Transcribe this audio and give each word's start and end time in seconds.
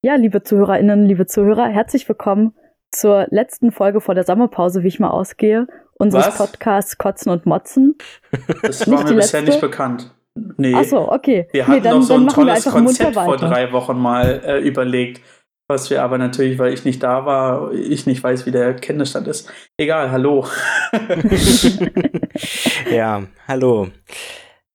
Ja, 0.00 0.14
liebe 0.14 0.44
Zuhörerinnen, 0.44 1.06
liebe 1.06 1.26
Zuhörer, 1.26 1.66
herzlich 1.66 2.08
willkommen 2.08 2.54
zur 2.92 3.26
letzten 3.30 3.72
Folge 3.72 4.00
vor 4.00 4.14
der 4.14 4.22
Sommerpause, 4.22 4.84
wie 4.84 4.88
ich 4.88 5.00
mal 5.00 5.10
ausgehe, 5.10 5.66
unseres 5.94 6.28
Was? 6.28 6.38
Podcasts 6.38 6.98
Kotzen 6.98 7.32
und 7.32 7.46
Motzen. 7.46 7.96
Das 8.62 8.86
Nicht 8.86 8.96
war 8.96 9.02
mir 9.10 9.16
bisher 9.16 9.40
letzte? 9.40 9.44
nicht 9.44 9.60
bekannt. 9.60 10.14
Nee. 10.56 10.72
Ach 10.76 10.84
so, 10.84 11.10
okay. 11.10 11.48
Wir 11.50 11.64
nee, 11.64 11.68
hatten 11.68 11.82
dann, 11.82 11.94
doch 11.96 12.02
so 12.02 12.14
ein 12.14 12.28
tolles 12.28 12.64
Konzept 12.64 13.14
vor 13.14 13.26
weiter. 13.26 13.48
drei 13.48 13.72
Wochen 13.72 13.98
mal 13.98 14.40
äh, 14.44 14.60
überlegt, 14.60 15.20
was 15.66 15.90
wir 15.90 16.00
aber 16.04 16.16
natürlich, 16.16 16.60
weil 16.60 16.72
ich 16.72 16.84
nicht 16.84 17.02
da 17.02 17.26
war, 17.26 17.72
ich 17.72 18.06
nicht 18.06 18.22
weiß, 18.22 18.46
wie 18.46 18.52
der 18.52 18.74
Kenntnisstand 18.74 19.26
ist. 19.26 19.52
Egal, 19.76 20.12
hallo. 20.12 20.46
Ja, 22.92 23.24
hallo. 23.48 23.88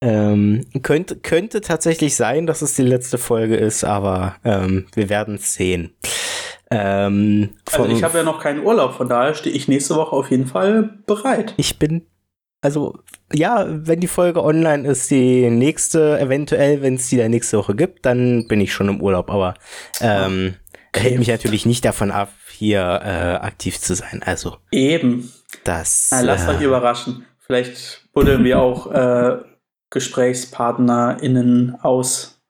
Ähm, 0.05 0.65
könnte, 0.81 1.15
könnte 1.15 1.61
tatsächlich 1.61 2.15
sein, 2.17 2.45
dass 2.45 2.61
es 2.61 2.75
die 2.75 2.81
letzte 2.81 3.17
Folge 3.17 3.55
ist, 3.55 3.85
aber 3.85 4.35
ähm, 4.43 4.85
wir 4.95 5.07
werden 5.07 5.35
es 5.35 5.53
sehen. 5.53 5.93
Ähm, 6.69 7.51
Also 7.71 7.85
ich 7.89 8.03
habe 8.03 8.17
ja 8.17 8.23
noch 8.23 8.41
keinen 8.41 8.59
Urlaub, 8.65 8.95
von 8.95 9.07
daher 9.07 9.33
stehe 9.33 9.55
ich 9.55 9.69
nächste 9.69 9.95
Woche 9.95 10.13
auf 10.13 10.29
jeden 10.29 10.47
Fall 10.47 10.89
bereit. 11.05 11.53
ich 11.55 11.79
bin, 11.79 12.05
also 12.61 12.97
ja, 13.31 13.65
wenn 13.69 14.01
die 14.01 14.07
Folge 14.07 14.43
online 14.43 14.85
ist, 14.87 15.09
die 15.09 15.49
nächste, 15.49 16.19
eventuell, 16.19 16.81
wenn 16.81 16.95
es 16.95 17.07
die 17.07 17.15
der 17.17 17.29
nächste 17.29 17.57
Woche 17.57 17.73
gibt, 17.73 18.05
dann 18.05 18.47
bin 18.49 18.59
ich 18.59 18.73
schon 18.73 18.89
im 18.89 19.01
Urlaub, 19.01 19.29
aber 19.29 19.53
ähm, 20.01 20.55
Okay. 20.95 21.05
hält 21.09 21.19
mich 21.19 21.27
natürlich 21.29 21.65
nicht 21.65 21.85
davon 21.85 22.11
ab, 22.11 22.29
hier 22.51 22.81
äh, 23.03 23.43
aktiv 23.43 23.79
zu 23.79 23.95
sein. 23.95 24.21
Also 24.23 24.57
Eben. 24.69 25.31
das. 25.63 26.09
Na, 26.11 26.21
lasst 26.21 26.47
äh, 26.47 26.51
euch 26.51 26.61
überraschen. 26.61 27.25
Vielleicht 27.39 28.07
buddeln 28.13 28.43
wir 28.43 28.59
auch 28.59 28.91
äh, 28.91 29.37
GesprächspartnerInnen 29.93 31.77
aus. 31.81 32.41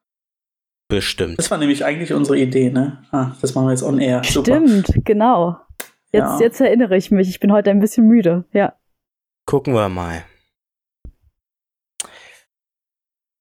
bestimmt. 0.89 1.37
Das 1.39 1.49
war 1.51 1.57
nämlich 1.57 1.83
eigentlich 1.85 2.13
unsere 2.13 2.37
Idee, 2.37 2.69
ne? 2.69 3.03
Ah, 3.11 3.31
das 3.41 3.55
machen 3.55 3.65
wir 3.67 3.71
jetzt 3.71 3.83
on 3.83 3.99
air. 3.99 4.21
Super. 4.23 4.61
Stimmt, 4.65 5.05
genau. 5.05 5.57
Jetzt, 6.11 6.21
Ja. 6.23 6.39
jetzt 6.39 6.61
erinnere 6.61 6.95
ich 6.97 7.09
mich. 7.11 7.29
Ich 7.29 7.39
bin 7.39 7.51
heute 7.51 7.71
ein 7.71 7.79
bisschen 7.79 8.07
müde. 8.07 8.45
Ja. 8.53 8.73
Gucken 9.47 9.73
wir 9.73 9.89
mal. 9.89 10.23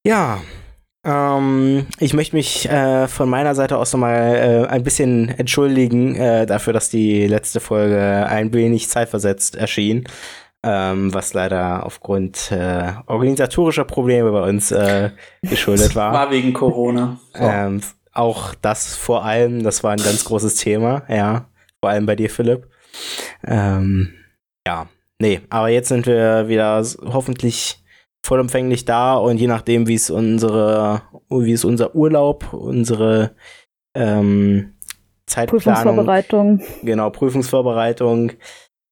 Ja, 0.07 0.41
ähm, 1.05 1.87
ich 2.01 2.15
möchte 2.15 2.35
mich 2.37 2.69
äh, 2.69 3.07
von 3.09 3.29
meiner 3.29 3.55
Seite 3.55 3.77
aus 3.77 3.93
nochmal 3.93 4.35
äh, 4.35 4.67
ein 4.69 4.83
bisschen 4.83 5.29
entschuldigen 5.29 6.17
äh, 6.17 6.47
dafür, 6.47 6.73
dass 6.73 6.89
die 6.91 7.27
letzte 7.27 7.61
Folge 7.61 8.27
ein 8.29 8.53
wenig 8.53 8.89
zeitversetzt 8.89 9.55
erschien, 9.57 10.05
ähm, 10.63 11.13
was 11.13 11.35
leider 11.35 11.85
aufgrund 11.85 12.53
äh, 12.53 12.93
organisatorischer 13.07 13.85
Probleme 13.85 14.31
bei 14.31 14.43
uns 14.49 14.71
äh, 14.71 15.11
geschuldet 15.43 15.97
war. 15.97 16.13
War 16.13 16.31
wegen 16.31 16.53
Corona. 16.53 17.19
So. 17.35 17.43
Ähm, 17.43 17.81
auch 18.13 18.55
das 18.55 18.95
vor 18.95 19.25
allem, 19.25 19.63
das 19.63 19.83
war 19.83 19.93
ein 19.93 20.03
ganz 20.03 20.25
großes 20.25 20.57
Thema, 20.57 21.03
ja. 21.09 21.47
Vor 21.81 21.91
allem 21.91 22.07
bei 22.07 22.15
dir, 22.15 22.31
Philipp. 22.31 22.69
Ähm, 23.45 24.13
ja, 24.67 24.87
nee, 25.19 25.41
aber 25.51 25.69
jetzt 25.69 25.89
sind 25.89 26.07
wir 26.07 26.47
wieder 26.49 26.85
hoffentlich 27.07 27.83
vollumfänglich 28.25 28.85
da 28.85 29.15
und 29.15 29.39
je 29.39 29.49
nachdem, 29.49 29.89
wie 29.89 29.95
es 29.95 30.11
unsere, 30.11 31.03
wie 31.29 31.53
es 31.53 31.65
unser 31.65 31.95
Urlaub, 31.97 32.53
unsere 32.53 33.35
ähm, 33.95 34.75
Zeitplanung, 35.27 35.63
Prüfungsvorbereitung. 35.63 36.63
genau, 36.83 37.11
Prüfungsvorbereitung, 37.11 38.33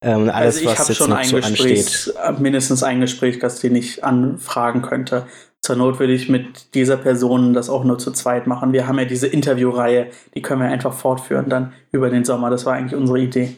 ähm, 0.02 0.30
alles, 0.30 0.56
also 0.56 0.60
ich 0.60 0.66
was 0.66 0.78
habe 0.80 0.94
schon 0.94 1.12
ein 1.12 1.18
ansteht. 1.18 1.76
Gespräch, 1.76 2.12
äh, 2.16 2.32
mindestens 2.40 2.82
ein 2.82 3.00
Gespräch, 3.00 3.38
das 3.38 3.60
den 3.60 3.74
ich 3.76 4.02
anfragen 4.04 4.82
könnte. 4.82 5.26
Zur 5.62 5.76
Not 5.76 5.98
würde 5.98 6.14
ich 6.14 6.28
mit 6.30 6.74
dieser 6.74 6.96
Person 6.96 7.52
das 7.52 7.68
auch 7.68 7.84
nur 7.84 7.98
zu 7.98 8.12
zweit 8.12 8.46
machen. 8.46 8.72
Wir 8.72 8.86
haben 8.86 8.98
ja 8.98 9.04
diese 9.04 9.26
Interviewreihe, 9.26 10.06
die 10.34 10.40
können 10.40 10.62
wir 10.62 10.68
einfach 10.68 10.94
fortführen 10.94 11.50
dann 11.50 11.74
über 11.92 12.08
den 12.08 12.24
Sommer. 12.24 12.48
Das 12.48 12.64
war 12.64 12.72
eigentlich 12.74 12.98
unsere 12.98 13.20
Idee. 13.20 13.56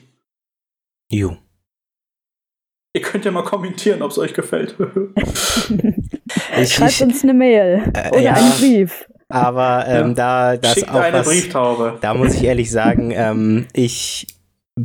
Jo. 1.12 1.36
Ihr 2.94 3.02
könnt 3.02 3.24
ja 3.24 3.30
mal 3.30 3.44
kommentieren, 3.44 4.02
ob 4.02 4.10
es 4.10 4.18
euch 4.18 4.34
gefällt. 4.34 4.76
Ich, 6.58 6.74
Schreibt 6.74 6.92
ich, 6.92 7.02
uns 7.02 7.22
eine 7.22 7.34
Mail 7.34 7.82
Äh, 7.94 8.08
oder 8.10 8.20
ja. 8.20 8.32
einen 8.34 8.50
Brief. 8.52 9.06
aber 9.28 9.84
ähm, 9.86 10.08
Ja. 10.08 10.14
da 10.14 10.56
das 10.56 10.74
Schickt 10.74 10.90
auch 10.90 10.94
eine 11.00 11.18
was, 11.18 11.28
Brieftaube. 11.28 11.98
Da 12.00 12.14
muss 12.14 12.34
ich 12.34 12.44
ehrlich 12.44 12.70
sagen, 12.70 13.10
ähm, 13.14 13.66
ich 13.72 14.26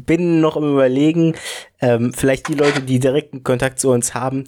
bin 0.05 0.39
noch 0.41 0.57
im 0.57 0.71
Überlegen, 0.73 1.35
ähm, 1.81 2.13
vielleicht 2.13 2.47
die 2.47 2.53
Leute, 2.55 2.81
die 2.81 2.99
direkten 2.99 3.43
Kontakt 3.43 3.79
zu 3.79 3.89
uns 3.91 4.13
haben, 4.13 4.45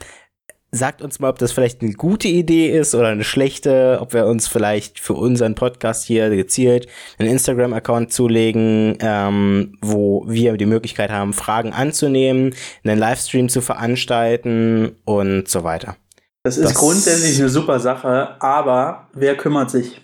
sagt 0.71 1.01
uns 1.01 1.19
mal, 1.19 1.29
ob 1.29 1.39
das 1.39 1.51
vielleicht 1.51 1.81
eine 1.81 1.93
gute 1.93 2.27
Idee 2.27 2.69
ist 2.69 2.93
oder 2.93 3.07
eine 3.07 3.23
schlechte, 3.23 3.97
ob 4.01 4.13
wir 4.13 4.27
uns 4.27 4.47
vielleicht 4.47 4.99
für 4.99 5.13
unseren 5.13 5.55
Podcast 5.55 6.05
hier 6.05 6.29
gezielt 6.29 6.87
einen 7.17 7.29
Instagram-Account 7.29 8.13
zulegen, 8.13 8.95
ähm, 9.01 9.77
wo 9.81 10.23
wir 10.27 10.57
die 10.57 10.67
Möglichkeit 10.67 11.09
haben, 11.09 11.33
Fragen 11.33 11.73
anzunehmen, 11.73 12.53
einen 12.83 12.99
Livestream 12.99 13.49
zu 13.49 13.61
veranstalten 13.61 14.95
und 15.05 15.47
so 15.47 15.63
weiter. 15.63 15.95
Das 16.43 16.57
ist 16.57 16.66
Das- 16.69 16.75
grundsätzlich 16.75 17.39
eine 17.39 17.49
super 17.49 17.79
Sache, 17.79 18.39
aber 18.39 19.07
wer 19.13 19.35
kümmert 19.35 19.71
sich? 19.71 19.99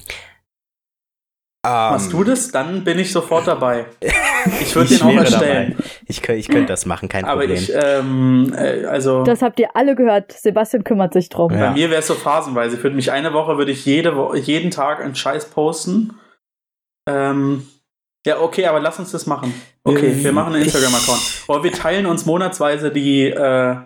Machst 1.66 2.14
du 2.14 2.24
das? 2.24 2.52
Dann 2.52 2.84
bin 2.84 3.00
ich 3.00 3.12
sofort 3.12 3.48
dabei. 3.48 3.86
Ich 4.62 4.76
würde 4.76 4.90
den 4.96 5.02
auch 5.02 5.12
erstellen. 5.16 5.72
dabei. 5.76 5.84
Ich, 6.06 6.30
ich 6.30 6.48
könnte 6.50 6.68
das 6.68 6.86
machen, 6.86 7.10
kein 7.10 7.26
Aber 7.26 7.42
Problem. 7.42 7.58
ich, 7.58 7.72
ähm, 7.74 8.54
äh, 8.56 8.86
also 8.86 9.24
Das 9.24 9.42
habt 9.42 9.60
ihr 9.60 9.70
alle 9.76 9.96
gehört. 9.96 10.34
Sebastian 10.34 10.84
kümmert 10.84 11.14
sich 11.14 11.30
drum. 11.30 11.52
Ja. 11.52 11.70
bei 11.70 11.72
mir 11.72 11.90
wäre 11.90 12.02
es 12.02 12.06
so 12.08 12.14
phasenweise. 12.14 12.76
Ich 12.78 12.84
würde 12.84 12.96
mich 12.96 13.12
eine 13.12 13.34
Woche, 13.34 13.58
würde 13.58 13.72
ich 13.72 13.86
jede 13.88 14.16
Wo 14.16 14.36
jeden 14.36 14.70
Tag 14.70 15.02
einen 15.02 15.16
Scheiß 15.16 15.46
posten. 15.50 16.14
Ähm, 17.10 17.66
ja, 18.26 18.40
okay, 18.40 18.68
aber 18.68 18.80
lass 18.80 19.00
uns 19.00 19.12
das 19.12 19.26
machen. 19.26 19.52
Okay, 19.84 20.12
Ähm, 20.12 20.24
wir 20.24 20.32
machen 20.32 20.54
einen 20.54 20.64
Instagram-Account. 20.64 21.44
Oder 21.48 21.64
wir 21.64 21.72
teilen 21.72 22.06
uns 22.06 22.28
monatsweise 22.28 22.92
die, 22.92 23.24
äh, 23.26 23.78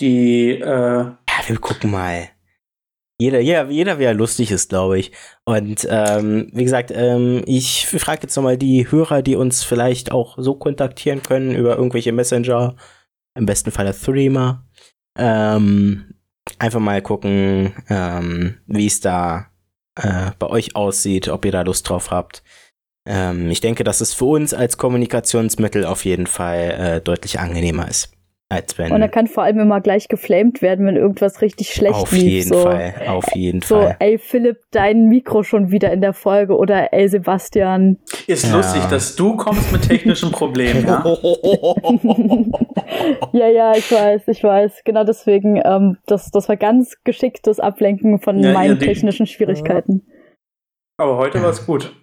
die, 0.00 0.50
äh, 0.50 0.62
Ja, 0.62 1.14
wir 1.46 1.56
gucken 1.58 1.90
mal. 1.90 2.28
Jeder, 3.18 3.40
jeder, 3.40 3.70
jeder, 3.70 3.98
wie 3.98 4.04
er 4.04 4.12
lustig 4.14 4.50
ist, 4.50 4.68
glaube 4.68 4.98
ich. 4.98 5.12
Und 5.44 5.86
ähm, 5.90 6.50
wie 6.52 6.64
gesagt, 6.64 6.90
ähm, 6.94 7.42
ich 7.46 7.86
frage 7.86 8.22
jetzt 8.22 8.36
nochmal 8.36 8.58
die 8.58 8.90
Hörer, 8.90 9.22
die 9.22 9.36
uns 9.36 9.64
vielleicht 9.64 10.12
auch 10.12 10.36
so 10.38 10.54
kontaktieren 10.54 11.22
können 11.22 11.54
über 11.54 11.76
irgendwelche 11.76 12.12
Messenger, 12.12 12.76
im 13.34 13.46
besten 13.46 13.70
Fall 13.70 13.92
Threema. 13.94 14.64
Ähm, 15.18 16.14
einfach 16.58 16.80
mal 16.80 17.00
gucken, 17.00 17.72
ähm, 17.88 18.58
wie 18.66 18.86
es 18.86 19.00
da 19.00 19.46
äh, 19.96 20.32
bei 20.38 20.48
euch 20.48 20.76
aussieht, 20.76 21.28
ob 21.28 21.44
ihr 21.44 21.52
da 21.52 21.62
Lust 21.62 21.88
drauf 21.88 22.10
habt. 22.10 22.42
Ähm, 23.06 23.50
ich 23.50 23.60
denke, 23.60 23.84
dass 23.84 24.00
es 24.00 24.12
für 24.12 24.26
uns 24.26 24.52
als 24.52 24.76
Kommunikationsmittel 24.76 25.84
auf 25.84 26.04
jeden 26.04 26.26
Fall 26.26 26.70
äh, 26.70 27.00
deutlich 27.00 27.38
angenehmer 27.38 27.88
ist, 27.88 28.12
als 28.48 28.78
wenn 28.78 28.92
Und 28.92 29.02
er 29.02 29.08
kann 29.08 29.26
vor 29.26 29.42
allem 29.42 29.58
immer 29.58 29.80
gleich 29.80 30.06
geflamed 30.06 30.62
werden, 30.62 30.86
wenn 30.86 30.94
irgendwas 30.96 31.42
richtig 31.42 31.70
schlecht 31.74 31.96
auf 31.96 32.12
lief. 32.12 32.22
jeden 32.22 32.52
so. 32.52 32.60
Fall, 32.62 32.94
auf 33.08 33.24
jeden 33.34 33.60
So, 33.60 33.74
Fall. 33.80 33.96
ey 33.98 34.18
Philipp, 34.18 34.58
dein 34.70 35.08
Mikro 35.08 35.42
schon 35.42 35.72
wieder 35.72 35.92
in 35.92 36.00
der 36.00 36.12
Folge 36.12 36.56
oder 36.56 36.92
ey 36.92 37.08
Sebastian. 37.08 37.98
ist 38.28 38.46
Ja. 38.46 38.56
lustig, 38.56 38.84
dass 38.86 39.16
du 39.16 39.36
kommst 39.36 39.72
mit 39.72 39.82
technischen 39.88 40.30
Problemen, 40.30 40.86
ja? 40.86 41.04
ja, 43.32 43.48
ja, 43.48 43.72
ich 43.76 43.90
weiß, 43.90 44.28
ich 44.28 44.42
weiß. 44.44 44.82
Genau 44.84 45.04
deswegen, 45.04 45.60
ähm, 45.64 45.98
das, 46.06 46.30
das 46.30 46.48
war 46.48 46.56
ganz 46.56 46.96
geschicktes 47.04 47.60
Ablenken 47.60 48.20
von 48.20 48.38
Ja, 48.38 48.52
meinen 48.52 48.78
Ding. 48.78 48.88
technischen 48.88 49.26
Schwierigkeiten. 49.26 50.06
Aber 50.98 51.16
heute 51.16 51.42
war 51.42 51.50
es 51.50 51.66
gut. 51.66 51.94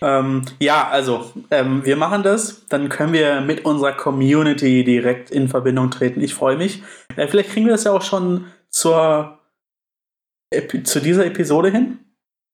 Ähm, 0.00 0.42
ja, 0.60 0.88
also, 0.88 1.32
ähm, 1.50 1.84
wir 1.84 1.96
machen 1.96 2.22
das. 2.22 2.66
Dann 2.68 2.88
können 2.88 3.12
wir 3.12 3.40
mit 3.40 3.64
unserer 3.64 3.92
Community 3.92 4.84
direkt 4.84 5.30
in 5.30 5.48
Verbindung 5.48 5.90
treten. 5.90 6.20
Ich 6.20 6.34
freue 6.34 6.56
mich. 6.56 6.82
Äh, 7.16 7.26
vielleicht 7.28 7.50
kriegen 7.50 7.66
wir 7.66 7.72
das 7.72 7.84
ja 7.84 7.92
auch 7.92 8.02
schon 8.02 8.46
zur, 8.70 9.38
Epi 10.50 10.82
zu 10.82 11.00
dieser 11.00 11.26
Episode 11.26 11.70
hin. 11.70 11.98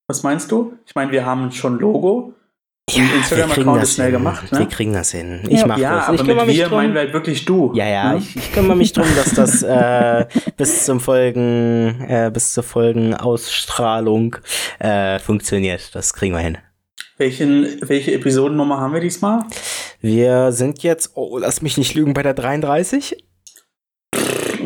Was 0.09 0.23
meinst 0.23 0.51
du? 0.53 0.75
Ich 0.87 0.95
meine, 0.95 1.13
wir 1.13 1.25
haben 1.27 1.51
schon 1.53 1.79
Logo. 1.79 2.33
Ja, 2.91 3.03
Instagram-Account 3.17 3.77
ist 3.83 3.89
das 3.89 3.95
schnell 3.95 4.11
hin. 4.11 4.19
gemacht, 4.19 4.53
ne? 4.53 4.59
Wir 4.59 4.67
kriegen 4.67 4.93
das 4.93 5.11
hin. 5.13 5.41
Ich 5.49 5.61
Ja. 5.61 5.67
mach 5.67 5.79
ja, 5.79 5.95
das. 5.97 6.05
aber 6.09 6.15
ich 6.17 6.25
kümmere 6.25 6.47
mit 6.47 6.55
wir 6.57 6.67
drum. 6.69 6.77
meinen 6.77 6.93
wir 6.93 7.01
halt 7.01 7.13
wirklich 7.15 7.45
du. 7.47 7.73
ja, 7.75 7.87
ja, 7.89 8.13
Ne? 8.13 8.19
ich, 8.19 8.37
ich 8.37 8.53
kümmere 8.53 8.77
mich 8.77 8.93
drum, 8.93 9.07
dass 9.17 9.33
das 9.33 9.63
äh, 9.63 10.27
bis 10.59 10.85
zum 10.85 11.01
Folgen, 11.01 12.05
äh, 12.07 12.31
bis 12.33 12.53
zur 12.53 12.63
Folgenausstrahlung 12.63 14.37
äh, 14.81 15.19
funktioniert. 15.19 15.95
Das 15.95 16.13
kriegen 16.13 16.35
wir 16.35 16.41
hin. 16.43 16.59
Welchen, 17.17 17.79
welche 17.89 18.13
Episodennummer 18.13 18.81
haben 18.81 18.93
wir 18.93 19.01
diesmal? 19.01 19.45
Wir 20.01 20.51
sind 20.51 20.83
jetzt, 20.83 21.13
oh, 21.15 21.39
lass 21.39 21.63
mich 21.63 21.79
nicht 21.79 21.95
lügen, 21.95 22.13
bei 22.13 22.23
der 22.23 22.35
33. 22.35 23.25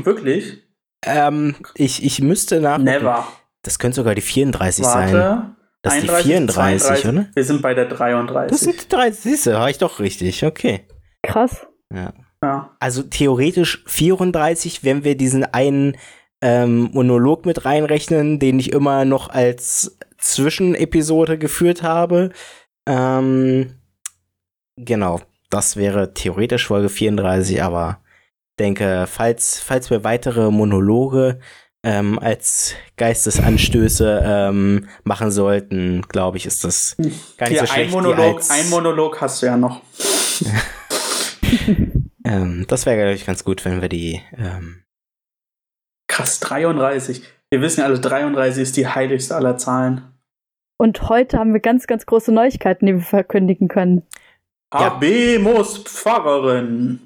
Wirklich? 0.02 0.62
Ähm, 1.04 1.56
ich, 1.74 2.02
ich 2.02 2.22
müsste 2.22 2.60
nach. 2.60 2.78
Never. 2.78 3.28
Das 3.62 3.78
könnte 3.78 3.96
sogar 3.96 4.14
die 4.14 4.22
34 4.22 4.84
sein. 4.84 5.12
Warte. 5.12 5.56
Das 5.82 5.96
ist 5.96 6.04
die 6.04 6.10
31, 6.10 6.26
34, 6.26 6.82
32. 6.82 7.10
oder? 7.10 7.26
Wir 7.34 7.44
sind 7.44 7.62
bei 7.62 7.74
der 7.74 7.84
33. 7.84 8.50
Das 8.50 8.60
sind 8.60 8.82
die 8.82 8.88
30. 8.88 9.20
Siehst 9.20 9.46
du, 9.46 9.52
war 9.52 9.70
ich 9.70 9.78
doch 9.78 10.00
richtig. 10.00 10.44
Okay. 10.44 10.86
Krass. 11.22 11.66
Ja. 11.94 12.14
ja. 12.42 12.76
Also 12.80 13.02
theoretisch 13.02 13.84
34, 13.86 14.84
wenn 14.84 15.04
wir 15.04 15.16
diesen 15.16 15.44
einen 15.44 15.96
ähm, 16.40 16.90
Monolog 16.92 17.46
mit 17.46 17.64
reinrechnen, 17.64 18.38
den 18.38 18.58
ich 18.58 18.72
immer 18.72 19.04
noch 19.04 19.28
als 19.28 19.98
Zwischenepisode 20.18 21.38
geführt 21.38 21.82
habe. 21.82 22.30
Ähm, 22.86 23.74
genau, 24.76 25.20
das 25.50 25.76
wäre 25.76 26.14
theoretisch 26.14 26.66
Folge 26.66 26.88
34, 26.88 27.62
aber 27.62 28.00
denke, 28.58 29.06
falls, 29.08 29.60
falls 29.60 29.90
wir 29.90 30.04
weitere 30.04 30.50
Monologe 30.50 31.38
ähm, 31.84 32.18
als 32.18 32.74
Geistesanstöße 32.96 34.22
ähm, 34.24 34.88
machen 35.04 35.30
sollten, 35.30 36.02
glaube 36.02 36.36
ich, 36.36 36.46
ist 36.46 36.64
das 36.64 36.96
gar 37.36 37.48
nicht 37.48 37.58
Hier, 37.58 37.60
so 37.60 37.66
schlecht. 37.66 37.88
ein, 37.88 38.02
Monolog, 38.02 38.42
ein 38.48 38.68
Monolog 38.68 39.20
hast 39.20 39.42
du 39.42 39.46
ja 39.46 39.56
noch. 39.56 39.82
ähm, 42.24 42.64
das 42.68 42.84
wäre, 42.84 42.96
glaube 42.96 43.14
ich, 43.14 43.26
ganz 43.26 43.44
gut, 43.44 43.64
wenn 43.64 43.80
wir 43.80 43.88
die. 43.88 44.20
Ähm, 44.36 44.82
Krass, 46.08 46.40
33. 46.40 47.22
Wir 47.50 47.62
wissen 47.62 47.80
ja 47.80 47.86
alle, 47.86 47.98
33 47.98 48.62
ist 48.62 48.76
die 48.76 48.86
heiligste 48.86 49.34
aller 49.34 49.56
Zahlen. 49.56 50.02
Und 50.76 51.08
heute 51.08 51.38
haben 51.38 51.54
wir 51.54 51.60
ganz, 51.60 51.86
ganz 51.86 52.04
große 52.04 52.30
Neuigkeiten, 52.30 52.84
die 52.86 52.94
wir 52.94 53.00
verkündigen 53.00 53.68
können. 53.68 54.02
Ja. 54.72 54.80
Abemus 54.92 55.78
Pfarrerin. 55.78 57.00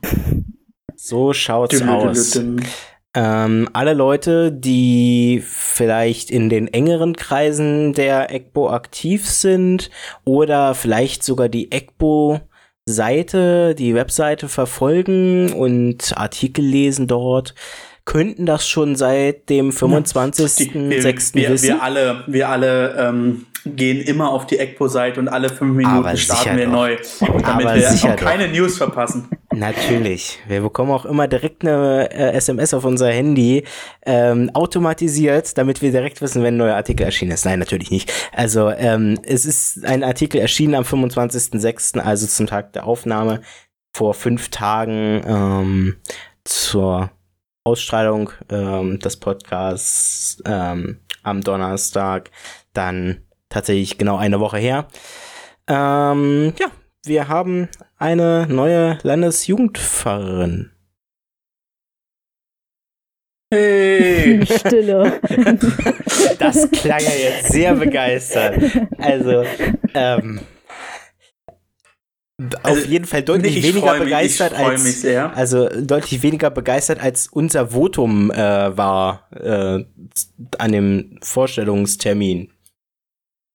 so 0.97 1.33
schaut's 1.33 1.79
Düm, 1.79 1.89
aus. 1.89 2.33
düm, 2.33 2.57
düm. 2.57 2.67
Ähm, 3.15 3.69
alle 3.73 3.95
Leute, 3.95 4.51
die 4.51 5.43
vielleicht 5.45 6.31
in 6.31 6.49
den 6.49 6.67
engeren 6.67 7.15
Kreisen 7.15 7.93
der 7.93 8.35
EGBO 8.35 8.71
aktiv 8.71 9.29
sind 9.29 9.91
oder 10.25 10.75
vielleicht 10.75 11.23
sogar 11.23 11.51
die 11.51 11.71
EGBO-Seite, 11.71 12.41
die 13.77 13.95
Webseite 13.95 14.49
verfolgen 14.49 15.53
und 15.53 16.17
Artikel 16.17 16.65
lesen 16.65 17.07
dort, 17.07 17.55
könnten 18.05 18.47
das 18.47 18.69
schon 18.69 18.97
seit 18.97 19.49
dem 19.49 19.71
Die, 19.71 19.77
25.06. 19.77 21.35
wir, 21.35 21.43
wir, 21.43 21.51
wissen. 21.51 21.69
wir 21.69 21.83
alle, 21.83 22.25
wir 22.27 22.49
alle 22.49 22.97
ähm, 22.99 23.47
gehen 23.65 24.01
immer 24.01 24.31
auf 24.31 24.47
die 24.47 24.59
ECPO-Seite 24.59 25.21
und 25.21 25.29
alle 25.29 25.49
fünf 25.49 25.77
Minuten 25.77 25.97
Aber 25.97 26.17
starten 26.17 26.57
wir 26.57 26.67
doch. 26.67 26.73
neu, 26.73 26.97
damit 27.21 27.47
Aber 27.47 27.75
wir 27.77 28.17
keine 28.17 28.49
News 28.49 28.77
verpassen. 28.77 29.29
Natürlich. 29.55 30.41
Wir 30.49 30.63
bekommen 30.63 30.91
auch 30.91 31.05
immer 31.05 31.29
direkt 31.29 31.65
eine 31.65 32.11
äh, 32.11 32.33
SMS 32.33 32.75
auf 32.75 32.85
unser 32.85 33.11
Handy, 33.11 33.65
ähm, 34.05 34.51
automatisiert, 34.55 35.57
damit 35.57 35.81
wir 35.83 35.93
direkt 35.93 36.21
wissen, 36.23 36.43
wenn 36.43 36.55
ein 36.55 36.59
neuer 36.59 36.75
Artikel 36.75 37.05
erschienen 37.05 37.33
ist. 37.33 37.45
Nein, 37.45 37.61
natürlich 37.61 37.91
nicht. 37.91 38.13
Also 38.33 38.71
ähm, 38.71 39.19
es 39.23 39.45
ist 39.45 39.85
ein 39.85 40.03
Artikel 40.03 40.41
erschienen 40.41 40.75
am 40.75 40.85
25.06., 40.85 41.99
also 41.99 42.27
zum 42.27 42.47
Tag 42.47 42.73
der 42.73 42.87
Aufnahme, 42.87 43.43
vor 43.95 44.15
fünf 44.15 44.49
Tagen 44.49 45.23
ähm, 45.27 45.97
zur 46.45 47.11
Ausstrahlung 47.65 48.31
ähm, 48.51 48.99
des 48.99 49.17
Podcasts 49.17 50.43
ähm, 50.45 50.99
am 51.23 51.43
Donnerstag, 51.43 52.31
dann 52.73 53.23
tatsächlich 53.49 53.99
genau 53.99 54.17
eine 54.17 54.41
Woche 54.41 54.59
her. 54.59 54.89
Ähm, 55.69 56.55
ja, 56.59 56.67
wir 57.05 57.29
haben 57.29 57.69
eine 57.99 58.47
neue 58.49 58.99
Landesjugendpfarrerin. 59.03 60.73
Hey! 63.53 64.45
Stille. 64.59 65.21
Das 66.39 66.71
klang 66.71 67.01
ja 67.01 67.11
jetzt 67.11 67.53
sehr 67.53 67.75
begeistert. 67.75 68.57
Also, 68.99 69.45
ähm, 69.95 70.41
auf 72.41 72.65
Also, 72.65 72.87
jeden 72.87 73.05
Fall 73.05 73.23
deutlich 73.23 73.59
ich 73.59 73.63
weniger 73.63 73.93
mich, 73.95 74.05
begeistert 74.05 74.55
als 74.55 75.05
also 75.35 75.69
deutlich 75.69 76.23
weniger 76.23 76.51
begeistert 76.51 77.01
als 77.01 77.29
unser 77.29 77.69
Votum 77.69 78.31
äh, 78.31 78.77
war 78.77 79.29
äh, 79.33 79.85
an 80.59 80.73
dem 80.73 81.19
Vorstellungstermin, 81.23 82.51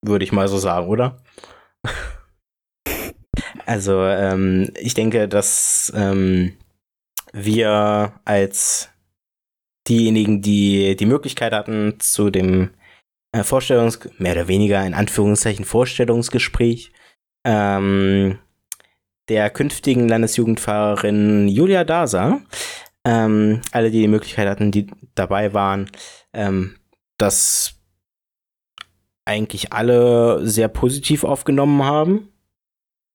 würde 0.06 0.24
ich 0.24 0.32
mal 0.32 0.48
so 0.48 0.58
sagen, 0.58 0.88
oder? 0.88 1.18
Also 3.66 4.02
ähm, 4.02 4.72
ich 4.80 4.94
denke, 4.94 5.28
dass 5.28 5.92
ähm, 5.94 6.54
wir 7.34 8.14
als 8.24 8.90
diejenigen, 9.90 10.42
die 10.42 10.96
die 10.96 11.06
Möglichkeit 11.06 11.52
hatten, 11.52 12.00
zu 12.00 12.30
dem 12.30 12.70
äh, 13.34 13.44
Vorstellungs 13.44 14.00
mehr 14.18 14.34
oder 14.34 14.48
weniger 14.48 14.86
in 14.86 14.94
Anführungszeichen 14.94 15.66
Vorstellungsgespräch 15.66 16.94
ähm, 17.46 18.40
der 19.30 19.50
künftigen 19.50 20.08
Landesjugendfahrerin 20.08 21.48
Julia 21.48 21.84
Dasa, 21.84 22.42
ähm, 23.06 23.62
alle, 23.72 23.92
die 23.92 24.02
die 24.02 24.08
Möglichkeit 24.08 24.48
hatten, 24.48 24.72
die 24.72 24.88
dabei 25.16 25.54
waren, 25.54 25.90
ähm, 26.34 26.76
dass 27.18 27.76
eigentlich 29.26 29.74
alle 29.74 30.46
sehr 30.48 30.70
positiv 30.70 31.24
aufgenommen 31.24 31.84
haben. 31.84 32.30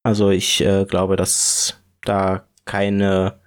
Also 0.03 0.31
ich 0.31 0.61
äh, 0.61 0.85
glaube, 0.85 1.17
dass 1.17 1.83
da 2.03 2.47
keine 2.65 3.41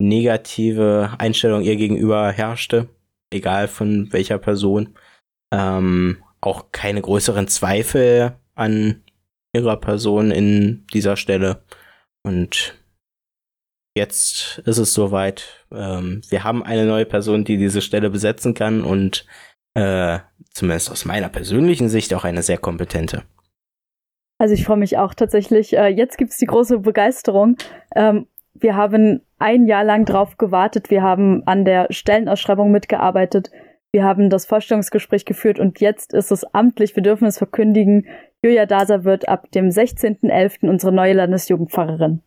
negative 0.00 1.14
Einstellung 1.18 1.62
ihr 1.62 1.76
gegenüber 1.76 2.30
herrschte, 2.32 2.88
egal 3.30 3.68
von 3.68 4.12
welcher 4.12 4.38
Person. 4.38 4.94
Ähm, 5.52 6.22
auch 6.40 6.70
keine 6.72 7.02
größeren 7.02 7.48
Zweifel 7.48 8.36
an 8.54 9.02
ihrer 9.52 9.76
Person 9.76 10.30
in 10.30 10.86
dieser 10.92 11.16
Stelle. 11.16 11.62
Und 12.28 12.78
jetzt 13.96 14.58
ist 14.66 14.76
es 14.76 14.92
soweit. 14.92 15.64
Ähm, 15.72 16.20
wir 16.28 16.44
haben 16.44 16.62
eine 16.62 16.84
neue 16.84 17.06
Person, 17.06 17.44
die 17.44 17.56
diese 17.56 17.80
Stelle 17.80 18.10
besetzen 18.10 18.52
kann 18.52 18.82
und 18.82 19.24
äh, 19.72 20.18
zumindest 20.50 20.90
aus 20.90 21.06
meiner 21.06 21.30
persönlichen 21.30 21.88
Sicht 21.88 22.12
auch 22.12 22.24
eine 22.24 22.42
sehr 22.42 22.58
kompetente. 22.58 23.22
Also 24.38 24.52
ich 24.52 24.66
freue 24.66 24.76
mich 24.76 24.98
auch 24.98 25.14
tatsächlich. 25.14 25.74
Äh, 25.74 25.88
jetzt 25.88 26.18
gibt's 26.18 26.36
die 26.36 26.44
große 26.44 26.80
Begeisterung. 26.80 27.56
Ähm, 27.96 28.26
wir 28.52 28.76
haben 28.76 29.22
ein 29.38 29.66
Jahr 29.66 29.84
lang 29.84 30.04
drauf 30.04 30.36
gewartet. 30.36 30.90
Wir 30.90 31.02
haben 31.02 31.46
an 31.46 31.64
der 31.64 31.86
Stellenausschreibung 31.90 32.70
mitgearbeitet. 32.70 33.50
Wir 33.92 34.04
haben 34.04 34.28
das 34.30 34.46
Vorstellungsgespräch 34.46 35.24
geführt 35.24 35.58
und 35.58 35.80
jetzt 35.80 36.12
ist 36.12 36.30
es 36.30 36.44
amtlich. 36.54 36.94
Wir 36.94 37.02
dürfen 37.02 37.26
es 37.26 37.38
verkündigen. 37.38 38.06
Julia 38.44 38.66
Daser 38.66 39.04
wird 39.04 39.28
ab 39.28 39.50
dem 39.52 39.68
16.11. 39.68 40.68
unsere 40.68 40.92
neue 40.92 41.14
Landesjugendpfarrerin. 41.14 42.22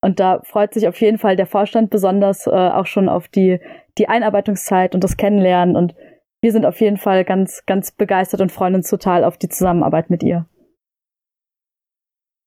Und 0.00 0.20
da 0.20 0.40
freut 0.42 0.74
sich 0.74 0.88
auf 0.88 1.00
jeden 1.00 1.18
Fall 1.18 1.36
der 1.36 1.46
Vorstand 1.46 1.90
besonders 1.90 2.46
äh, 2.46 2.50
auch 2.50 2.86
schon 2.86 3.08
auf 3.08 3.28
die, 3.28 3.60
die 3.98 4.08
Einarbeitungszeit 4.08 4.94
und 4.94 5.04
das 5.04 5.16
Kennenlernen. 5.16 5.76
Und 5.76 5.94
wir 6.42 6.52
sind 6.52 6.66
auf 6.66 6.80
jeden 6.80 6.96
Fall 6.96 7.24
ganz, 7.24 7.64
ganz 7.66 7.92
begeistert 7.92 8.40
und 8.40 8.52
freuen 8.52 8.74
uns 8.74 8.88
total 8.88 9.24
auf 9.24 9.38
die 9.38 9.48
Zusammenarbeit 9.48 10.10
mit 10.10 10.22
ihr. 10.22 10.46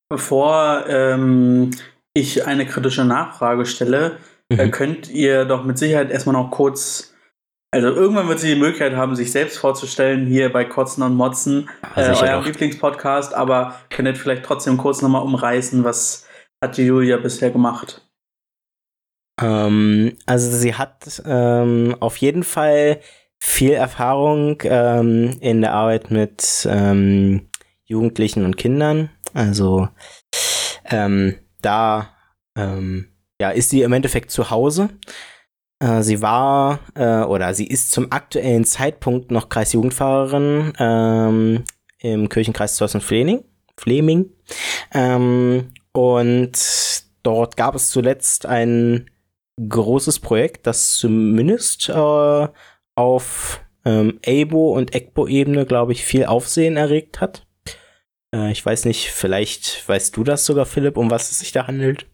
Bevor 0.10 0.86
ähm, 0.88 1.72
ich 2.14 2.46
eine 2.46 2.66
kritische 2.66 3.06
Nachfrage 3.06 3.66
stelle, 3.66 4.18
Mhm. 4.50 4.60
äh, 4.60 4.70
könnt 4.70 5.10
ihr 5.10 5.46
doch 5.46 5.66
mit 5.66 5.78
Sicherheit 5.78 6.12
erstmal 6.12 6.34
noch 6.34 6.52
kurz, 6.52 7.14
also 7.72 7.88
irgendwann 7.88 8.28
wird 8.28 8.40
sie 8.40 8.54
die 8.54 8.60
Möglichkeit 8.60 8.96
haben, 8.96 9.16
sich 9.16 9.32
selbst 9.32 9.58
vorzustellen, 9.58 10.26
hier 10.26 10.52
bei 10.52 10.66
Kotzen 10.66 11.04
und 11.04 11.16
Motzen, 11.16 11.70
äh, 11.96 12.10
eurem. 12.10 12.46
Lieblingspodcast, 12.46 13.34
aber 13.34 13.76
könnt 13.90 14.08
ihr 14.08 14.16
vielleicht 14.16 14.44
trotzdem 14.44 14.78
kurz 14.78 15.02
nochmal 15.02 15.24
umreißen, 15.24 15.84
was 15.84 16.26
hat 16.64 16.78
die 16.78 16.84
Julia 16.84 17.18
bisher 17.18 17.52
gemacht? 17.52 18.08
Ähm, 19.42 20.18
also 20.26 20.50
sie 20.50 20.74
hat 20.74 21.22
ähm, 21.26 21.96
auf 22.00 22.18
jeden 22.18 22.44
Fall 22.44 23.02
viel 23.40 23.72
Erfahrung 23.72 24.62
ähm, 24.64 25.38
in 25.42 25.62
der 25.62 25.74
Arbeit 25.74 26.10
mit 26.10 26.68
ähm, 26.70 27.50
Jugendlichen 27.86 28.46
und 28.46 28.58
Kindern. 28.58 29.10
Also 29.34 29.90
ähm, 30.86 31.36
da 31.62 32.16
ähm, 32.58 33.12
ja, 33.40 33.52
ist 33.52 33.70
sie 33.70 33.84
im 33.84 33.94
Endeffekt 33.94 34.32
zu 34.32 34.50
Hause. 34.50 34.90
Äh, 35.80 36.02
sie 36.02 36.22
war 36.22 36.80
äh, 36.96 37.22
oder 37.24 37.54
sie 37.54 37.68
ist 37.68 37.92
zum 37.92 38.12
aktuellen 38.12 38.66
Zeitpunkt 38.66 39.32
noch 39.32 39.50
Kreisjugendfahrerin 39.50 40.74
ähm, 40.80 41.64
im 42.00 42.30
Kirchenkreis 42.30 42.76
Zossen-Fleming. 42.76 43.44
Fleming. 43.78 44.32
Ähm, 44.94 45.74
und 45.92 47.04
dort 47.24 47.58
gab 47.58 47.76
es 47.76 47.90
zuletzt 47.90 48.46
ein 48.46 49.10
großes 49.68 50.20
Projekt, 50.20 50.68
das 50.68 50.96
zumindest 50.96 51.90
äh, 51.90 52.48
auf 52.96 53.62
ähm, 53.86 54.20
ABO 54.26 54.74
und 54.76 54.94
ECBO-Ebene, 54.94 55.66
glaube 55.66 55.94
ich, 55.94 56.04
viel 56.04 56.26
Aufsehen 56.26 56.78
erregt 56.78 57.22
hat. 57.22 57.48
Äh, 58.34 58.52
ich 58.52 58.66
weiß 58.66 58.86
nicht, 58.86 59.10
vielleicht 59.12 59.88
weißt 59.88 60.16
du 60.16 60.24
das 60.24 60.46
sogar, 60.46 60.66
Philipp, 60.66 60.98
um 60.98 61.12
was 61.12 61.32
es 61.32 61.40
sich 61.40 61.52
da 61.52 61.68
handelt. 61.68 62.08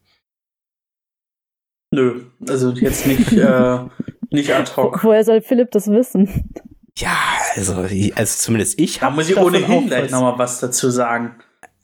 Nö, 1.93 2.21
also 2.50 2.71
jetzt 2.71 3.05
nicht, 3.05 3.31
äh, 3.33 3.77
nicht 4.31 4.51
ad 4.51 4.71
hoc. 4.75 5.03
Woher 5.03 5.23
soll 5.23 5.41
Philipp 5.41 5.69
das 5.71 5.88
wissen? 5.88 6.50
Ja, 6.97 7.15
also, 7.55 7.73
also 7.75 8.38
zumindest 8.38 8.79
ich 8.79 9.00
Da 9.00 9.05
habe 9.07 9.15
muss 9.17 9.29
ich 9.29 9.38
ohnehin 9.38 9.88
gleich 9.88 10.05
was- 10.05 10.12
nochmal 10.12 10.38
was 10.39 10.59
dazu 10.59 10.89
sagen. 10.89 11.35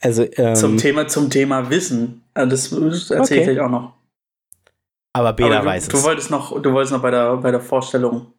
Also, 0.02 0.26
ähm, 0.38 0.56
Zum 0.56 0.78
Thema, 0.78 1.08
zum 1.08 1.30
Thema 1.30 1.70
Wissen. 1.70 2.24
Äh, 2.34 2.48
Das, 2.48 2.72
erzähle 2.72 3.22
Okay. 3.22 3.38
ich 3.40 3.44
gleich 3.46 3.60
auch 3.60 3.70
noch. 3.70 3.94
aber 5.14 5.34
Bela 5.34 5.58
Aber 5.58 5.64
du, 5.64 5.70
weiß 5.70 5.88
du 5.90 5.98
es. 5.98 6.04
wolltest 6.04 6.32
noch, 6.32 6.60
du 6.62 6.72
wolltest 6.74 6.94
noch 6.94 7.02
bei 7.02 7.12
der, 7.12 7.38
bei 7.38 7.52
der 7.52 7.60
Vorstellung 7.62 8.34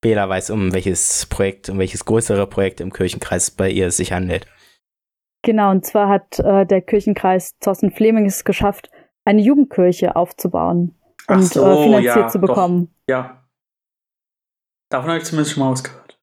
Bela 0.00 0.28
weiß, 0.28 0.50
um 0.50 0.72
welches 0.72 1.26
Projekt, 1.26 1.68
um 1.68 1.78
welches 1.78 2.04
größere 2.04 2.46
Projekt 2.46 2.80
im 2.80 2.92
Kirchenkreis 2.92 3.50
bei 3.50 3.70
ihr 3.70 3.86
es 3.88 3.98
sich 3.98 4.12
handelt. 4.12 4.46
Genau, 5.44 5.70
und 5.70 5.84
zwar 5.84 6.08
hat 6.08 6.38
äh, 6.40 6.64
der 6.66 6.80
Kirchenkreis 6.82 7.56
Zossen-Fleming 7.60 8.26
es 8.26 8.44
geschafft, 8.44 8.90
eine 9.24 9.42
Jugendkirche 9.42 10.16
aufzubauen 10.16 10.94
und 11.28 11.42
so, 11.44 11.64
äh, 11.64 11.84
finanziert 11.84 12.16
ja, 12.16 12.28
zu 12.28 12.40
bekommen. 12.40 12.88
Doch, 13.06 13.12
ja. 13.12 13.44
Davon 14.90 15.10
habe 15.10 15.18
ich 15.18 15.24
zumindest 15.24 15.54
schon 15.54 15.64
mal 15.64 15.72
was 15.72 15.84
gehört. 15.84 16.18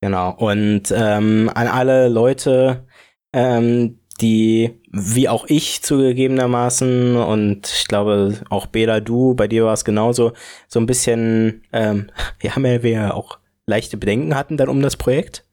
Genau. 0.00 0.32
Und 0.32 0.92
ähm, 0.94 1.50
an 1.54 1.66
alle 1.66 2.08
Leute, 2.08 2.86
ähm, 3.32 4.00
die, 4.20 4.80
wie 4.90 5.28
auch 5.28 5.46
ich 5.48 5.82
zugegebenermaßen, 5.82 7.16
und 7.16 7.66
ich 7.66 7.88
glaube 7.88 8.40
auch 8.48 8.66
Bela, 8.66 9.00
du, 9.00 9.34
bei 9.34 9.48
dir 9.48 9.64
war 9.64 9.72
es 9.72 9.84
genauso, 9.84 10.32
so 10.68 10.78
ein 10.78 10.86
bisschen, 10.86 11.62
ähm, 11.72 12.10
ja, 12.42 12.58
mehr 12.58 12.82
wir 12.82 13.14
auch 13.14 13.38
leichte 13.66 13.96
Bedenken 13.96 14.34
hatten 14.34 14.56
dann 14.56 14.68
um 14.68 14.82
das 14.82 14.96
Projekt 14.96 15.44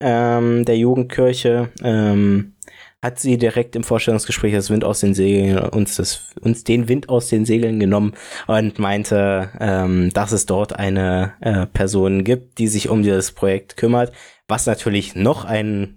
ähm, 0.00 0.64
der 0.64 0.76
Jugendkirche. 0.76 1.70
Ähm, 1.82 2.54
hat 3.02 3.18
sie 3.18 3.38
direkt 3.38 3.76
im 3.76 3.82
Vorstellungsgespräch 3.84 4.52
das 4.52 4.68
Wind 4.70 4.84
aus 4.84 5.00
den 5.00 5.14
Segeln, 5.14 5.58
uns, 5.58 5.96
das, 5.96 6.32
uns 6.40 6.64
den 6.64 6.88
Wind 6.88 7.08
aus 7.08 7.28
den 7.28 7.46
Segeln 7.46 7.80
genommen 7.80 8.12
und 8.46 8.78
meinte, 8.78 9.50
ähm, 9.58 10.12
dass 10.12 10.32
es 10.32 10.44
dort 10.46 10.78
eine 10.78 11.32
äh, 11.40 11.66
Person 11.66 12.24
gibt, 12.24 12.58
die 12.58 12.68
sich 12.68 12.88
um 12.90 13.02
dieses 13.02 13.32
Projekt 13.32 13.76
kümmert, 13.76 14.12
was 14.48 14.66
natürlich 14.66 15.14
noch 15.14 15.44
ein 15.44 15.96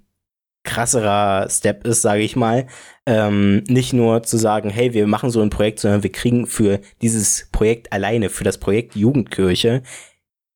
krasserer 0.64 1.50
Step 1.50 1.86
ist, 1.86 2.02
sage 2.02 2.22
ich 2.22 2.38
mal. 2.38 2.68
Ähm, 3.06 3.66
nicht 3.68 3.92
nur 3.92 4.24
zu 4.24 4.38
sagen, 4.38 4.70
hey, 4.70 4.94
wir 4.94 5.08
machen 5.08 5.30
so 5.30 5.42
ein 5.42 5.50
Projekt, 5.50 5.80
sondern 5.80 6.04
wir 6.04 6.12
kriegen 6.12 6.48
für 6.48 6.80
dieses 7.02 7.50
Projekt 7.52 7.92
alleine, 7.92 8.30
für 8.30 8.46
das 8.46 8.58
Projekt 8.60 8.96
Jugendkirche, 8.96 9.84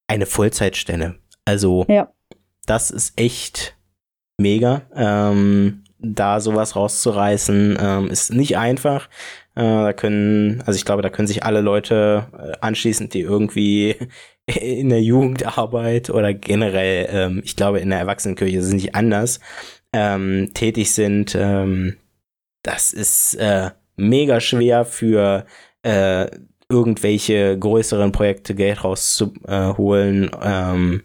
eine 0.07 0.25
Vollzeitstelle. 0.25 1.15
Also, 1.43 1.85
Ja. 1.89 2.09
das 2.65 2.89
ist 2.89 3.19
echt 3.19 3.75
mega. 4.37 4.83
Ähm, 4.95 5.83
da 5.99 6.39
sowas 6.39 6.75
rauszureißen, 6.75 7.77
ähm, 7.79 8.07
ist 8.09 8.33
nicht 8.33 8.57
einfach. 8.57 9.09
Äh, 9.55 9.61
da 9.63 9.93
können, 9.93 10.61
also 10.65 10.77
ich 10.77 10.85
glaube, 10.85 11.01
da 11.01 11.09
können 11.09 11.27
sich 11.27 11.43
alle 11.43 11.61
Leute 11.61 12.27
äh, 12.37 12.53
anschließen, 12.61 13.09
die 13.09 13.21
irgendwie 13.21 13.95
in 14.45 14.89
der 14.89 15.01
Jugendarbeit 15.01 16.09
oder 16.09 16.33
generell, 16.33 17.07
ähm, 17.11 17.41
ich 17.43 17.55
glaube, 17.55 17.79
in 17.79 17.89
der 17.89 17.99
Erwachsenenkirche 17.99 18.61
sind 18.61 18.77
nicht 18.77 18.95
anders, 18.95 19.39
ähm, 19.93 20.51
tätig 20.53 20.91
sind. 20.93 21.35
Ähm, 21.35 21.97
das 22.63 22.93
ist 22.93 23.35
äh, 23.35 23.71
mega 23.95 24.39
schwer 24.39 24.85
für 24.85 25.45
äh, 25.83 26.27
irgendwelche 26.69 27.57
größeren 27.57 28.11
Projekte 28.11 28.53
Geld 28.55 28.83
rauszuholen. 28.83 30.29
Ähm, 30.41 31.03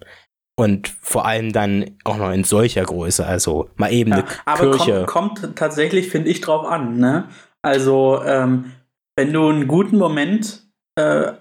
und 0.56 0.88
vor 1.00 1.24
allem 1.26 1.52
dann 1.52 1.96
auch 2.04 2.16
noch 2.18 2.30
in 2.32 2.44
solcher 2.44 2.82
Größe, 2.84 3.26
also 3.26 3.70
mal 3.76 3.92
eben 3.92 4.10
Ja, 4.10 4.18
eine 4.18 4.26
aber 4.44 4.70
Kirche. 4.76 5.04
kommt, 5.06 5.40
kommt 5.40 5.56
tatsächlich, 5.56 6.08
finde 6.08 6.30
ich, 6.30 6.40
drauf 6.40 6.66
an. 6.66 6.98
Ne? 6.98 7.28
Also, 7.62 8.22
ähm, 8.24 8.72
wenn 9.16 9.32
du 9.32 9.48
einen 9.48 9.66
guten 9.68 9.96
Moment 9.98 10.62
äh, 10.96 11.32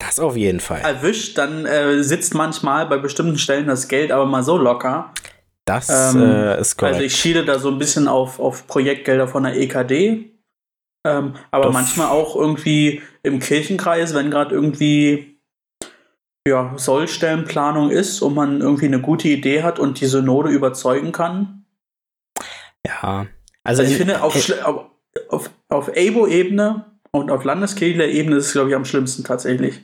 Das 0.00 0.18
auf 0.18 0.36
jeden 0.36 0.60
Fall. 0.60 0.80
erwischt, 0.80 1.38
dann 1.38 1.66
äh, 1.66 2.02
sitzt 2.02 2.34
manchmal 2.34 2.86
bei 2.86 2.98
bestimmten 2.98 3.38
Stellen 3.38 3.66
das 3.66 3.88
Geld 3.88 4.10
aber 4.12 4.26
mal 4.26 4.42
so 4.42 4.56
locker. 4.56 5.12
Das 5.64 5.88
ähm, 6.14 6.22
äh, 6.22 6.60
ist 6.60 6.76
korrekt. 6.76 6.94
Also 6.94 7.06
ich 7.06 7.14
schiele 7.16 7.44
da 7.44 7.58
so 7.58 7.68
ein 7.70 7.78
bisschen 7.78 8.08
auf, 8.08 8.40
auf 8.40 8.66
Projektgelder 8.66 9.28
von 9.28 9.42
der 9.44 9.56
EKD. 9.56 10.32
Ähm, 11.06 11.34
aber 11.50 11.66
Das- 11.66 11.72
manchmal 11.74 12.08
auch 12.08 12.34
irgendwie 12.34 13.02
im 13.22 13.38
Kirchenkreis, 13.38 14.14
wenn 14.14 14.30
gerade 14.30 14.54
irgendwie 14.54 15.37
ja, 16.46 16.72
Sollstellenplanung 16.76 17.90
ist 17.90 18.22
und 18.22 18.34
man 18.34 18.60
irgendwie 18.60 18.86
eine 18.86 19.00
gute 19.00 19.28
Idee 19.28 19.62
hat 19.62 19.78
und 19.78 20.00
die 20.00 20.06
Synode 20.06 20.50
überzeugen 20.50 21.12
kann. 21.12 21.64
ja. 22.86 23.26
Also, 23.64 23.82
Also 23.82 23.82
ich 23.82 23.90
in- 24.00 24.06
finde, 24.06 24.22
auf, 24.22 24.34
Schle- 24.34 24.62
auf, 24.62 24.86
auf, 25.28 25.50
auf 25.68 25.88
ABO-Ebene 25.90 26.86
und 27.10 27.30
auf 27.30 27.44
landeskirchlicher 27.44 28.06
Ebene 28.08 28.36
ist 28.36 28.46
es, 28.46 28.52
glaube 28.52 28.70
ich, 28.70 28.76
am 28.76 28.84
schlimmsten 28.86 29.24
tatsächlich. 29.24 29.80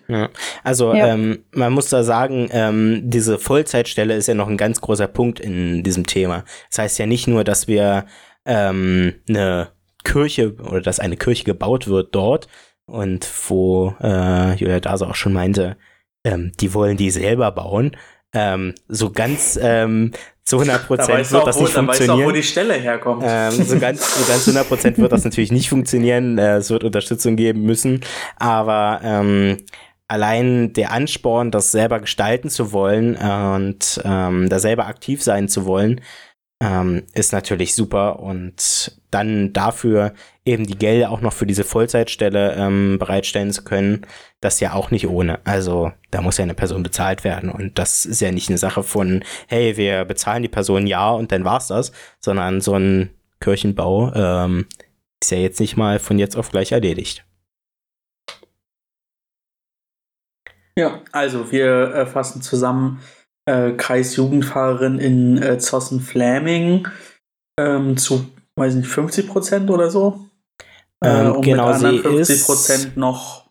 Also 0.62 0.94
Ja. 0.94 1.08
ähm, 1.08 1.44
man 1.52 1.72
muss 1.72 1.90
da 1.90 2.02
sagen, 2.02 2.48
ähm, 2.52 3.02
diese 3.04 3.38
Vollzeitstelle 3.38 4.14
ist 4.14 4.28
ja 4.28 4.34
noch 4.34 4.48
ein 4.48 4.56
ganz 4.56 4.80
großer 4.80 5.06
Punkt 5.08 5.40
in 5.40 5.82
diesem 5.82 6.06
Thema. 6.06 6.44
Das 6.70 6.78
heißt 6.78 6.98
ja 6.98 7.04
nicht 7.06 7.26
nur, 7.26 7.44
dass 7.44 7.68
wir 7.68 8.06
ähm, 8.46 9.14
eine 9.28 9.68
Kirche 10.04 10.54
oder 10.56 10.80
dass 10.80 11.00
eine 11.00 11.16
Kirche 11.16 11.44
gebaut 11.44 11.88
wird 11.88 12.14
dort 12.14 12.48
und 12.86 13.26
wo 13.48 13.94
äh, 14.00 14.54
Julia 14.54 14.80
Dase 14.80 15.06
auch 15.06 15.14
schon 15.14 15.32
meinte, 15.32 15.76
ähm, 16.24 16.52
die 16.60 16.74
wollen 16.74 16.96
die 16.96 17.10
selber 17.10 17.52
bauen. 17.52 17.96
Ähm, 18.32 18.74
so 18.88 19.10
ganz 19.10 19.58
ähm, 19.62 20.10
zu 20.42 20.56
100 20.56 20.82
Da 20.82 20.86
Prozent 20.86 21.30
wird 21.30 21.42
auch, 21.42 21.46
das 21.46 21.56
wo, 21.56 21.62
nicht 21.62 21.76
weißt 21.76 21.78
du 21.78 21.82
auch, 21.84 21.86
wo 21.86 21.94
funktionieren. 21.94 22.34
die 22.34 22.42
Stelle 22.42 22.74
herkommt. 22.74 23.22
Ähm, 23.26 23.52
so 23.52 23.78
ganz, 23.78 24.18
so 24.18 24.26
ganz 24.26 24.46
100 24.48 24.68
Prozent 24.68 24.98
wird 24.98 25.12
das 25.12 25.24
natürlich 25.24 25.52
nicht 25.52 25.68
funktionieren. 25.68 26.36
Äh, 26.38 26.56
es 26.56 26.70
wird 26.70 26.84
Unterstützung 26.84 27.36
geben 27.36 27.62
müssen. 27.62 28.00
Aber 28.36 29.00
ähm, 29.04 29.58
allein 30.08 30.72
der 30.72 30.92
Ansporn, 30.92 31.50
das 31.50 31.70
selber 31.70 32.00
gestalten 32.00 32.50
zu 32.50 32.72
wollen 32.72 33.16
und 33.16 34.00
ähm, 34.04 34.48
da 34.48 34.58
selber 34.58 34.86
aktiv 34.86 35.22
sein 35.22 35.48
zu 35.48 35.64
wollen, 35.64 36.00
ähm, 36.64 37.02
ist 37.12 37.32
natürlich 37.32 37.74
super. 37.74 38.20
Und 38.20 38.98
dann 39.10 39.52
dafür 39.52 40.14
eben 40.44 40.66
die 40.66 40.78
Gelder 40.78 41.10
auch 41.10 41.20
noch 41.20 41.32
für 41.32 41.46
diese 41.46 41.64
Vollzeitstelle 41.64 42.54
ähm, 42.54 42.98
bereitstellen 42.98 43.52
zu 43.52 43.64
können, 43.64 44.06
das 44.40 44.60
ja 44.60 44.72
auch 44.72 44.90
nicht 44.90 45.06
ohne. 45.06 45.44
Also 45.44 45.92
da 46.10 46.22
muss 46.22 46.38
ja 46.38 46.44
eine 46.44 46.54
Person 46.54 46.82
bezahlt 46.82 47.24
werden. 47.24 47.50
Und 47.50 47.78
das 47.78 48.06
ist 48.06 48.20
ja 48.20 48.32
nicht 48.32 48.48
eine 48.48 48.58
Sache 48.58 48.82
von, 48.82 49.22
hey, 49.48 49.76
wir 49.76 50.04
bezahlen 50.04 50.42
die 50.42 50.48
Person 50.48 50.86
ja 50.86 51.10
und 51.10 51.32
dann 51.32 51.44
war's 51.44 51.68
das, 51.68 51.92
sondern 52.20 52.60
so 52.60 52.74
ein 52.74 53.10
Kirchenbau 53.40 54.12
ähm, 54.14 54.66
ist 55.22 55.30
ja 55.30 55.38
jetzt 55.38 55.60
nicht 55.60 55.76
mal 55.76 55.98
von 55.98 56.18
jetzt 56.18 56.36
auf 56.36 56.50
gleich 56.50 56.72
erledigt. 56.72 57.24
Ja, 60.76 61.02
also 61.12 61.52
wir 61.52 61.94
äh, 61.94 62.06
fassen 62.06 62.42
zusammen 62.42 63.00
äh, 63.46 63.72
Kreisjugendfahrerin 63.72 64.98
in 64.98 65.42
äh, 65.42 65.58
Zossen-Fläming 65.58 66.88
ähm, 67.60 67.96
zu, 67.96 68.26
weiß 68.56 68.74
nicht, 68.74 68.88
50 68.88 69.28
Prozent 69.28 69.70
oder 69.70 69.90
so. 69.90 70.20
Ähm, 71.04 71.32
und 71.32 71.42
genau, 71.42 71.66
mit 71.66 71.74
anderen 71.76 71.96
sie 71.96 72.02
50 72.02 72.36
ist- 72.36 72.46
Prozent 72.46 72.96
noch 72.96 73.50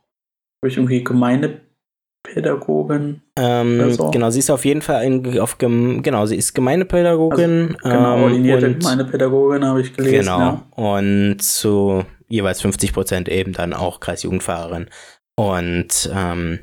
durch 0.63 0.77
irgendwie 0.77 1.03
Gemeindepädagogin. 1.03 3.21
Ähm, 3.37 3.81
Also- 3.81 4.11
Genau, 4.11 4.29
sie 4.29 4.39
ist 4.39 4.49
auf 4.49 4.63
jeden 4.65 4.81
Fall 4.81 5.03
in, 5.05 5.39
auf 5.39 5.57
genau, 5.57 6.25
sie 6.25 6.37
ist 6.37 6.53
Gemeindepädagogin. 6.53 7.77
Genau, 7.83 8.15
ähm, 8.17 8.23
ordinierte 8.23 8.67
und- 8.67 8.79
Gemeindepädagogin 8.79 9.65
habe 9.65 9.81
ich 9.81 9.93
gelesen. 9.93 10.19
Genau. 10.25 10.39
Ja. 10.39 10.65
Und 10.75 11.39
zu 11.41 12.05
jeweils 12.27 12.61
50 12.61 12.93
Prozent 12.93 13.29
eben 13.29 13.53
dann 13.53 13.73
auch 13.73 13.99
Kreisjugendfahrerin. 13.99 14.87
Und 15.35 16.09
ähm, 16.13 16.59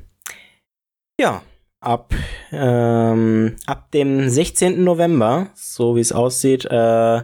ja, 1.20 1.42
ab, 1.80 2.14
ähm, 2.52 3.56
ab 3.66 3.90
dem 3.92 4.28
16. 4.28 4.84
November, 4.84 5.48
so 5.54 5.96
wie 5.96 6.00
es 6.00 6.12
aussieht, 6.12 6.66
äh, 6.66 7.22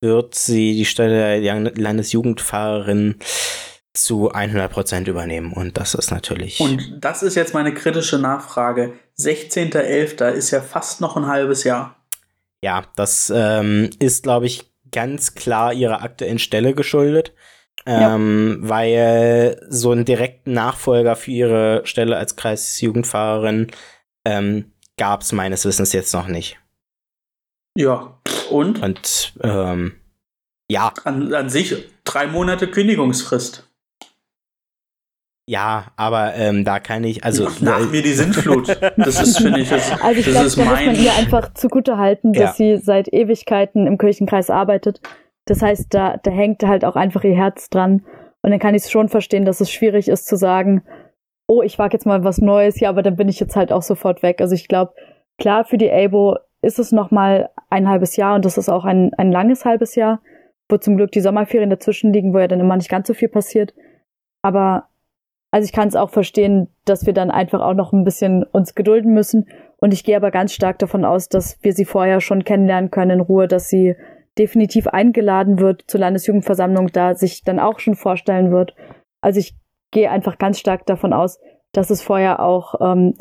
wird 0.00 0.34
sie 0.34 0.74
die 0.74 0.86
Stelle 0.86 1.40
der 1.40 1.60
Landesjugendfahrerin 1.60 3.16
zu 3.92 4.30
100 4.30 4.72
Prozent 4.72 5.08
übernehmen. 5.08 5.52
Und 5.52 5.76
das 5.76 5.94
ist 5.94 6.10
natürlich. 6.10 6.60
Und 6.60 6.98
das 7.00 7.22
ist 7.22 7.34
jetzt 7.34 7.54
meine 7.54 7.74
kritische 7.74 8.18
Nachfrage. 8.18 8.94
16.11. 9.18 10.30
ist 10.30 10.50
ja 10.50 10.60
fast 10.60 11.00
noch 11.00 11.16
ein 11.16 11.26
halbes 11.26 11.64
Jahr. 11.64 11.96
Ja, 12.62 12.84
das 12.96 13.32
ähm, 13.34 13.90
ist, 13.98 14.22
glaube 14.22 14.46
ich, 14.46 14.70
ganz 14.92 15.34
klar 15.34 15.72
ihrer 15.72 16.02
aktuellen 16.02 16.38
Stelle 16.38 16.74
geschuldet. 16.74 17.32
Ja. 17.86 18.14
Ähm, 18.14 18.58
weil 18.62 19.60
so 19.68 19.90
einen 19.90 20.04
direkten 20.04 20.52
Nachfolger 20.52 21.16
für 21.16 21.30
ihre 21.30 21.80
Stelle 21.86 22.16
als 22.16 22.36
Kreisjugendfahrerin 22.36 23.68
ähm, 24.26 24.72
gab 24.98 25.22
es 25.22 25.32
meines 25.32 25.64
Wissens 25.64 25.92
jetzt 25.92 26.12
noch 26.12 26.26
nicht. 26.28 26.58
Ja. 27.76 28.20
Und 28.50 28.82
Und 28.82 29.32
ähm, 29.42 29.94
ja, 30.70 30.92
an, 31.04 31.32
an 31.34 31.48
sich 31.48 31.74
drei 32.04 32.26
Monate 32.26 32.68
Kündigungsfrist. 32.68 33.66
ja, 35.48 35.86
aber 35.96 36.34
ähm, 36.34 36.64
da 36.64 36.78
kann 36.80 37.02
ich, 37.04 37.24
also 37.24 37.48
Nach 37.60 37.80
mir 37.90 38.02
die 38.02 38.12
Sintflut. 38.12 38.68
Das 38.96 39.20
ist, 39.22 39.38
finde 39.38 39.60
ich, 39.60 39.68
das, 39.70 39.90
Also 40.02 40.20
ich 40.20 40.26
das 40.26 40.34
glaube, 40.34 40.46
ist 40.46 40.58
da 40.58 40.64
muss 40.64 40.74
man 40.74 40.86
mein. 40.86 41.02
ihr 41.02 41.14
einfach 41.14 41.54
zugute 41.54 41.96
halten, 41.96 42.32
dass 42.34 42.58
Ja. 42.58 42.76
sie 42.76 42.76
seit 42.84 43.12
Ewigkeiten 43.12 43.86
im 43.86 43.98
Kirchenkreis 43.98 44.50
arbeitet. 44.50 45.00
Das 45.46 45.62
heißt, 45.62 45.92
da, 45.92 46.16
da 46.16 46.30
hängt 46.30 46.62
halt 46.62 46.84
auch 46.84 46.96
einfach 46.96 47.24
ihr 47.24 47.34
Herz 47.36 47.70
dran. 47.70 48.04
Und 48.42 48.50
dann 48.50 48.58
kann 48.58 48.74
ich 48.74 48.84
es 48.84 48.90
schon 48.90 49.08
verstehen, 49.08 49.44
dass 49.44 49.60
es 49.60 49.70
schwierig 49.70 50.08
ist 50.08 50.26
zu 50.26 50.36
sagen, 50.36 50.82
oh, 51.46 51.62
ich 51.62 51.78
wage 51.78 51.94
jetzt 51.94 52.06
mal 52.06 52.22
was 52.24 52.38
Neues, 52.38 52.78
ja, 52.80 52.88
aber 52.88 53.02
dann 53.02 53.16
bin 53.16 53.28
ich 53.28 53.40
jetzt 53.40 53.56
halt 53.56 53.72
auch 53.72 53.82
sofort 53.82 54.22
weg. 54.22 54.40
Also 54.40 54.54
ich 54.54 54.68
glaube, 54.68 54.92
klar, 55.38 55.64
für 55.64 55.78
die 55.78 55.90
ABO 55.90 56.36
ist 56.62 56.78
es 56.78 56.92
noch 56.92 57.10
mal 57.10 57.50
ein 57.70 57.88
halbes 57.88 58.16
Jahr 58.16 58.34
und 58.36 58.44
das 58.44 58.56
ist 58.56 58.68
auch 58.68 58.84
ein, 58.84 59.12
ein 59.14 59.32
langes 59.32 59.64
halbes 59.64 59.94
Jahr, 59.94 60.20
wo 60.68 60.76
zum 60.76 60.96
Glück 60.96 61.10
die 61.10 61.20
Sommerferien 61.20 61.70
dazwischen 61.70 62.12
liegen, 62.12 62.32
wo 62.32 62.38
ja 62.38 62.46
dann 62.46 62.60
immer 62.60 62.76
nicht 62.76 62.88
ganz 62.88 63.08
so 63.08 63.14
viel 63.14 63.28
passiert. 63.28 63.74
Aber 64.42 64.88
Also 65.50 65.64
ich 65.64 65.72
kann 65.72 65.88
es 65.88 65.96
auch 65.96 66.10
verstehen, 66.10 66.68
dass 66.84 67.06
wir 67.06 67.12
dann 67.12 67.30
einfach 67.30 67.60
auch 67.60 67.74
noch 67.74 67.92
ein 67.92 68.04
bisschen 68.04 68.44
uns 68.44 68.74
gedulden 68.74 69.12
müssen. 69.12 69.48
Und 69.78 69.92
ich 69.92 70.04
gehe 70.04 70.16
aber 70.16 70.30
ganz 70.30 70.52
stark 70.52 70.78
davon 70.78 71.04
aus, 71.04 71.28
dass 71.28 71.58
wir 71.62 71.72
sie 71.72 71.84
vorher 71.84 72.20
schon 72.20 72.44
kennenlernen 72.44 72.90
können 72.90 73.10
in 73.10 73.20
Ruhe, 73.20 73.48
dass 73.48 73.68
sie 73.68 73.96
definitiv 74.38 74.86
eingeladen 74.86 75.58
wird 75.58 75.84
zur 75.86 76.00
Landesjugendversammlung, 76.00 76.88
da 76.92 77.14
sich 77.14 77.42
dann 77.44 77.58
auch 77.58 77.78
schon 77.78 77.94
vorstellen 77.94 78.52
wird. 78.52 78.74
Also 79.20 79.40
ich 79.40 79.54
gehe 79.90 80.10
einfach 80.10 80.38
ganz 80.38 80.58
stark 80.58 80.86
davon 80.86 81.12
aus, 81.12 81.38
dass 81.72 81.90
es 81.90 82.02
vorher 82.02 82.40
auch 82.40 82.74
ähm, 82.80 83.14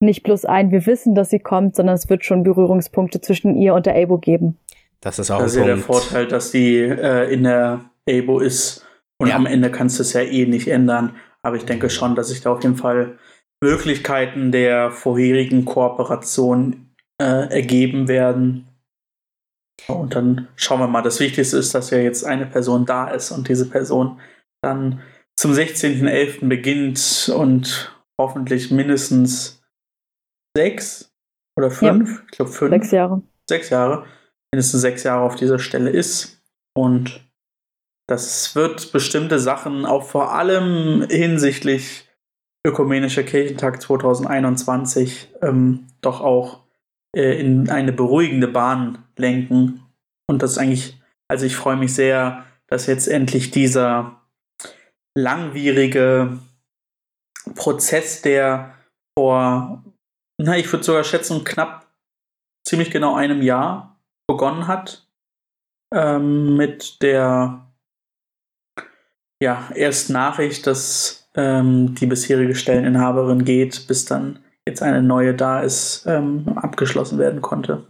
nicht 0.00 0.22
bloß 0.22 0.44
ein, 0.44 0.70
wir 0.70 0.86
wissen, 0.86 1.14
dass 1.14 1.30
sie 1.30 1.38
kommt, 1.38 1.76
sondern 1.76 1.94
es 1.94 2.08
wird 2.08 2.24
schon 2.24 2.42
Berührungspunkte 2.42 3.20
zwischen 3.20 3.54
ihr 3.56 3.74
und 3.74 3.86
der 3.86 3.96
ABO 3.96 4.18
geben. 4.18 4.58
Das 5.00 5.18
ist 5.18 5.30
auch 5.30 5.38
das 5.38 5.52
ist 5.52 5.58
ja 5.58 5.66
der 5.66 5.78
Vorteil, 5.78 6.26
dass 6.26 6.52
die 6.52 6.78
äh, 6.78 7.32
in 7.32 7.44
der 7.44 7.84
ABO 8.08 8.40
ist 8.40 8.86
und 9.18 9.28
ja. 9.28 9.36
am 9.36 9.46
Ende 9.46 9.70
kannst 9.70 9.98
du 9.98 10.02
es 10.02 10.12
ja 10.12 10.22
eh 10.22 10.46
nicht 10.46 10.68
ändern. 10.68 11.16
Aber 11.42 11.56
ich 11.56 11.64
denke 11.64 11.90
schon, 11.90 12.14
dass 12.14 12.28
sich 12.28 12.40
da 12.40 12.52
auf 12.52 12.62
jeden 12.62 12.76
Fall 12.76 13.18
Möglichkeiten 13.60 14.52
der 14.52 14.90
vorherigen 14.90 15.64
Kooperation 15.64 16.94
äh, 17.20 17.48
ergeben 17.52 18.08
werden. 18.08 18.68
Und 19.88 20.14
dann 20.14 20.48
schauen 20.56 20.80
wir 20.80 20.86
mal. 20.86 21.02
Das 21.02 21.20
Wichtigste 21.20 21.56
ist, 21.56 21.74
dass 21.74 21.90
ja 21.90 21.98
jetzt 21.98 22.24
eine 22.24 22.46
Person 22.46 22.86
da 22.86 23.08
ist 23.08 23.30
und 23.30 23.48
diese 23.48 23.68
Person 23.68 24.20
dann 24.62 25.00
zum 25.36 25.52
16.11. 25.52 26.48
beginnt 26.48 27.32
und 27.34 27.96
hoffentlich 28.20 28.70
mindestens 28.70 29.62
sechs 30.56 31.12
oder 31.56 31.70
fünf, 31.70 32.18
ja. 32.18 32.24
ich 32.30 32.36
glaube 32.36 32.52
fünf. 32.52 32.70
Sechs 32.70 32.90
Jahre. 32.90 33.22
Sechs 33.48 33.70
Jahre. 33.70 34.06
Mindestens 34.52 34.80
sechs 34.80 35.02
Jahre 35.02 35.24
auf 35.24 35.36
dieser 35.36 35.58
Stelle 35.58 35.90
ist. 35.90 36.42
Und 36.74 37.28
das 38.08 38.54
wird 38.54 38.92
bestimmte 38.92 39.38
Sachen 39.38 39.84
auch 39.84 40.04
vor 40.04 40.32
allem 40.34 41.06
hinsichtlich 41.08 42.08
Ökumenischer 42.64 43.24
Kirchentag 43.24 43.82
2021 43.82 45.34
ähm, 45.42 45.88
doch 46.00 46.20
auch 46.20 46.61
äh, 47.14 47.38
in 47.40 47.68
eine 47.70 47.92
beruhigende 47.92 48.48
Bahn 48.48 49.04
lenken. 49.16 49.82
Und 50.28 50.42
das 50.42 50.52
ist 50.52 50.58
eigentlich, 50.58 51.00
also 51.28 51.46
ich 51.46 51.56
freue 51.56 51.76
mich 51.76 51.94
sehr, 51.94 52.44
dass 52.66 52.86
jetzt 52.86 53.06
endlich 53.06 53.50
dieser 53.50 54.20
langwierige 55.14 56.38
Prozess, 57.54 58.22
der 58.22 58.74
vor, 59.18 59.84
na, 60.38 60.56
ich 60.56 60.72
würde 60.72 60.84
sogar 60.84 61.04
schätzen, 61.04 61.44
knapp 61.44 61.86
ziemlich 62.66 62.90
genau 62.90 63.14
einem 63.14 63.42
Jahr 63.42 64.00
begonnen 64.26 64.66
hat, 64.66 65.06
ähm, 65.92 66.56
mit 66.56 67.02
der 67.02 67.66
ja, 69.42 69.70
erst 69.74 70.08
Nachricht, 70.08 70.66
dass 70.66 71.28
ähm, 71.34 71.94
die 71.94 72.06
bisherige 72.06 72.54
Stelleninhaberin 72.54 73.44
geht, 73.44 73.86
bis 73.88 74.04
dann 74.04 74.41
jetzt 74.66 74.82
eine 74.82 75.02
neue 75.02 75.34
da 75.34 75.60
ist, 75.60 76.06
ähm, 76.06 76.52
abgeschlossen 76.56 77.18
werden 77.18 77.42
konnte. 77.42 77.86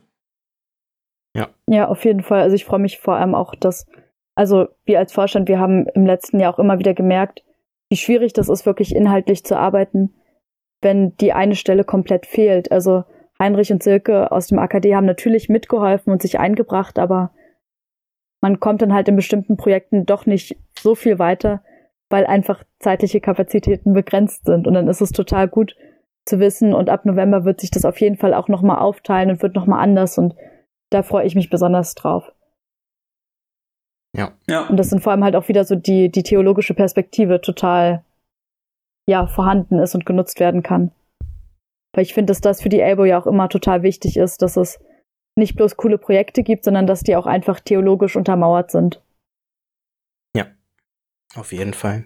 Ja. 1.36 1.48
Ja, 1.66 1.88
auf 1.88 2.04
jeden 2.04 2.22
Fall. 2.22 2.40
Also 2.40 2.54
ich 2.54 2.64
freue 2.64 2.80
mich 2.80 2.98
vor 2.98 3.16
allem 3.16 3.34
auch, 3.34 3.54
dass, 3.54 3.86
also 4.34 4.68
wir 4.84 4.98
als 4.98 5.12
Vorstand, 5.12 5.48
wir 5.48 5.58
haben 5.58 5.86
im 5.94 6.06
letzten 6.06 6.40
Jahr 6.40 6.54
auch 6.54 6.58
immer 6.58 6.78
wieder 6.78 6.94
gemerkt, 6.94 7.44
wie 7.90 7.96
schwierig 7.96 8.32
das 8.32 8.48
ist, 8.48 8.64
wirklich 8.64 8.94
inhaltlich 8.94 9.44
zu 9.44 9.56
arbeiten, 9.56 10.14
wenn 10.80 11.16
die 11.16 11.32
eine 11.32 11.54
Stelle 11.54 11.84
komplett 11.84 12.26
fehlt. 12.26 12.72
Also 12.72 13.04
Heinrich 13.38 13.72
und 13.72 13.82
Silke 13.82 14.32
aus 14.32 14.46
dem 14.46 14.58
AKD 14.58 14.94
haben 14.94 15.06
natürlich 15.06 15.48
mitgeholfen 15.48 16.12
und 16.12 16.22
sich 16.22 16.38
eingebracht, 16.38 16.98
aber 16.98 17.32
man 18.40 18.60
kommt 18.60 18.82
dann 18.82 18.92
halt 18.92 19.08
in 19.08 19.16
bestimmten 19.16 19.56
Projekten 19.56 20.04
doch 20.04 20.26
nicht 20.26 20.56
so 20.78 20.94
viel 20.94 21.18
weiter, 21.18 21.62
weil 22.10 22.26
einfach 22.26 22.64
zeitliche 22.80 23.20
Kapazitäten 23.20 23.92
begrenzt 23.92 24.44
sind. 24.44 24.66
Und 24.66 24.74
dann 24.74 24.88
ist 24.88 25.00
es 25.00 25.12
total 25.12 25.48
gut 25.48 25.76
zu 26.26 26.38
wissen. 26.38 26.74
Und 26.74 26.88
ab 26.88 27.04
November 27.04 27.44
wird 27.44 27.60
sich 27.60 27.70
das 27.70 27.84
auf 27.84 28.00
jeden 28.00 28.16
Fall 28.16 28.34
auch 28.34 28.48
nochmal 28.48 28.78
aufteilen 28.78 29.30
und 29.30 29.42
wird 29.42 29.54
nochmal 29.54 29.82
anders. 29.82 30.18
Und 30.18 30.34
da 30.90 31.02
freue 31.02 31.26
ich 31.26 31.34
mich 31.34 31.50
besonders 31.50 31.94
drauf. 31.94 32.32
Ja. 34.16 34.32
ja. 34.48 34.66
Und 34.68 34.76
das 34.76 34.90
sind 34.90 35.02
vor 35.02 35.12
allem 35.12 35.24
halt 35.24 35.36
auch 35.36 35.48
wieder 35.48 35.64
so 35.64 35.74
die, 35.74 36.10
die 36.10 36.22
theologische 36.22 36.74
Perspektive 36.74 37.40
total, 37.40 38.04
ja, 39.08 39.26
vorhanden 39.26 39.78
ist 39.78 39.94
und 39.94 40.06
genutzt 40.06 40.38
werden 40.38 40.62
kann. 40.62 40.92
Weil 41.94 42.04
ich 42.04 42.14
finde, 42.14 42.30
dass 42.30 42.40
das 42.40 42.62
für 42.62 42.68
die 42.68 42.80
Elbow 42.80 43.04
ja 43.04 43.20
auch 43.20 43.26
immer 43.26 43.48
total 43.48 43.82
wichtig 43.82 44.16
ist, 44.16 44.42
dass 44.42 44.56
es 44.56 44.80
nicht 45.36 45.56
bloß 45.56 45.76
coole 45.76 45.98
Projekte 45.98 46.42
gibt, 46.42 46.64
sondern 46.64 46.86
dass 46.86 47.02
die 47.02 47.16
auch 47.16 47.26
einfach 47.26 47.60
theologisch 47.60 48.16
untermauert 48.16 48.70
sind. 48.70 49.02
Ja, 50.36 50.46
auf 51.34 51.52
jeden 51.52 51.74
Fall. 51.74 52.04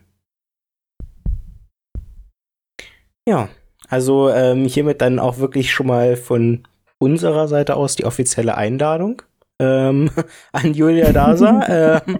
Ja, 3.28 3.48
also 3.88 4.30
ähm, 4.30 4.64
hiermit 4.64 5.00
dann 5.00 5.18
auch 5.18 5.38
wirklich 5.38 5.72
schon 5.72 5.86
mal 5.86 6.16
von 6.16 6.66
unserer 6.98 7.48
Seite 7.48 7.76
aus 7.76 7.96
die 7.96 8.04
offizielle 8.04 8.56
Einladung 8.56 9.22
ähm, 9.58 10.10
an 10.52 10.74
Julia 10.74 11.12
Dasa. 11.12 12.00
ähm, 12.06 12.18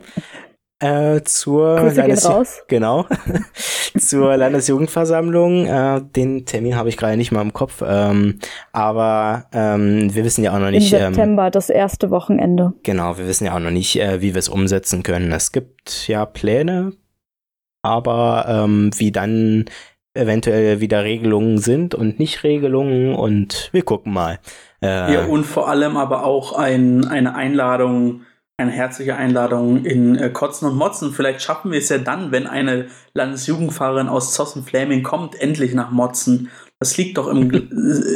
äh, 0.79 1.23
zur 1.23 1.91
Landes 1.91 2.65
genau 2.69 3.07
zur 3.99 4.37
Landesjugendversammlung. 4.37 5.65
Äh, 5.65 6.03
den 6.03 6.45
Termin 6.45 6.77
habe 6.77 6.91
ich 6.91 6.99
gerade 6.99 7.17
nicht 7.17 7.33
mal 7.33 7.41
im 7.41 7.55
Kopf, 7.55 7.83
ähm, 7.87 8.41
aber 8.73 9.47
ähm, 9.53 10.15
wir 10.15 10.25
wissen 10.25 10.45
ja 10.45 10.55
auch 10.55 10.59
noch 10.59 10.71
nicht. 10.71 10.93
Im 10.93 10.99
ähm, 10.99 11.15
September, 11.15 11.51
das 11.51 11.71
erste 11.71 12.11
Wochenende. 12.11 12.75
Genau, 12.83 13.17
wir 13.17 13.27
wissen 13.27 13.47
ja 13.47 13.55
auch 13.55 13.61
noch 13.61 13.71
nicht, 13.71 13.99
äh, 13.99 14.21
wie 14.21 14.35
wir 14.35 14.39
es 14.39 14.51
umsetzen 14.51 15.03
können. 15.03 15.33
Es 15.33 15.51
gibt 15.51 16.09
ja 16.09 16.27
Pläne, 16.27 16.93
aber 17.81 18.45
ähm, 18.47 18.91
wie 18.97 19.13
dann 19.13 19.65
eventuell 20.17 20.81
wieder 20.81 21.05
Regelungen 21.05 21.59
sind 21.59 21.95
und 21.95 22.19
nicht 22.19 22.43
Regelungen 22.45 23.15
und 23.15 23.69
wir 23.73 23.83
gucken 23.83 24.13
mal. 24.13 24.39
Äh, 24.83 25.15
ja, 25.15 25.25
und 25.27 25.45
vor 25.45 25.69
allem 25.69 25.97
aber 25.97 26.25
auch 26.25 26.53
ein, 26.53 27.07
eine 27.07 27.35
Einladung 27.35 28.23
eine 28.59 28.71
herzliche 28.71 29.17
Einladung 29.17 29.85
in 29.85 30.17
äh, 30.17 30.31
Kotzen 30.31 30.69
und 30.69 30.77
Motzen. 30.77 31.13
Vielleicht 31.13 31.43
schaffen 31.43 31.73
wir 31.73 31.79
es 31.79 31.91
ja 31.91 31.99
dann, 31.99 32.33
wenn 32.33 32.47
eine 32.47 32.87
Landesjugendfahrerin 33.13 34.09
aus 34.09 34.33
Zossen-Flaming 34.33 35.03
kommt, 35.03 35.39
endlich 35.39 35.75
nach 35.75 35.91
Motzen. 35.91 36.51
Das 36.79 36.97
liegt 36.97 37.19
doch 37.19 37.29
im, 37.29 37.51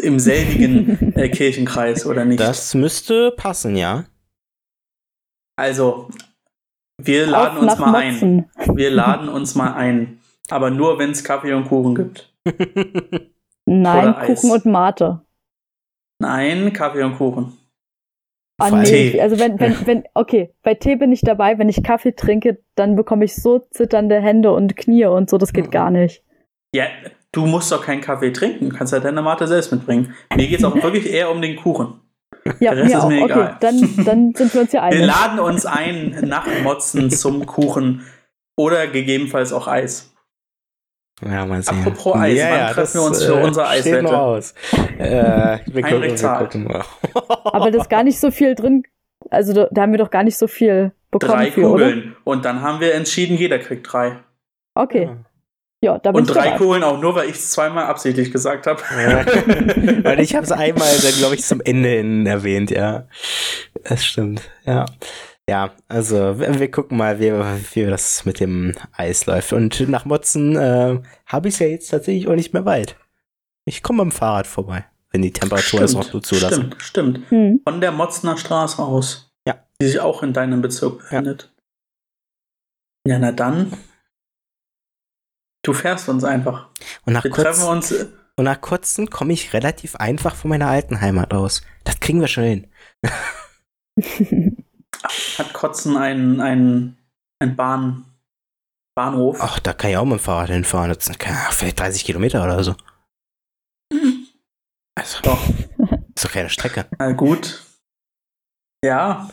im 0.02 0.18
selbigen 0.18 1.14
äh, 1.14 1.28
Kirchenkreis, 1.28 2.06
oder 2.06 2.24
nicht? 2.24 2.40
Das 2.40 2.74
müsste 2.74 3.32
passen, 3.32 3.76
ja. 3.76 4.04
Also, 5.56 6.08
wir 6.98 7.26
laden 7.26 7.58
Auf 7.58 7.62
uns 7.62 7.78
mal 7.78 8.10
Motzen. 8.10 8.50
ein. 8.56 8.76
Wir 8.76 8.90
laden 8.90 9.28
uns 9.28 9.54
mal 9.54 9.74
ein. 9.74 10.19
Aber 10.50 10.70
nur, 10.70 10.98
wenn 10.98 11.10
es 11.10 11.24
Kaffee 11.24 11.52
und 11.52 11.68
Kuchen 11.68 11.94
gibt. 11.94 12.32
Nein, 13.66 14.14
Kuchen 14.26 14.50
und 14.50 14.66
Mate. 14.66 15.20
Nein, 16.18 16.72
Kaffee 16.72 17.02
und 17.02 17.16
Kuchen. 17.16 17.56
Oh, 18.62 18.76
nee. 18.76 19.18
Also 19.20 19.38
wenn, 19.38 19.58
wenn, 19.58 19.86
wenn, 19.86 20.04
okay, 20.12 20.52
bei 20.62 20.74
Tee 20.74 20.96
bin 20.96 21.12
ich 21.12 21.22
dabei, 21.22 21.58
wenn 21.58 21.70
ich 21.70 21.82
Kaffee 21.82 22.12
trinke, 22.12 22.58
dann 22.74 22.94
bekomme 22.94 23.24
ich 23.24 23.34
so 23.34 23.60
zitternde 23.70 24.20
Hände 24.20 24.52
und 24.52 24.76
Knie 24.76 25.06
und 25.06 25.30
so, 25.30 25.38
das 25.38 25.54
geht 25.54 25.70
gar 25.70 25.90
nicht. 25.90 26.22
Ja, 26.74 26.84
du 27.32 27.46
musst 27.46 27.72
doch 27.72 27.82
keinen 27.82 28.02
Kaffee 28.02 28.32
trinken, 28.32 28.68
du 28.68 28.76
kannst 28.76 28.92
ja 28.92 29.00
deine 29.00 29.22
Mate 29.22 29.46
selbst 29.46 29.72
mitbringen. 29.72 30.14
Mir 30.36 30.46
geht 30.46 30.58
es 30.58 30.64
auch 30.64 30.74
wirklich 30.82 31.10
eher 31.10 31.30
um 31.30 31.40
den 31.40 31.56
Kuchen. 31.56 32.00
Ja, 32.58 32.74
Der 32.74 32.84
Rest 32.84 32.94
ist 32.96 33.06
mir 33.08 33.22
auch. 33.22 33.26
egal. 33.26 33.40
Okay, 33.40 33.56
dann, 33.60 34.04
dann 34.04 34.32
sind 34.36 34.54
wir 34.54 34.60
uns 34.60 34.72
ja 34.72 34.82
einig. 34.82 34.98
Wir 34.98 35.06
laden 35.06 35.38
uns 35.40 35.64
ein 35.64 36.18
nach 36.26 36.46
Motzen 36.62 37.10
zum 37.10 37.46
Kuchen 37.46 38.04
oder 38.58 38.86
gegebenenfalls 38.88 39.54
auch 39.54 39.68
Eis. 39.68 40.09
Ja, 41.24 41.44
mal 41.46 41.62
sehen. 41.62 41.80
Apropos 41.80 42.16
Eis, 42.16 42.38
ja, 42.38 42.50
wann 42.50 42.58
ja, 42.58 42.72
treffen 42.72 42.94
wir 42.94 43.02
uns 43.02 43.24
für 43.24 43.38
äh, 43.38 43.42
unsere 43.42 43.68
Eiswette? 43.68 44.18
Aus. 44.18 44.54
äh, 44.98 45.58
wir 45.66 45.84
Heinrich 45.84 46.16
zahlt. 46.16 46.54
Aber 47.44 47.70
das 47.70 47.82
ist 47.82 47.90
gar 47.90 48.02
nicht 48.02 48.18
so 48.18 48.30
viel 48.30 48.54
drin. 48.54 48.84
Also 49.30 49.52
da, 49.52 49.68
da 49.70 49.82
haben 49.82 49.92
wir 49.92 49.98
doch 49.98 50.10
gar 50.10 50.22
nicht 50.22 50.38
so 50.38 50.46
viel 50.46 50.92
bekommen. 51.10 51.32
Drei 51.32 51.50
für, 51.50 51.62
Kugeln. 51.62 51.98
Oder? 51.98 52.16
Und 52.24 52.44
dann 52.44 52.62
haben 52.62 52.80
wir 52.80 52.94
entschieden, 52.94 53.36
jeder 53.36 53.58
kriegt 53.58 53.92
drei. 53.92 54.18
Okay. 54.74 55.04
Ja. 55.04 55.16
Ja, 55.82 55.98
da 55.98 56.12
bin 56.12 56.20
Und 56.20 56.26
drei 56.26 56.50
Kugeln 56.58 56.82
auch 56.82 57.00
nur, 57.00 57.14
weil 57.14 57.30
ich 57.30 57.36
es 57.36 57.52
zweimal 57.52 57.86
absichtlich 57.86 58.30
gesagt 58.30 58.66
habe. 58.66 58.82
Ja. 58.98 59.24
weil 60.04 60.20
ich 60.20 60.34
habe 60.34 60.44
es 60.44 60.52
einmal, 60.52 60.88
glaube 61.18 61.36
ich, 61.36 61.42
zum 61.42 61.62
Ende 61.62 61.88
hin 61.88 62.26
erwähnt, 62.26 62.70
ja. 62.70 63.06
Das 63.84 64.04
stimmt, 64.04 64.42
ja. 64.66 64.84
Ja, 65.48 65.72
also 65.88 66.38
wir, 66.38 66.70
gucken 66.70 66.96
mal, 66.96 67.18
wie, 67.18 67.32
wie 67.32 67.86
das 67.86 68.24
mit 68.24 68.38
dem 68.38 68.72
Eis 68.92 69.26
läuft. 69.26 69.52
Und 69.52 69.80
nach 69.88 70.04
Motzen 70.04 70.54
äh, 70.54 71.00
habe 71.26 71.48
ich 71.48 71.54
es 71.54 71.60
ja 71.60 71.66
jetzt 71.66 71.88
tatsächlich 71.88 72.28
auch 72.28 72.36
nicht 72.36 72.52
mehr 72.52 72.64
weit. 72.64 72.96
Ich 73.64 73.82
komme 73.82 74.02
dem 74.02 74.12
Fahrrad 74.12 74.46
vorbei, 74.46 74.84
wenn 75.10 75.22
die 75.22 75.32
Temperatur 75.32 75.82
es 75.82 75.94
noch 75.94 76.04
so 76.04 76.20
zulassen. 76.20 76.74
Stimmt, 76.78 76.82
stimmt. 76.82 77.30
Hm. 77.30 77.60
Von 77.64 77.80
der 77.80 77.90
Motzener 77.90 78.36
Straße 78.36 78.80
aus. 78.80 79.32
Ja. 79.46 79.64
Die 79.80 79.86
sich 79.86 79.98
auch 79.98 80.22
in 80.22 80.32
deinem 80.32 80.62
Bezirk 80.62 80.98
befindet. 80.98 81.52
Ja, 83.06 83.14
ja 83.14 83.18
na 83.18 83.32
dann. 83.32 83.72
Du 85.62 85.72
fährst 85.72 86.08
uns 86.08 86.24
einfach. 86.24 86.68
Und 87.04 87.12
nach 87.14 87.24
wir 87.24 87.30
kurz, 87.32 87.44
treffen 87.44 87.68
uns. 87.68 87.90
Äh, 87.90 88.06
und 88.36 88.44
nach 88.44 88.60
kurzem 88.60 89.10
komme 89.10 89.32
ich 89.32 89.52
relativ 89.52 89.96
einfach 89.96 90.36
von 90.36 90.48
meiner 90.48 90.68
alten 90.68 91.00
Heimat 91.00 91.34
aus. 91.34 91.62
Das 91.84 91.98
kriegen 91.98 92.20
wir 92.20 92.28
schon 92.28 92.44
hin. 92.44 92.66
Hat 95.38 95.52
Kotzen 95.52 95.96
ein, 95.96 96.40
ein, 96.40 96.96
ein 97.40 97.56
Bahn, 97.56 98.04
Bahnhof. 98.94 99.38
Ach, 99.40 99.58
da 99.58 99.72
kann 99.72 99.90
ich 99.90 99.96
auch 99.96 100.04
mit 100.04 100.18
dem 100.18 100.22
Fahrrad 100.22 100.50
hinfahren. 100.50 100.92
Das 100.92 101.04
sind 101.06 101.18
keine- 101.18 101.38
vielleicht 101.50 101.80
30 101.80 102.04
Kilometer 102.04 102.42
oder 102.44 102.62
so. 102.62 102.74
Also, 104.94 105.20
Doch. 105.22 105.48
ist 106.14 106.24
doch 106.24 106.32
keine 106.32 106.50
Strecke. 106.50 106.86
Na 106.98 107.12
gut. 107.12 107.64
Ja. 108.84 109.30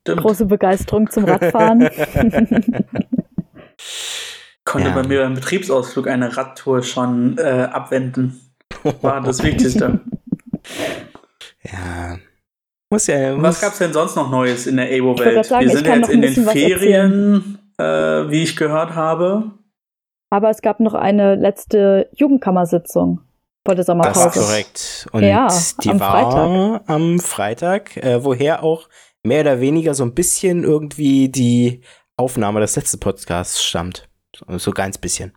Stimmt. 0.00 0.20
Große 0.22 0.46
Begeisterung 0.46 1.10
zum 1.10 1.24
Radfahren. 1.24 1.80
Konnte 4.64 4.88
Ja. 4.88 4.94
bei 4.94 5.02
mir 5.06 5.20
beim 5.22 5.34
Betriebsausflug 5.34 6.08
eine 6.08 6.34
Radtour 6.36 6.82
schon 6.82 7.36
äh, 7.38 7.68
abwenden. 7.70 8.40
War 9.02 9.20
das 9.20 9.42
Wichtigste. 9.42 10.00
Ja. 11.62 12.18
Muss 12.94 13.08
ja. 13.08 13.34
Muss, 13.34 13.42
Was 13.42 13.60
gab's 13.60 13.78
denn 13.78 13.92
sonst 13.92 14.14
noch 14.14 14.30
Neues 14.30 14.68
in 14.68 14.76
der 14.76 14.86
Abo-Welt? 14.86 15.50
Wir 15.50 15.68
sind 15.70 15.86
jetzt 15.86 16.08
in 16.10 16.22
den 16.22 16.32
Ferien, 16.34 17.58
äh, 17.76 17.84
wie 17.84 18.44
ich 18.44 18.54
gehört 18.56 18.94
habe. 18.94 19.50
Aber 20.30 20.48
es 20.50 20.62
gab 20.62 20.78
noch 20.78 20.94
eine 20.94 21.34
letzte 21.34 22.08
Jugendkammersitzung 22.14 23.20
vor 23.66 23.74
der 23.74 23.84
Das 23.84 23.86
Sommerpause. 23.86 24.28
ist 24.28 24.34
korrekt. 24.46 25.06
Und 25.12 25.22
Ja, 25.24 25.48
die 25.82 25.90
am 25.90 25.98
war 26.00 26.10
Freitag. 26.78 26.88
am 26.90 27.18
Freitag, 27.18 27.96
äh, 27.96 28.22
woher 28.24 28.62
auch 28.62 28.88
mehr 29.24 29.40
oder 29.40 29.58
weniger 29.60 29.94
so 29.94 30.04
ein 30.04 30.14
bisschen 30.14 30.62
irgendwie 30.62 31.28
die 31.28 31.80
Aufnahme 32.16 32.60
des 32.60 32.76
letzten 32.76 33.00
Podcasts 33.00 33.64
stammt. 33.64 34.08
So, 34.36 34.58
so 34.58 34.70
ganz 34.70 34.98
bisschen. 34.98 35.32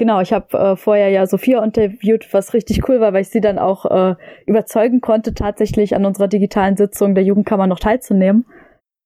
Genau, 0.00 0.22
ich 0.22 0.32
habe 0.32 0.56
äh, 0.56 0.76
vorher 0.76 1.10
ja 1.10 1.26
Sophia 1.26 1.62
interviewt, 1.62 2.32
was 2.32 2.54
richtig 2.54 2.88
cool 2.88 3.00
war, 3.00 3.12
weil 3.12 3.20
ich 3.20 3.28
sie 3.28 3.42
dann 3.42 3.58
auch 3.58 3.84
äh, 3.84 4.14
überzeugen 4.46 5.02
konnte, 5.02 5.34
tatsächlich 5.34 5.94
an 5.94 6.06
unserer 6.06 6.26
digitalen 6.26 6.78
Sitzung 6.78 7.14
der 7.14 7.22
Jugendkammer 7.22 7.66
noch 7.66 7.80
teilzunehmen. 7.80 8.46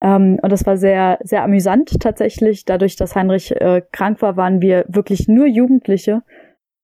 Ähm, 0.01 0.39
und 0.41 0.53
das 0.53 0.65
war 0.67 0.77
sehr, 0.77 1.19
sehr 1.25 1.43
amüsant 1.43 2.01
tatsächlich. 2.01 2.65
Dadurch, 2.65 2.95
dass 2.95 3.17
Heinrich 3.17 3.51
äh, 3.61 3.83
krank 3.91 4.23
war, 4.23 4.37
waren 4.37 4.63
wir 4.63 4.85
wirklich 4.87 5.27
nur 5.27 5.47
Jugendliche. 5.47 6.23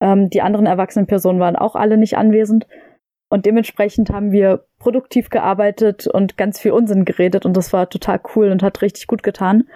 Ähm, 0.01 0.29
die 0.29 0.42
anderen 0.42 0.66
erwachsenen 0.66 1.07
Personen 1.07 1.38
waren 1.38 1.55
auch 1.55 1.77
alle 1.77 1.96
nicht 1.96 2.18
anwesend. 2.18 2.66
Und 3.29 3.46
dementsprechend 3.46 4.11
haben 4.11 4.33
wir 4.33 4.64
produktiv 4.81 5.31
gearbeitet 5.31 6.09
und 6.09 6.37
ganz 6.37 6.59
viel 6.59 6.73
Unsinn 6.73 7.05
geredet. 7.05 7.46
Und 7.46 7.57
das 7.57 7.73
war 7.73 7.88
total 7.88 8.20
cool 8.35 8.51
und 8.51 8.64
hat 8.64 8.83
richtig 8.83 9.07
gut 9.07 9.23
getan. 9.23 9.68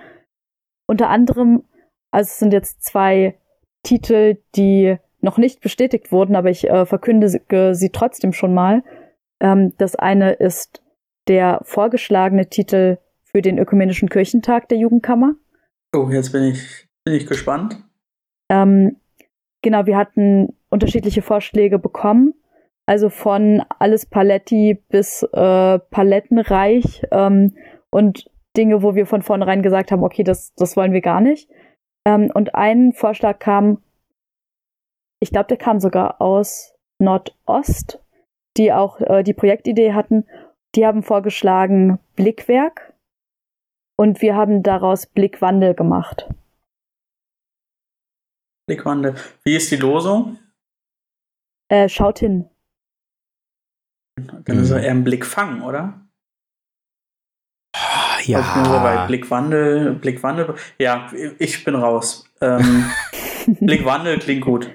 Unter 0.88 1.08
anderem, 1.08 1.62
also 2.10 2.26
es 2.26 2.40
sind 2.40 2.52
jetzt 2.52 2.82
zwei 2.82 3.38
Titel, 3.84 4.38
die 4.56 4.96
noch 5.20 5.38
nicht 5.38 5.60
bestätigt 5.60 6.10
wurden, 6.10 6.34
aber 6.34 6.50
ich 6.50 6.68
äh, 6.68 6.84
verkündige 6.84 7.74
sie 7.74 7.90
trotzdem 7.90 8.32
schon 8.32 8.52
mal. 8.52 8.82
Ähm, 9.40 9.72
das 9.78 9.94
eine 9.94 10.32
ist 10.32 10.82
der 11.28 11.60
vorgeschlagene 11.62 12.48
Titel 12.48 12.98
für 13.22 13.42
den 13.42 13.58
Ökumenischen 13.58 14.08
Kirchentag 14.08 14.68
der 14.68 14.78
Jugendkammer. 14.78 15.34
Oh, 15.94 16.08
jetzt 16.10 16.32
bin 16.32 16.44
ich, 16.44 16.88
bin 17.04 17.14
ich 17.14 17.26
gespannt. 17.26 17.82
Ähm, 18.50 18.96
genau, 19.62 19.86
wir 19.86 19.96
hatten 19.96 20.56
unterschiedliche 20.70 21.22
Vorschläge 21.22 21.78
bekommen. 21.78 22.34
Also 22.86 23.08
von 23.08 23.62
alles 23.78 24.04
Paletti 24.04 24.78
bis 24.90 25.22
äh, 25.22 25.78
Palettenreich 25.78 27.02
ähm, 27.10 27.56
und 27.90 28.30
Dinge, 28.56 28.82
wo 28.82 28.94
wir 28.94 29.06
von 29.06 29.22
vornherein 29.22 29.62
gesagt 29.62 29.90
haben, 29.90 30.04
okay, 30.04 30.22
das, 30.22 30.52
das 30.54 30.76
wollen 30.76 30.92
wir 30.92 31.00
gar 31.00 31.20
nicht. 31.20 31.48
Ähm, 32.06 32.30
und 32.34 32.54
ein 32.54 32.92
Vorschlag 32.92 33.38
kam, 33.38 33.82
ich 35.20 35.30
glaube, 35.30 35.48
der 35.48 35.56
kam 35.56 35.80
sogar 35.80 36.20
aus 36.20 36.74
Nordost, 36.98 37.98
die 38.56 38.72
auch 38.72 39.00
äh, 39.00 39.22
die 39.22 39.34
Projektidee 39.34 39.92
hatten. 39.94 40.26
Die 40.74 40.86
haben 40.86 41.02
vorgeschlagen 41.02 41.98
Blickwerk 42.16 42.94
und 43.96 44.20
wir 44.22 44.36
haben 44.36 44.62
daraus 44.62 45.06
Blickwandel 45.06 45.74
gemacht. 45.74 46.28
Blickwandel. 48.66 49.14
Wie 49.42 49.56
ist 49.56 49.70
die 49.70 49.76
Losung? 49.76 50.38
Äh, 51.68 51.88
schaut 51.88 52.18
hin. 52.18 52.48
Dann 54.16 54.58
ist 54.58 54.70
er 54.70 54.78
Mhm. 54.78 54.84
eher 54.84 54.90
ein 54.90 55.04
Blickfang, 55.04 55.62
oder? 55.62 56.00
Ah, 58.32 58.38
Also 58.38 58.48
ich 58.48 58.54
bin 58.54 58.64
so 58.64 58.78
bei 58.80 58.94
Ja. 58.94 59.06
Blickwandel, 59.06 59.92
Blickwandel. 59.94 60.54
Ja, 60.78 61.10
ich 61.38 61.64
bin 61.64 61.74
raus. 61.74 62.28
Ähm, 62.40 62.84
Blickwandel 63.46 64.18
klingt 64.18 64.44
gut. 64.44 64.70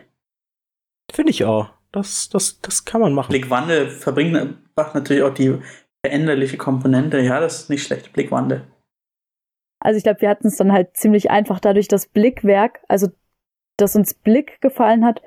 Finde 1.12 1.32
ich 1.32 1.44
auch. 1.46 1.70
Das, 1.92 2.30
das, 2.30 2.62
das 2.62 2.86
kann 2.86 3.02
man 3.02 3.14
machen. 3.14 3.30
Blickwandel 3.30 3.90
verbringt 3.90 4.58
macht 4.76 4.94
natürlich 4.96 5.24
auch 5.24 5.34
die 5.34 5.58
veränderliche 6.06 6.58
Komponente. 6.58 7.20
Ja, 7.20 7.40
das 7.40 7.62
ist 7.62 7.70
nicht 7.70 7.84
schlecht. 7.84 8.14
Blickwandel. 8.14 8.68
Also 9.80 9.98
ich 9.98 10.04
glaube, 10.04 10.22
wir 10.22 10.30
hatten 10.30 10.48
es 10.48 10.58
dann 10.58 10.72
halt 10.72 10.96
ziemlich 10.96 11.32
einfach 11.32 11.60
dadurch 11.60 11.88
das 11.88 12.06
Blickwerk, 12.08 12.80
also 12.88 13.08
dass 13.78 13.96
uns 13.96 14.14
Blick 14.14 14.60
gefallen 14.62 15.06
hat. 15.06 15.22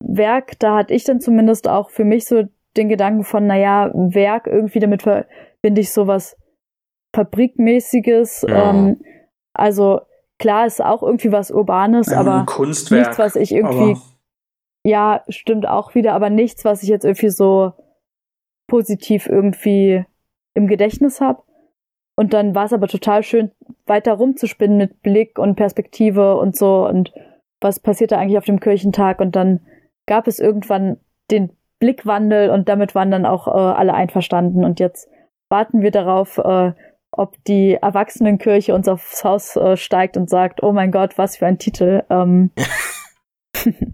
Werk, 0.00 0.58
da 0.58 0.76
hatte 0.76 0.92
ich 0.92 1.04
dann 1.04 1.20
zumindest 1.20 1.68
auch 1.68 1.90
für 1.90 2.04
mich 2.04 2.26
so 2.26 2.48
den 2.76 2.88
Gedanken 2.88 3.22
von, 3.22 3.46
naja, 3.46 3.90
Werk 3.94 4.48
irgendwie 4.48 4.80
damit 4.80 5.02
verbinde 5.02 5.80
ich 5.80 5.92
sowas 5.92 6.36
Fabrikmäßiges. 7.14 8.46
Ja. 8.48 8.70
Ähm, 8.70 9.00
also 9.54 10.00
klar 10.38 10.66
ist 10.66 10.82
auch 10.82 11.02
irgendwie 11.02 11.32
was 11.32 11.50
Urbanes, 11.50 12.08
Ähm, 12.08 12.18
aber 12.18 12.44
Kunstwerk. 12.46 13.00
nichts, 13.00 13.18
was 13.18 13.36
ich 13.36 13.52
irgendwie, 13.52 13.96
ja, 14.84 15.22
stimmt 15.28 15.66
auch 15.68 15.94
wieder, 15.94 16.14
aber 16.14 16.30
nichts, 16.30 16.64
was 16.64 16.82
ich 16.82 16.88
jetzt 16.88 17.04
irgendwie 17.04 17.30
so 17.30 17.72
positiv 18.68 19.28
irgendwie 19.28 20.04
im 20.54 20.66
Gedächtnis 20.66 21.20
habe. 21.20 21.42
Und 22.16 22.34
dann 22.34 22.54
war 22.54 22.64
es 22.64 22.72
aber 22.72 22.88
total 22.88 23.22
schön, 23.22 23.52
weiter 23.86 24.14
rumzuspinnen 24.14 24.76
mit 24.76 25.02
Blick 25.02 25.38
und 25.38 25.56
Perspektive 25.56 26.36
und 26.36 26.56
so 26.56 26.86
und 26.86 27.12
was 27.60 27.80
passiert 27.80 28.12
da 28.12 28.18
eigentlich 28.18 28.38
auf 28.38 28.44
dem 28.44 28.60
Kirchentag. 28.60 29.20
Und 29.20 29.36
dann 29.36 29.60
gab 30.06 30.26
es 30.26 30.38
irgendwann 30.38 30.98
den 31.30 31.56
Blickwandel 31.78 32.50
und 32.50 32.68
damit 32.68 32.94
waren 32.94 33.10
dann 33.10 33.24
auch 33.26 33.48
äh, 33.48 33.50
alle 33.50 33.94
einverstanden. 33.94 34.64
Und 34.64 34.80
jetzt 34.80 35.08
warten 35.48 35.80
wir 35.80 35.90
darauf, 35.90 36.38
äh, 36.38 36.72
ob 37.12 37.36
die 37.44 37.74
Erwachsenenkirche 37.74 38.74
uns 38.74 38.88
aufs 38.88 39.22
Haus 39.22 39.56
äh, 39.56 39.76
steigt 39.76 40.16
und 40.16 40.28
sagt, 40.28 40.62
oh 40.62 40.72
mein 40.72 40.90
Gott, 40.90 41.18
was 41.18 41.36
für 41.36 41.46
ein 41.46 41.58
Titel. 41.58 42.02
Ähm, 42.10 42.50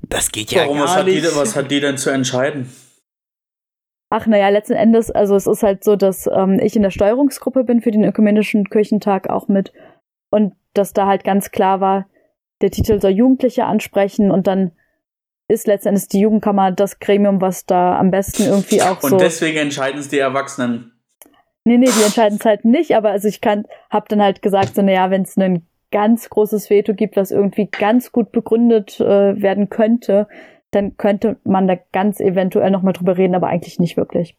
Das 0.09 0.33
geht 0.33 0.53
ja 0.53 0.63
Warum, 0.63 0.81
was 0.81 0.91
gar 0.91 1.01
hat, 1.01 1.07
die, 1.09 1.17
nicht. 1.17 1.37
was 1.37 1.57
hat 1.57 1.71
die 1.71 1.81
denn 1.81 1.99
zu 1.99 2.11
entscheiden? 2.11 2.73
Ach, 4.11 4.27
naja, 4.27 4.49
letzten 4.49 4.73
Endes, 4.73 5.11
also 5.11 5.37
es 5.37 5.47
ist 5.47 5.63
halt 5.63 5.85
so, 5.85 5.97
dass 5.97 6.27
ähm, 6.33 6.59
ich 6.63 6.75
in 6.77 6.83
der 6.83 6.91
Steuerungsgruppe 6.91 7.65
bin 7.65 7.83
für 7.83 7.91
den 7.91 8.05
Ökumenischen 8.05 8.71
Kirchentag 8.71 9.29
auch 9.29 9.49
mit 9.49 9.73
und 10.31 10.55
dass 10.73 10.95
da 10.95 11.07
halt 11.07 11.25
ganz 11.25 11.51
klar 11.51 11.81
war, 11.81 12.09
der 12.63 12.71
Titel 12.71 13.01
soll 13.01 13.11
Jugendliche 13.11 13.67
ansprechen 13.67 14.31
und 14.31 14.47
dann 14.47 14.73
ist 15.49 15.67
letzten 15.67 15.89
Endes 15.89 16.09
die 16.09 16.21
Jugendkammer 16.21 16.73
das 16.73 17.01
Gremium, 17.01 17.41
was 17.41 17.67
da 17.67 17.99
am 17.99 18.11
besten 18.11 18.45
irgendwie 18.45 18.83
auch 18.83 19.03
Und 19.03 19.11
so. 19.11 19.17
deswegen 19.19 19.59
entscheiden 19.59 20.01
es 20.01 20.09
die 20.09 20.19
Erwachsenen. 20.19 20.98
Nee, 21.69 21.77
nee, 21.77 21.91
die 21.95 22.03
entscheiden 22.03 22.39
es 22.39 22.47
halt 22.47 22.65
nicht, 22.65 22.97
aber 22.97 23.11
also 23.11 23.29
ich 23.29 23.43
kann, 23.43 23.67
hab 23.91 24.09
dann 24.09 24.23
halt 24.23 24.41
gesagt, 24.41 24.75
so, 24.75 24.81
naja, 24.81 25.11
wenn 25.11 25.21
es 25.21 25.37
ein 25.37 25.67
ganz 25.91 26.31
großes 26.31 26.71
Veto 26.71 26.95
gibt, 26.95 27.17
was 27.17 27.31
irgendwie 27.31 27.67
ganz 27.67 28.11
gut 28.11 28.33
begründet 28.33 28.99
äh, 29.01 29.43
werden 29.43 29.69
könnte, 29.69 30.29
dann 30.71 30.97
könnte 30.97 31.37
man 31.45 31.69
da 31.69 31.77
ganz 31.93 32.21
eventuell 32.21 32.71
nochmal 32.71 32.95
drüber 32.95 33.19
reden, 33.19 33.35
aber 33.35 33.49
eigentlich 33.49 33.79
nicht 33.79 33.99
wirklich. 33.99 34.35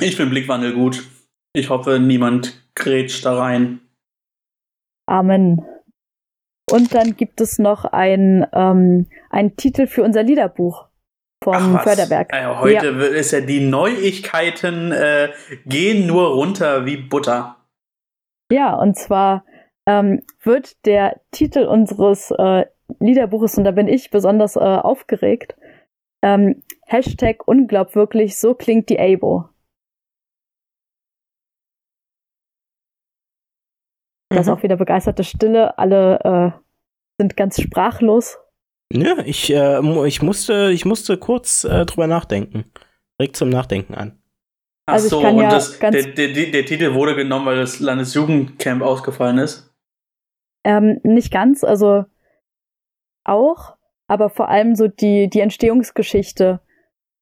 Ich 0.00 0.16
finde 0.16 0.30
Blickwandel 0.30 0.72
gut. 0.72 1.04
Ich 1.52 1.68
hoffe, 1.68 2.00
niemand 2.00 2.66
grätscht 2.74 3.26
da 3.26 3.36
rein. 3.36 3.80
Amen. 5.04 5.66
Und 6.70 6.94
dann 6.94 7.14
gibt 7.14 7.42
es 7.42 7.58
noch 7.58 7.84
ein, 7.84 8.46
ähm, 8.54 9.06
einen 9.28 9.56
Titel 9.56 9.86
für 9.86 10.02
unser 10.02 10.22
Liederbuch 10.22 10.87
vom 11.42 11.54
Ach. 11.76 11.82
Förderberg. 11.82 12.32
Äh, 12.32 12.46
heute 12.56 12.88
ist 12.88 13.32
ja 13.32 13.40
die 13.40 13.60
Neuigkeiten 13.60 14.92
äh, 14.92 15.30
gehen 15.66 16.06
nur 16.06 16.30
runter 16.34 16.84
wie 16.86 16.96
Butter. 16.96 17.56
Ja, 18.50 18.74
und 18.74 18.96
zwar 18.96 19.44
ähm, 19.86 20.22
wird 20.42 20.84
der 20.86 21.20
Titel 21.30 21.64
unseres 21.64 22.30
äh, 22.30 22.66
Liederbuches, 23.00 23.58
und 23.58 23.64
da 23.64 23.70
bin 23.70 23.88
ich 23.88 24.10
besonders 24.10 24.56
äh, 24.56 24.60
aufgeregt, 24.60 25.56
ähm, 26.22 26.62
Hashtag 26.86 27.46
unglaubwürklich, 27.46 28.38
so 28.38 28.54
klingt 28.54 28.88
die 28.88 28.98
ABO. 28.98 29.48
Da 34.30 34.40
ist 34.40 34.46
Mhm. 34.46 34.52
auch 34.52 34.62
wieder 34.62 34.76
begeisterte 34.76 35.24
Stille. 35.24 35.78
Alle 35.78 36.54
äh, 36.56 36.58
sind 37.20 37.36
ganz 37.36 37.60
sprachlos. 37.60 38.38
Ja, 38.92 39.18
ich, 39.24 39.52
äh, 39.52 39.80
mu- 39.82 40.04
ich, 40.04 40.22
musste, 40.22 40.70
ich 40.72 40.84
musste 40.84 41.18
kurz 41.18 41.64
äh, 41.64 41.84
drüber 41.84 42.06
nachdenken. 42.06 42.64
Regt 43.20 43.36
zum 43.36 43.50
Nachdenken 43.50 43.94
an. 43.94 44.22
Ach 44.86 44.94
Also 44.94 45.20
so, 45.20 45.26
und 45.26 45.38
ja 45.40 45.50
das, 45.50 45.78
der, 45.78 45.90
der, 45.90 46.28
der 46.32 46.64
Titel 46.64 46.94
wurde 46.94 47.14
genommen, 47.14 47.44
weil 47.46 47.58
das 47.58 47.80
Landesjugendcamp 47.80 48.82
ausgefallen 48.82 49.38
ist. 49.38 49.74
Ähm, 50.64 51.00
nicht 51.02 51.30
ganz, 51.30 51.64
also 51.64 52.06
auch, 53.24 53.76
aber 54.06 54.30
vor 54.30 54.48
allem 54.48 54.74
so 54.74 54.88
die, 54.88 55.28
die 55.28 55.40
Entstehungsgeschichte 55.40 56.60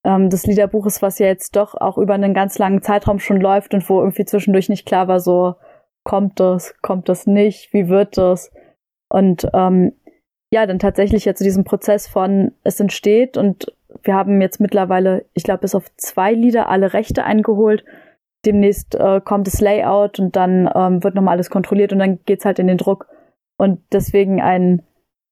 ähm, 0.04 0.30
des 0.30 0.46
Liederbuches, 0.46 1.02
was 1.02 1.18
ja 1.18 1.26
jetzt 1.26 1.56
doch 1.56 1.74
auch 1.74 1.98
über 1.98 2.14
einen 2.14 2.34
ganz 2.34 2.58
langen 2.58 2.82
Zeitraum 2.82 3.18
schon 3.18 3.40
läuft 3.40 3.74
und 3.74 3.88
wo 3.90 3.98
irgendwie 4.00 4.24
zwischendurch 4.24 4.68
nicht 4.68 4.86
klar 4.86 5.08
war, 5.08 5.18
so, 5.18 5.56
kommt 6.04 6.38
das, 6.38 6.74
kommt 6.82 7.08
das 7.08 7.26
nicht, 7.26 7.72
wie 7.72 7.88
wird 7.88 8.16
das? 8.16 8.52
Und 9.08 9.48
ähm, 9.52 9.92
ja, 10.50 10.66
dann 10.66 10.78
tatsächlich 10.78 11.24
jetzt 11.24 11.38
zu 11.38 11.44
diesem 11.44 11.64
Prozess 11.64 12.06
von 12.06 12.52
es 12.62 12.78
entsteht 12.80 13.36
und 13.36 13.66
wir 14.02 14.14
haben 14.14 14.40
jetzt 14.40 14.60
mittlerweile, 14.60 15.24
ich 15.34 15.42
glaube, 15.42 15.60
bis 15.60 15.74
auf 15.74 15.94
zwei 15.96 16.32
Lieder 16.32 16.68
alle 16.68 16.92
Rechte 16.92 17.24
eingeholt. 17.24 17.84
Demnächst 18.44 18.94
äh, 18.94 19.20
kommt 19.20 19.46
das 19.46 19.60
Layout 19.60 20.20
und 20.20 20.36
dann 20.36 20.70
ähm, 20.74 21.02
wird 21.02 21.14
nochmal 21.14 21.32
alles 21.32 21.50
kontrolliert 21.50 21.92
und 21.92 21.98
dann 21.98 22.20
geht's 22.24 22.44
halt 22.44 22.58
in 22.58 22.66
den 22.66 22.78
Druck. 22.78 23.08
Und 23.56 23.80
deswegen 23.92 24.40
ein, 24.40 24.82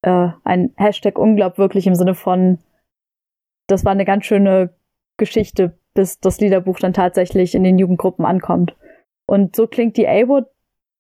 äh, 0.02 0.28
ein 0.42 0.72
Hashtag 0.76 1.18
Unglaub 1.18 1.58
wirklich 1.58 1.86
im 1.86 1.94
Sinne 1.94 2.14
von, 2.14 2.58
das 3.68 3.84
war 3.84 3.92
eine 3.92 4.04
ganz 4.04 4.24
schöne 4.24 4.70
Geschichte, 5.16 5.78
bis 5.94 6.18
das 6.20 6.40
Liederbuch 6.40 6.80
dann 6.80 6.92
tatsächlich 6.92 7.54
in 7.54 7.62
den 7.62 7.78
Jugendgruppen 7.78 8.24
ankommt. 8.24 8.76
Und 9.26 9.54
so 9.54 9.66
klingt 9.66 9.96
die 9.96 10.08
AWO, 10.08 10.42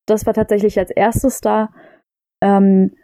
das 0.06 0.26
war 0.26 0.34
tatsächlich 0.34 0.78
als 0.78 0.90
erstes 0.90 1.40
da. 1.40 1.70
Ähm, 2.40 2.94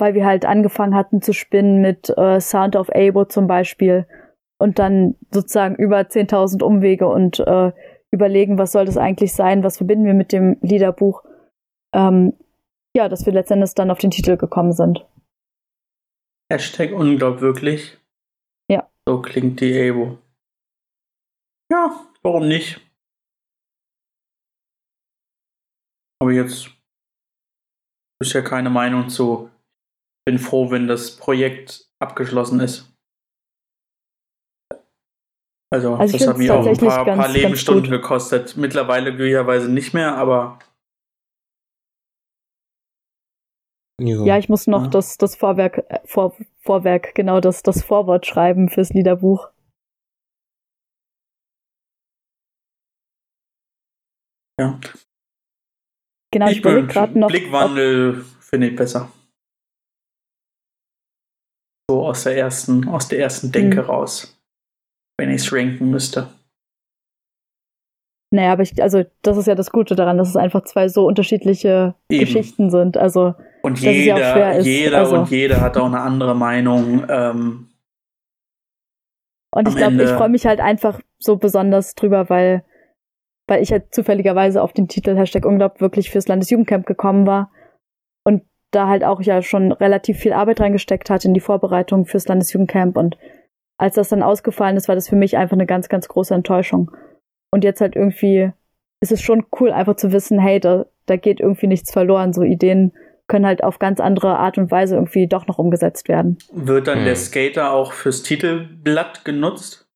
weil 0.00 0.14
wir 0.14 0.26
halt 0.26 0.44
angefangen 0.44 0.94
hatten 0.94 1.22
zu 1.22 1.32
spinnen 1.32 1.80
mit 1.80 2.08
äh, 2.16 2.40
Sound 2.40 2.76
of 2.76 2.90
Abo 2.94 3.26
zum 3.26 3.46
Beispiel 3.46 4.06
und 4.58 4.78
dann 4.78 5.16
sozusagen 5.30 5.76
über 5.76 6.00
10.000 6.00 6.62
Umwege 6.62 7.06
und 7.08 7.40
äh, 7.40 7.72
überlegen, 8.10 8.58
was 8.58 8.72
soll 8.72 8.84
das 8.84 8.96
eigentlich 8.96 9.32
sein, 9.32 9.62
was 9.62 9.76
verbinden 9.76 10.04
wir 10.04 10.14
mit 10.14 10.32
dem 10.32 10.56
Liederbuch. 10.62 11.22
Ähm, 11.94 12.34
ja, 12.96 13.08
dass 13.08 13.26
wir 13.26 13.32
letztendlich 13.32 13.74
dann 13.74 13.90
auf 13.90 13.98
den 13.98 14.10
Titel 14.10 14.36
gekommen 14.36 14.72
sind. 14.72 15.06
Hashtag 16.50 16.92
unglaubwürdig. 16.92 17.98
Ja. 18.68 18.90
So 19.06 19.22
klingt 19.22 19.60
die 19.60 19.88
Abo. 19.88 20.18
Ja, 21.70 22.04
warum 22.22 22.48
nicht? 22.48 22.80
Aber 26.20 26.32
jetzt 26.32 26.70
ist 28.20 28.32
ja 28.32 28.42
keine 28.42 28.70
Meinung 28.70 29.08
zu 29.08 29.49
bin 30.30 30.38
froh, 30.38 30.70
wenn 30.70 30.86
das 30.86 31.16
Projekt 31.16 31.88
abgeschlossen 31.98 32.60
ist. 32.60 32.86
Also, 35.72 35.94
Also 35.96 36.18
das 36.18 36.26
hat 36.28 36.38
mich 36.38 36.50
auch 36.50 36.64
ein 36.64 36.76
paar, 36.76 37.04
ganz- 37.04 37.18
paar 37.18 37.28
Lebensstunden 37.28 37.90
gekostet. 37.90 38.56
Mittlerweile 38.56 39.10
glücklicherweise 39.10 39.68
nicht 39.68 39.92
mehr, 39.92 40.16
aber 40.16 40.60
Ja, 44.02 44.38
ich 44.38 44.48
muss 44.48 44.66
noch 44.66 44.84
Ja. 44.84 44.88
das, 44.88 45.18
das 45.18 45.36
Vorwerk, 45.36 45.84
äh, 45.90 45.98
Vor, 46.06 46.34
Vorwerk, 46.60 47.14
genau 47.14 47.40
das, 47.40 47.62
das 47.62 47.82
Vorwort 47.82 48.24
schreiben 48.24 48.68
fürs 48.70 48.90
Liederbuch. 48.90 49.48
ja. 54.58 54.78
Genau, 56.32 56.46
ich, 56.48 56.56
ich 56.58 56.62
bin 56.62 56.86
gerade 56.86 57.18
noch. 57.18 57.28
Blickwandel 57.28 58.24
finde 58.40 58.68
ich 58.68 58.76
besser. 58.76 59.10
So 61.90 62.06
aus 62.06 62.22
der 62.22 62.36
ersten, 62.36 62.86
aus 62.88 63.08
der 63.08 63.18
ersten 63.18 63.50
Denke 63.50 63.78
Hm. 63.78 63.86
raus. 63.86 64.40
Wenn 65.18 65.30
ich 65.30 65.42
es 65.42 65.52
ranken 65.52 65.90
müsste. 65.90 66.28
naja, 68.32 68.52
aber 68.52 68.62
ich, 68.62 68.80
also 68.80 69.02
das 69.22 69.36
ist 69.36 69.46
ja 69.48 69.56
das 69.56 69.72
Gute 69.72 69.96
daran, 69.96 70.16
dass 70.16 70.28
es 70.28 70.36
einfach 70.36 70.62
zwei 70.62 70.86
so 70.88 71.04
unterschiedliche 71.04 71.96
Eben. 72.08 72.20
Geschichten 72.20 72.70
sind. 72.70 72.96
Also 72.96 73.34
Und 73.62 73.78
es 73.78 73.82
ja 73.82 73.90
jeder, 73.90 74.60
jeder 74.60 74.98
also- 74.98 75.16
und 75.16 75.30
jeder 75.30 75.60
hat 75.60 75.76
auch 75.76 75.86
eine 75.86 76.00
andere 76.00 76.36
Meinung. 76.36 77.04
Ähm, 77.08 77.70
Und 79.52 79.66
ich 79.68 79.74
glaube, 79.74 80.00
ich 80.00 80.10
freue 80.10 80.28
mich 80.28 80.46
halt 80.46 80.60
einfach 80.60 81.00
so 81.18 81.38
besonders 81.38 81.96
drüber, 81.96 82.30
weil, 82.30 82.64
weil 83.48 83.64
ich 83.64 83.72
halt 83.72 83.92
zufälligerweise 83.92 84.62
auf 84.62 84.72
den 84.72 84.86
Titel 84.86 85.16
Hashtag 85.16 85.44
Unglaub 85.44 85.80
wirklich 85.80 86.08
fürs 86.10 86.28
Landesjugendcamp 86.28 86.86
gekommen 86.86 87.26
war 87.26 87.50
da 88.70 88.86
halt 88.88 89.04
auch 89.04 89.20
ja 89.20 89.42
schon 89.42 89.72
relativ 89.72 90.18
viel 90.18 90.32
Arbeit 90.32 90.60
reingesteckt 90.60 91.10
hat 91.10 91.24
in 91.24 91.34
die 91.34 91.40
Vorbereitung 91.40 92.06
fürs 92.06 92.28
Landesjugendcamp 92.28 92.96
und 92.96 93.18
als 93.78 93.94
das 93.94 94.10
dann 94.10 94.22
ausgefallen 94.22 94.76
ist, 94.76 94.88
war 94.88 94.94
das 94.94 95.08
für 95.08 95.16
mich 95.16 95.36
einfach 95.38 95.54
eine 95.54 95.66
ganz, 95.66 95.88
ganz 95.88 96.06
große 96.06 96.34
Enttäuschung. 96.34 96.90
Und 97.50 97.64
jetzt 97.64 97.80
halt 97.80 97.96
irgendwie 97.96 98.52
ist 99.02 99.10
es 99.10 99.22
schon 99.22 99.46
cool, 99.58 99.72
einfach 99.72 99.96
zu 99.96 100.12
wissen, 100.12 100.38
hey, 100.38 100.60
da, 100.60 100.84
da 101.06 101.16
geht 101.16 101.40
irgendwie 101.40 101.66
nichts 101.66 101.90
verloren. 101.90 102.34
So 102.34 102.42
Ideen 102.42 102.92
können 103.26 103.46
halt 103.46 103.64
auf 103.64 103.78
ganz 103.78 103.98
andere 103.98 104.38
Art 104.38 104.58
und 104.58 104.70
Weise 104.70 104.96
irgendwie 104.96 105.26
doch 105.26 105.46
noch 105.46 105.58
umgesetzt 105.58 106.08
werden. 106.08 106.36
wird 106.52 106.88
dann 106.88 106.98
Hm. 106.98 107.04
der 107.06 107.16
Skater 107.16 107.72
auch 107.72 107.92
fürs 107.92 108.22
Titelblatt 108.22 109.24
genutzt? 109.24 109.88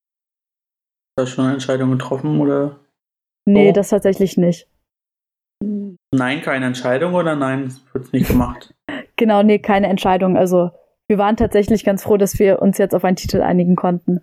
Hast 1.20 1.28
du 1.28 1.34
schon 1.34 1.44
eine 1.44 1.54
Entscheidung 1.54 1.90
getroffen 1.90 2.40
oder? 2.40 2.80
Nee, 3.46 3.68
Oh. 3.68 3.72
das 3.72 3.90
tatsächlich 3.90 4.38
nicht. 4.38 4.66
Nein, 6.14 6.42
keine 6.42 6.66
Entscheidung 6.66 7.14
oder 7.14 7.34
nein, 7.34 7.74
wird 7.92 8.12
nicht 8.12 8.28
gemacht? 8.28 8.72
Genau, 9.16 9.42
nee, 9.42 9.58
keine 9.58 9.88
Entscheidung. 9.88 10.36
Also 10.36 10.70
wir 11.08 11.18
waren 11.18 11.36
tatsächlich 11.36 11.84
ganz 11.84 12.04
froh, 12.04 12.16
dass 12.16 12.38
wir 12.38 12.62
uns 12.62 12.78
jetzt 12.78 12.94
auf 12.94 13.04
einen 13.04 13.16
Titel 13.16 13.42
einigen 13.42 13.76
konnten. 13.76 14.20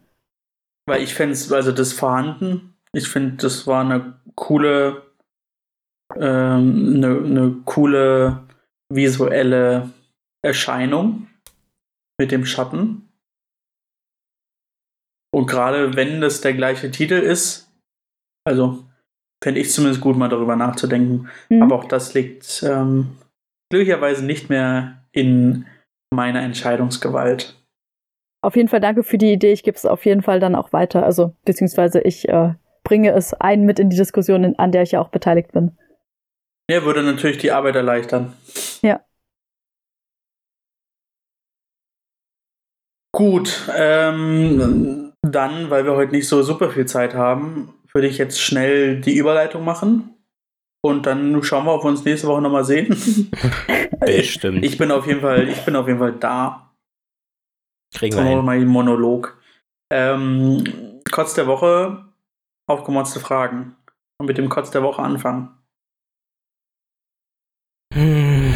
Weil 0.88 1.02
ich 1.04 1.14
fände 1.14 1.34
es, 1.34 1.52
also 1.52 1.72
das 1.72 1.94
vorhanden, 1.94 2.76
ich 2.94 3.08
finde, 3.08 3.38
das 3.38 3.68
war 3.68 3.84
eine 3.84 4.20
coole, 4.36 5.04
ähm, 6.16 6.94
eine, 6.96 7.18
eine 7.26 7.56
coole 7.66 8.44
visuelle 8.90 9.90
Erscheinung 10.42 11.28
mit 12.18 12.32
dem 12.32 12.46
Schatten. 12.46 13.10
Und 15.34 15.48
gerade 15.48 15.96
wenn 15.96 16.20
das 16.22 16.42
der 16.42 16.54
gleiche 16.54 16.92
Titel 16.92 17.16
ist, 17.16 17.72
also 18.46 18.86
fände 19.44 19.60
ich 19.60 19.72
zumindest 19.72 20.02
gut, 20.02 20.18
mal 20.18 20.30
darüber 20.30 20.56
nachzudenken. 20.56 21.30
Mhm. 21.50 21.64
Aber 21.64 21.76
auch 21.76 21.86
das 21.86 22.14
liegt 22.14 22.64
ähm, 22.64 23.18
glücklicherweise 23.70 24.26
nicht 24.26 24.50
mehr 24.50 25.04
in 25.12 25.66
meiner 26.14 26.42
Entscheidungsgewalt. 26.42 27.58
Auf 28.44 28.56
jeden 28.56 28.70
Fall 28.70 28.80
danke 28.80 29.04
für 29.04 29.18
die 29.18 29.34
Idee. 29.34 29.54
Ich 29.54 29.64
gebe 29.64 29.78
es 29.78 29.86
auf 29.86 30.06
jeden 30.06 30.24
Fall 30.24 30.40
dann 30.40 30.56
auch 30.56 30.74
weiter. 30.74 31.06
Also 31.06 31.36
beziehungsweise 31.46 32.02
ich 32.02 32.28
äh, 32.28 32.56
bringe 32.84 33.12
es 33.12 33.34
ein 33.36 33.66
mit 33.66 33.80
in 33.80 33.90
die 33.90 33.98
Diskussion, 33.98 34.44
in, 34.44 34.60
an 34.60 34.72
der 34.72 34.84
ich 34.84 34.92
ja 34.92 35.02
auch 35.02 35.10
beteiligt 35.10 35.52
bin. 35.52 35.78
Ja, 36.70 36.84
würde 36.84 37.04
natürlich 37.04 37.38
die 37.38 37.52
Arbeit 37.52 37.76
erleichtern. 37.76 38.34
Ja. 38.82 39.02
Gut, 43.14 43.70
ähm, 43.76 45.14
dann, 45.22 45.70
weil 45.70 45.86
wir 45.86 45.96
heute 45.96 46.14
nicht 46.14 46.28
so 46.28 46.42
super 46.42 46.72
viel 46.72 46.86
Zeit 46.88 47.14
haben, 47.14 47.74
würde 47.94 48.08
ich 48.08 48.18
jetzt 48.18 48.42
schnell 48.42 49.02
die 49.02 49.16
Überleitung 49.16 49.64
machen. 49.64 50.16
Und 50.84 51.06
dann 51.06 51.44
schauen 51.44 51.66
wir, 51.66 51.74
ob 51.74 51.84
wir 51.84 51.90
uns 51.90 52.06
nächste 52.06 52.28
Woche 52.28 52.42
nochmal 52.42 52.66
sehen. 52.66 52.90
Bestimmt. 54.00 54.66
Ich 54.66 54.78
bin 54.78 54.92
auf 54.92 55.06
jeden 55.06 55.22
Fall, 55.22 55.48
ich 55.48 55.64
bin 55.64 55.76
auf 55.76 55.88
jeden 55.88 56.00
Fall 56.00 56.14
da. 56.14 56.72
Kriegen 57.94 58.16
wir 58.16 58.24
hin. 58.24 58.44
mal 58.44 58.60
den 58.60 58.68
Monolog. 58.68 59.40
Ähm, 59.92 60.64
Kotz 61.12 61.34
der 61.34 61.46
Woche, 61.46 62.06
aufgemotzte 62.68 63.20
Fragen. 63.20 63.76
Und 64.18 64.28
mit 64.28 64.38
dem 64.38 64.50
Kotz 64.50 64.72
der 64.72 64.82
Woche 64.82 65.02
anfangen. 65.02 65.50
Hm. 67.94 68.54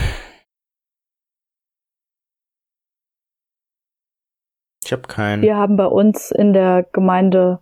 Ich 4.84 4.92
habe 4.92 5.02
keinen. 5.04 5.42
Wir 5.42 5.58
haben 5.58 5.78
bei 5.78 5.88
uns 5.88 6.32
in 6.32 6.54
der 6.54 6.84
Gemeinde 6.94 7.60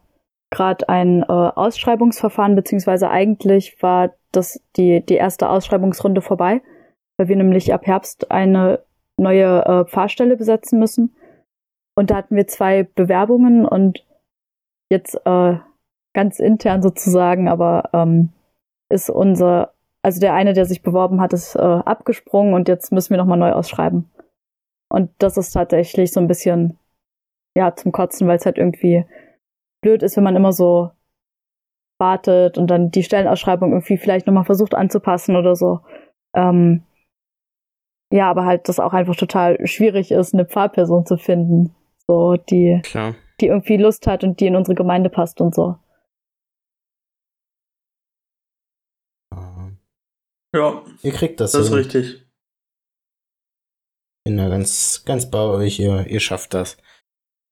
gerade 0.54 0.88
ein 0.88 1.24
äh, 1.24 1.26
Ausschreibungsverfahren, 1.26 2.56
beziehungsweise 2.56 3.10
eigentlich 3.10 3.82
war 3.82 4.14
das 4.32 4.62
die, 4.78 5.04
die 5.04 5.16
erste 5.16 5.50
Ausschreibungsrunde 5.50 6.22
vorbei, 6.22 6.62
weil 7.18 7.28
wir 7.28 7.36
nämlich 7.36 7.74
ab 7.74 7.88
Herbst 7.88 8.32
eine 8.32 8.84
neue 9.18 9.66
äh, 9.66 9.86
Pfarrstelle 9.86 10.38
besetzen 10.38 10.80
müssen. 10.80 11.16
Und 11.96 12.12
da 12.12 12.16
hatten 12.16 12.36
wir 12.36 12.48
zwei 12.48 12.84
Bewerbungen 12.84 13.66
und 13.66 14.06
jetzt 14.92 15.16
äh, 15.26 15.58
ganz 16.14 16.40
intern 16.40 16.82
sozusagen, 16.84 17.48
aber 17.48 17.90
ähm, 17.94 18.30
ist 18.90 19.10
unser, 19.10 19.74
also 20.04 20.20
der 20.20 20.34
eine, 20.36 20.54
der 20.54 20.66
sich 20.66 20.84
beworben 20.84 21.20
hat, 21.20 21.34
ist 21.34 21.56
äh, 21.56 21.60
abgesprungen 21.60 22.54
und 22.54 22.68
jetzt 22.68 22.92
müssen 22.92 23.12
wir 23.12 23.18
nochmal 23.18 23.40
neu 23.40 23.54
ausschreiben. 23.54 24.10
Und 24.90 25.10
das 25.18 25.38
ist 25.38 25.52
tatsächlich 25.52 26.12
so 26.12 26.20
ein 26.20 26.28
bisschen 26.28 26.78
ja, 27.58 27.76
zum 27.76 27.92
Kotzen, 27.92 28.28
weil 28.28 28.38
es 28.38 28.46
halt 28.46 28.58
irgendwie 28.60 29.06
blöd 29.84 30.02
ist, 30.02 30.18
wenn 30.18 30.24
man 30.24 30.36
immer 30.36 30.52
so 30.52 30.90
wartet 32.00 32.58
und 32.58 32.68
dann 32.68 32.90
die 32.90 33.04
Stellenausschreibung 33.04 33.72
irgendwie 33.72 33.98
vielleicht 33.98 34.26
nochmal 34.26 34.46
versucht 34.46 34.74
anzupassen 34.74 35.36
oder 35.36 35.56
so. 35.56 35.82
Ähm, 36.36 36.84
ja, 38.12 38.30
aber 38.30 38.46
halt 38.46 38.68
das 38.68 38.80
auch 38.80 38.94
einfach 38.94 39.16
total 39.16 39.66
schwierig 39.68 40.12
ist, 40.12 40.34
eine 40.34 40.46
Pfarrperson 40.46 41.06
zu 41.06 41.18
finden, 41.18 41.76
so 42.08 42.36
die, 42.36 42.82
Klar. 42.84 43.16
die 43.40 43.48
irgendwie 43.48 43.78
Lust 43.78 44.08
hat 44.08 44.24
und 44.24 44.40
die 44.40 44.48
in 44.48 44.56
unsere 44.56 44.76
Gemeinde 44.76 45.10
passt 45.10 45.40
und 45.40 45.54
so. 45.54 45.78
Ja, 50.56 50.84
Ihr 51.02 51.12
kriegt 51.12 51.40
das, 51.40 51.54
das 51.54 51.68
ist 51.68 51.74
richtig. 51.74 52.24
Ich 54.26 54.32
bin 54.32 54.38
da 54.38 54.50
ganz, 54.50 55.04
ganz 55.06 55.30
bei 55.30 55.40
euch. 55.40 55.80
Ihr, 55.80 56.06
ihr 56.08 56.20
schafft 56.20 56.54
das. 56.54 56.78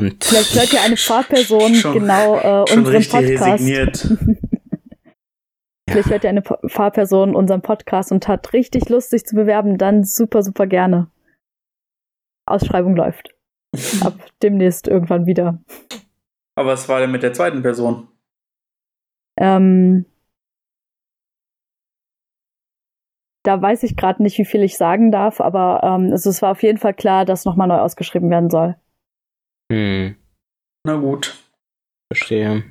Und 0.02 0.24
Vielleicht 0.24 0.56
hört 0.56 0.74
ja 0.74 0.82
eine 0.84 0.98
Pfarrperson 0.98 1.76
Schon- 1.76 1.94
genau 1.94 2.38
äh, 2.38 2.68
Schon 2.68 2.86
unseren 2.86 3.04
Podcast. 3.04 3.64
Vielleicht 5.90 6.10
hört 6.10 6.24
ja 6.24 6.30
eine 6.30 6.44
Fahrperson 6.44 7.36
unseren 7.36 7.62
Podcast 7.62 8.12
und 8.12 8.28
hat 8.28 8.54
richtig 8.54 8.88
Lust, 8.90 9.10
sich 9.10 9.26
zu 9.26 9.36
bewerben, 9.36 9.78
dann 9.78 10.04
super, 10.04 10.42
super 10.42 10.66
gerne. 10.66 11.12
Ausschreibung 12.48 12.96
läuft. 12.96 13.36
Ab 14.02 14.14
demnächst 14.42 14.88
irgendwann 14.88 15.26
wieder. 15.26 15.62
Aber 16.56 16.72
was 16.72 16.88
war 16.90 17.00
denn 17.00 17.12
mit 17.12 17.24
der 17.24 17.34
zweiten 17.34 17.62
Person? 17.62 18.08
Ähm, 19.38 20.06
da 23.44 23.62
weiß 23.62 23.84
ich 23.84 23.96
gerade 23.98 24.22
nicht, 24.24 24.38
wie 24.38 24.46
viel 24.46 24.62
ich 24.64 24.78
sagen 24.78 25.12
darf, 25.12 25.42
aber 25.42 25.82
ähm, 25.84 26.12
also 26.12 26.30
es 26.30 26.42
war 26.42 26.52
auf 26.52 26.64
jeden 26.64 26.78
Fall 26.78 26.94
klar, 26.94 27.26
dass 27.26 27.46
nochmal 27.46 27.68
neu 27.68 27.80
ausgeschrieben 27.80 28.30
werden 28.30 28.50
soll. 28.50 28.76
Hm. 29.72 30.16
Na 30.86 30.96
gut. 30.98 31.38
Verstehe. 32.12 32.64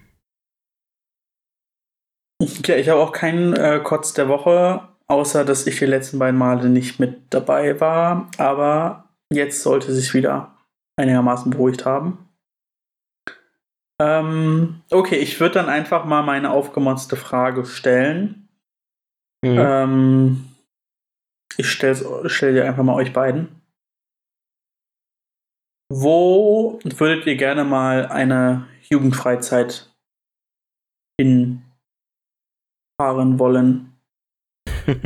Ja, 2.67 2.77
ich 2.77 2.89
habe 2.89 3.01
auch 3.01 3.13
keinen 3.13 3.55
äh, 3.55 3.81
Kotz 3.83 4.13
der 4.13 4.29
Woche, 4.29 4.89
außer 5.07 5.45
dass 5.45 5.67
ich 5.67 5.79
die 5.79 5.87
letzten 5.87 6.19
beiden 6.19 6.39
Male 6.39 6.69
nicht 6.69 7.01
mit 7.01 7.23
dabei 7.31 7.81
war. 7.81 8.31
Aber 8.37 9.09
jetzt 9.33 9.63
sollte 9.63 9.93
sich 9.93 10.15
wieder 10.15 10.57
einigermaßen 10.97 11.51
beruhigt 11.51 11.87
haben. 11.87 12.29
Ähm, 14.01 14.83
okay, 14.91 15.17
ich 15.17 15.41
würde 15.41 15.55
dann 15.55 15.69
einfach 15.69 16.05
mal 16.05 16.23
meine 16.23 16.51
aufgemotzte 16.51 17.17
Frage 17.17 17.65
stellen. 17.67 18.49
Mhm. 19.43 19.59
Ähm, 19.59 20.45
ich 21.57 21.71
stelle 21.71 22.29
stell 22.29 22.55
dir 22.55 22.67
einfach 22.67 22.83
mal 22.83 22.95
euch 22.95 23.13
beiden. 23.13 23.60
Wo 25.93 26.79
würdet 26.85 27.27
ihr 27.27 27.35
gerne 27.37 27.65
mal 27.65 28.07
eine 28.07 28.69
Jugendfreizeit 28.89 29.93
hinfahren 31.21 31.65
wollen? 33.41 33.93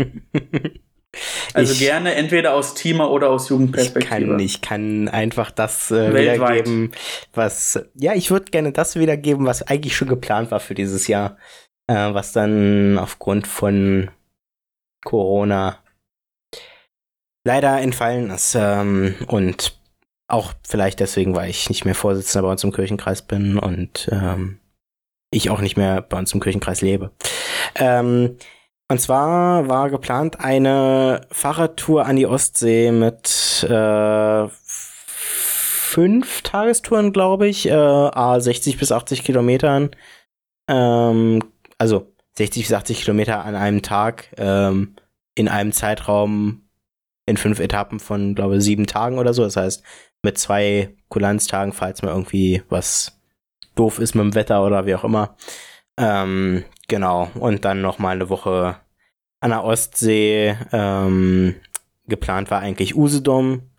also 1.54 1.72
ich, 1.72 1.78
gerne 1.78 2.14
entweder 2.14 2.52
aus 2.52 2.74
Teamer 2.74 3.10
oder 3.10 3.30
aus 3.30 3.48
Jugendperspektive. 3.48 4.20
Ich 4.20 4.28
kann, 4.28 4.38
ich 4.38 4.60
kann 4.60 5.08
einfach 5.08 5.50
das 5.50 5.90
äh, 5.90 6.12
wiedergeben, 6.12 6.92
was. 7.32 7.82
Ja, 7.94 8.12
ich 8.12 8.30
würde 8.30 8.50
gerne 8.50 8.72
das 8.72 8.96
wiedergeben, 8.96 9.46
was 9.46 9.62
eigentlich 9.62 9.96
schon 9.96 10.08
geplant 10.08 10.50
war 10.50 10.60
für 10.60 10.74
dieses 10.74 11.06
Jahr. 11.06 11.38
Äh, 11.86 12.14
was 12.14 12.32
dann 12.32 12.98
aufgrund 12.98 13.46
von 13.46 14.10
Corona 15.02 15.78
leider 17.46 17.80
entfallen 17.80 18.30
ist. 18.30 18.54
Ähm, 18.54 19.14
und 19.28 19.78
auch 20.26 20.52
vielleicht 20.66 21.00
deswegen, 21.00 21.34
weil 21.34 21.50
ich 21.50 21.68
nicht 21.68 21.84
mehr 21.84 21.94
Vorsitzender 21.94 22.46
bei 22.46 22.52
uns 22.52 22.64
im 22.64 22.72
Kirchenkreis 22.72 23.22
bin 23.22 23.58
und 23.58 24.08
ähm, 24.10 24.58
ich 25.30 25.50
auch 25.50 25.60
nicht 25.60 25.76
mehr 25.76 26.00
bei 26.00 26.18
uns 26.18 26.32
im 26.32 26.40
Kirchenkreis 26.40 26.80
lebe. 26.80 27.10
Ähm, 27.74 28.37
und 28.88 29.00
zwar 29.00 29.68
war 29.68 29.90
geplant 29.90 30.40
eine 30.40 31.26
Fahrradtour 31.30 32.06
an 32.06 32.16
die 32.16 32.26
Ostsee 32.26 32.92
mit 32.92 33.64
äh, 33.68 34.48
fünf 35.94 36.42
Tagestouren, 36.42 37.12
glaube 37.12 37.48
ich, 37.48 37.66
äh, 37.66 37.72
a 37.72 38.38
60 38.40 38.78
bis 38.78 38.92
80 38.92 39.24
Kilometern. 39.24 39.90
Ähm, 40.68 41.42
also 41.78 42.12
60 42.37 42.64
bis 42.64 42.72
80 42.72 43.00
Kilometer 43.00 43.44
an 43.44 43.54
einem 43.54 43.82
Tag 43.82 44.28
ähm, 44.37 44.96
in 45.34 45.48
einem 45.48 45.72
Zeitraum 45.72 46.68
in 47.26 47.37
fünf 47.37 47.58
Etappen 47.58 48.00
von, 48.00 48.34
glaube 48.34 48.56
ich, 48.56 48.64
sieben 48.64 48.87
Tagen 48.87 49.18
oder 49.18 49.32
so. 49.34 49.44
Das 49.44 49.56
heißt, 49.56 49.82
mit 50.24 50.38
zwei 50.38 50.94
Kulanztagen, 51.08 51.72
falls 51.72 52.02
mal 52.02 52.10
irgendwie 52.10 52.62
was 52.68 53.20
doof 53.74 53.98
ist 53.98 54.14
mit 54.14 54.24
dem 54.24 54.34
Wetter 54.34 54.64
oder 54.64 54.87
wie 54.87 54.94
auch 54.94 55.04
immer. 55.04 55.37
Ähm, 55.96 56.64
genau. 56.88 57.30
Und 57.34 57.64
dann 57.64 57.82
noch 57.82 57.98
mal 57.98 58.10
eine 58.10 58.28
Woche 58.28 58.76
an 59.40 59.50
der 59.50 59.64
Ostsee. 59.64 60.56
Ähm, 60.72 61.56
geplant 62.06 62.50
war 62.50 62.60
eigentlich 62.60 62.96
Usedom. 62.96 63.70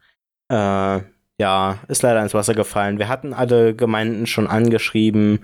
Äh, 0.50 1.02
ja, 1.38 1.80
ist 1.88 2.02
leider 2.02 2.22
ins 2.22 2.34
Wasser 2.34 2.54
gefallen. 2.54 3.00
Wir 3.00 3.10
hatten 3.10 3.34
alle 3.34 3.76
Gemeinden 3.76 4.26
schon 4.26 4.48
angeschrieben 4.48 5.40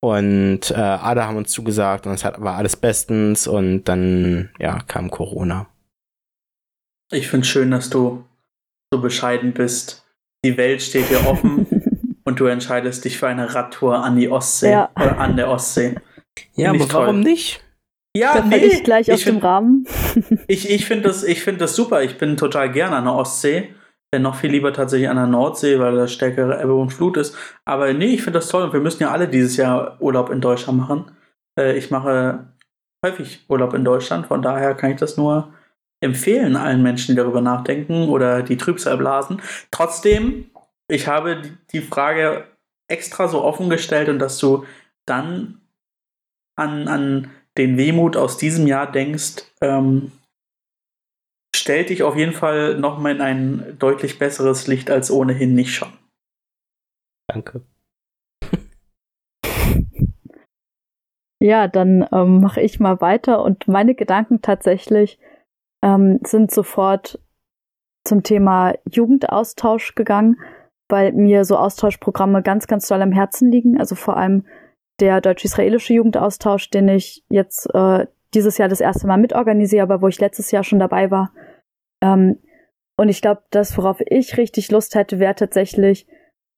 und 0.00 0.70
äh, 0.70 0.74
alle 0.74 1.26
haben 1.26 1.36
uns 1.36 1.50
zugesagt 1.50 2.06
und 2.06 2.12
es 2.12 2.24
war 2.24 2.56
alles 2.56 2.76
bestens 2.76 3.46
und 3.46 3.84
dann 3.84 4.50
ja 4.58 4.78
kam 4.86 5.10
Corona. 5.10 5.66
Ich 7.10 7.28
finde 7.28 7.44
es 7.44 7.48
schön, 7.48 7.70
dass 7.70 7.90
du 7.90 8.24
so 8.90 9.00
bescheiden 9.00 9.52
bist. 9.52 10.03
Die 10.44 10.56
Welt 10.56 10.82
steht 10.82 11.10
dir 11.10 11.26
offen 11.26 11.66
und 12.24 12.38
du 12.38 12.46
entscheidest 12.46 13.04
dich 13.04 13.18
für 13.18 13.26
eine 13.26 13.54
Radtour 13.54 14.04
an 14.04 14.16
die 14.16 14.28
Ostsee 14.28 14.72
ja. 14.72 14.90
oder 14.94 15.18
an 15.18 15.36
der 15.36 15.50
Ostsee. 15.50 15.96
Ja, 16.54 16.70
aber 16.70 16.86
toll. 16.86 17.02
warum 17.02 17.20
nicht? 17.20 17.64
Ja, 18.16 18.34
da 18.34 18.44
nee, 18.44 18.56
ich 18.56 18.84
gleich 18.84 19.08
ich 19.08 19.14
auf 19.14 19.20
find, 19.20 19.38
dem 19.38 19.42
Rahmen. 19.42 19.86
ich 20.46 20.70
ich 20.70 20.86
finde 20.86 21.08
das, 21.08 21.24
find 21.24 21.60
das 21.60 21.74
super. 21.74 22.02
Ich 22.02 22.18
bin 22.18 22.36
total 22.36 22.70
gerne 22.70 22.96
an 22.96 23.04
der 23.04 23.14
Ostsee. 23.14 23.74
Denn 24.14 24.22
noch 24.22 24.36
viel 24.36 24.52
lieber 24.52 24.72
tatsächlich 24.72 25.08
an 25.08 25.16
der 25.16 25.26
Nordsee, 25.26 25.80
weil 25.80 25.96
da 25.96 26.06
stärkere 26.06 26.62
Ebbe 26.62 26.74
und 26.74 26.90
Flut 26.90 27.16
ist. 27.16 27.36
Aber 27.64 27.92
nee, 27.92 28.14
ich 28.14 28.22
finde 28.22 28.38
das 28.38 28.48
toll 28.48 28.62
und 28.62 28.72
wir 28.72 28.78
müssen 28.78 29.02
ja 29.02 29.10
alle 29.10 29.26
dieses 29.26 29.56
Jahr 29.56 30.00
Urlaub 30.00 30.30
in 30.30 30.40
Deutschland 30.40 30.78
machen. 30.78 31.10
Äh, 31.58 31.76
ich 31.76 31.90
mache 31.90 32.46
häufig 33.04 33.44
Urlaub 33.48 33.74
in 33.74 33.84
Deutschland, 33.84 34.26
von 34.26 34.40
daher 34.40 34.74
kann 34.74 34.92
ich 34.92 34.98
das 34.98 35.16
nur 35.16 35.52
empfehlen 36.04 36.56
allen 36.56 36.82
Menschen, 36.82 37.14
die 37.14 37.20
darüber 37.20 37.40
nachdenken 37.40 38.08
oder 38.08 38.42
die 38.42 38.56
Trübsal 38.56 38.96
blasen. 38.96 39.42
Trotzdem, 39.70 40.50
ich 40.88 41.08
habe 41.08 41.42
die 41.72 41.80
Frage 41.80 42.46
extra 42.88 43.28
so 43.28 43.42
offen 43.42 43.70
gestellt 43.70 44.08
und 44.08 44.18
dass 44.18 44.38
du 44.38 44.64
dann 45.06 45.60
an, 46.56 46.88
an 46.88 47.30
den 47.56 47.76
Wehmut 47.76 48.16
aus 48.16 48.36
diesem 48.36 48.66
Jahr 48.66 48.90
denkst, 48.90 49.44
ähm, 49.60 50.12
stellt 51.54 51.90
dich 51.90 52.02
auf 52.02 52.16
jeden 52.16 52.32
Fall 52.32 52.78
nochmal 52.78 53.14
in 53.14 53.20
ein 53.20 53.76
deutlich 53.78 54.18
besseres 54.18 54.66
Licht 54.66 54.90
als 54.90 55.10
ohnehin 55.10 55.54
nicht 55.54 55.74
schon. 55.74 55.92
Danke. 57.28 57.62
Ja, 61.40 61.68
dann 61.68 62.06
ähm, 62.12 62.40
mache 62.40 62.62
ich 62.62 62.80
mal 62.80 63.00
weiter 63.00 63.42
und 63.42 63.68
meine 63.68 63.94
Gedanken 63.94 64.40
tatsächlich 64.40 65.18
ähm, 65.84 66.18
sind 66.24 66.50
sofort 66.50 67.20
zum 68.04 68.22
Thema 68.22 68.74
Jugendaustausch 68.90 69.94
gegangen, 69.94 70.40
weil 70.88 71.12
mir 71.12 71.44
so 71.44 71.56
Austauschprogramme 71.56 72.42
ganz, 72.42 72.66
ganz 72.66 72.88
doll 72.88 73.02
am 73.02 73.12
Herzen 73.12 73.50
liegen. 73.52 73.78
Also 73.78 73.94
vor 73.94 74.16
allem 74.16 74.46
der 75.00 75.20
deutsch-israelische 75.20 75.92
Jugendaustausch, 75.92 76.70
den 76.70 76.88
ich 76.88 77.24
jetzt 77.28 77.68
äh, 77.74 78.06
dieses 78.32 78.58
Jahr 78.58 78.68
das 78.68 78.80
erste 78.80 79.06
Mal 79.06 79.18
mitorganisiere, 79.18 79.82
aber 79.82 80.00
wo 80.00 80.08
ich 80.08 80.20
letztes 80.20 80.50
Jahr 80.50 80.64
schon 80.64 80.78
dabei 80.78 81.10
war. 81.10 81.32
Ähm, 82.02 82.38
und 82.96 83.08
ich 83.08 83.20
glaube, 83.20 83.42
das, 83.50 83.76
worauf 83.76 84.00
ich 84.06 84.38
richtig 84.38 84.70
Lust 84.70 84.94
hätte, 84.94 85.18
wäre 85.18 85.34
tatsächlich 85.34 86.06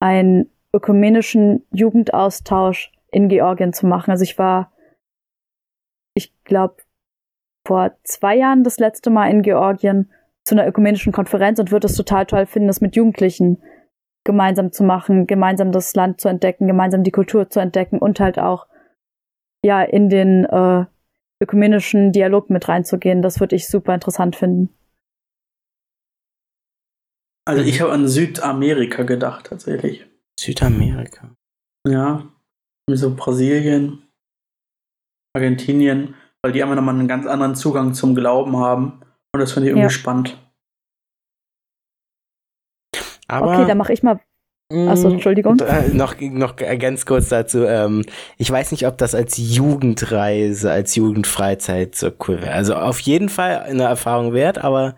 einen 0.01 0.51
ökumenischen 0.73 1.67
Jugendaustausch 1.73 2.93
in 3.11 3.29
Georgien 3.29 3.73
zu 3.73 3.87
machen. 3.87 4.11
Also 4.11 4.23
ich 4.23 4.39
war, 4.39 4.73
ich 6.15 6.33
glaube, 6.45 6.77
vor 7.67 7.93
zwei 8.05 8.37
Jahren 8.37 8.65
das 8.65 8.79
letzte 8.79 9.11
Mal 9.11 9.31
in 9.31 9.43
Georgien 9.43 10.11
zu 10.45 10.55
einer 10.55 10.67
ökumenischen 10.67 11.13
Konferenz 11.13 11.59
und 11.59 11.73
würde 11.73 11.87
es 11.87 11.97
total 11.97 12.27
toll 12.27 12.47
finden, 12.47 12.69
das 12.69 12.81
mit 12.81 12.95
Jugendlichen 12.95 13.61
gemeinsam 14.25 14.73
zu 14.73 14.85
machen, 14.85 15.27
gemeinsam 15.27 15.73
das 15.73 15.95
Land 15.95 16.21
zu 16.21 16.29
entdecken, 16.29 16.67
gemeinsam 16.67 17.03
die 17.03 17.11
Kultur 17.11 17.51
zu 17.51 17.61
entdecken 17.61 17.99
und 17.99 18.21
halt 18.21 18.39
auch 18.39 18.67
ja 19.65 19.83
in 19.83 20.09
den 20.09 20.45
äh, 20.45 20.85
ökumenischen 21.43 22.13
Dialog 22.13 22.51
mit 22.51 22.69
reinzugehen. 22.69 23.23
Das 23.23 23.41
würde 23.41 23.57
ich 23.57 23.69
super 23.69 23.95
interessant 23.95 24.37
finden. 24.37 24.71
Also 27.45 27.63
ich 27.63 27.81
habe 27.81 27.93
an 27.93 28.09
Südamerika 28.09 29.03
gedacht 29.05 29.47
tatsächlich. 29.47 30.07
Südamerika. 30.39 31.35
Ja, 31.87 32.29
so 32.91 33.15
Brasilien, 33.15 34.03
Argentinien 35.35 36.15
weil 36.47 36.53
die 36.53 36.63
einfach 36.63 36.77
nochmal 36.77 36.95
einen 36.95 37.09
ganz 37.09 37.27
anderen 37.27 37.57
Zugang 37.57 37.93
zum 37.93 38.15
Glauben 38.15 38.57
haben. 38.57 39.01
Und 39.33 39.41
das 39.41 39.51
finde 39.51 39.67
ich 39.67 39.71
irgendwie 39.71 39.87
ja. 39.87 39.91
spannend. 39.91 40.39
Aber, 43.27 43.55
okay, 43.55 43.67
dann 43.67 43.79
mache 43.79 43.93
ich 43.93 44.05
mal. 44.05 44.21
Achso, 44.73 45.09
Entschuldigung. 45.09 45.59
Äh, 45.59 45.89
noch, 45.89 46.15
noch 46.21 46.55
ganz 46.55 47.05
kurz 47.05 47.31
dazu. 47.31 47.65
Ähm, 47.65 48.05
ich 48.39 48.49
weiß 48.49 48.71
nicht, 48.71 48.87
ob 48.87 48.97
das 48.97 49.17
als 49.17 49.37
Jugendreise, 49.39 50.71
als 50.71 50.95
Jugendfreizeit 50.95 51.97
so 51.97 52.13
cool 52.29 52.41
wäre. 52.41 52.53
Also 52.53 52.77
auf 52.77 53.01
jeden 53.01 53.29
Fall 53.29 53.59
eine 53.63 53.83
Erfahrung 53.83 54.33
wert, 54.33 54.59
aber 54.59 54.95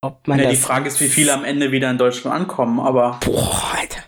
ob 0.00 0.26
man. 0.26 0.38
Ja, 0.38 0.48
die 0.48 0.56
Frage 0.56 0.88
ist, 0.88 1.02
wie 1.02 1.08
viele 1.08 1.34
am 1.34 1.44
Ende 1.44 1.70
wieder 1.70 1.90
in 1.90 1.98
Deutschland 1.98 2.34
ankommen, 2.34 2.80
aber. 2.80 3.20
Boah, 3.22 3.74
Alter. 3.78 4.00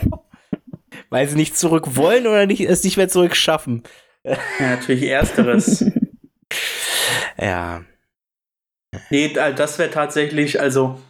Weil 1.10 1.28
sie 1.28 1.36
nicht 1.36 1.58
zurück 1.58 1.96
wollen 1.96 2.26
oder 2.26 2.46
nicht, 2.46 2.62
es 2.62 2.82
nicht 2.82 2.96
mehr 2.96 3.10
zurück 3.10 3.36
schaffen. 3.36 3.82
Ja, 4.26 4.38
natürlich 4.60 5.04
Ersteres. 5.04 5.84
ja. 7.38 7.82
Nee, 9.10 9.28
das 9.32 9.78
wäre 9.78 9.90
tatsächlich, 9.90 10.60
also, 10.60 11.00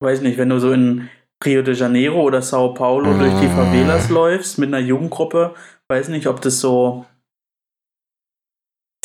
weiß 0.00 0.20
nicht, 0.20 0.38
wenn 0.38 0.50
du 0.50 0.58
so 0.58 0.72
in 0.72 1.08
Rio 1.44 1.62
de 1.62 1.74
Janeiro 1.74 2.22
oder 2.22 2.40
Sao 2.40 2.72
Paulo 2.74 3.18
durch 3.18 3.34
die 3.40 3.48
Favelas 3.48 4.10
läufst 4.10 4.58
mit 4.58 4.68
einer 4.68 4.78
Jugendgruppe, 4.78 5.54
weiß 5.88 6.08
nicht, 6.08 6.26
ob 6.26 6.40
das 6.40 6.60
so 6.60 7.04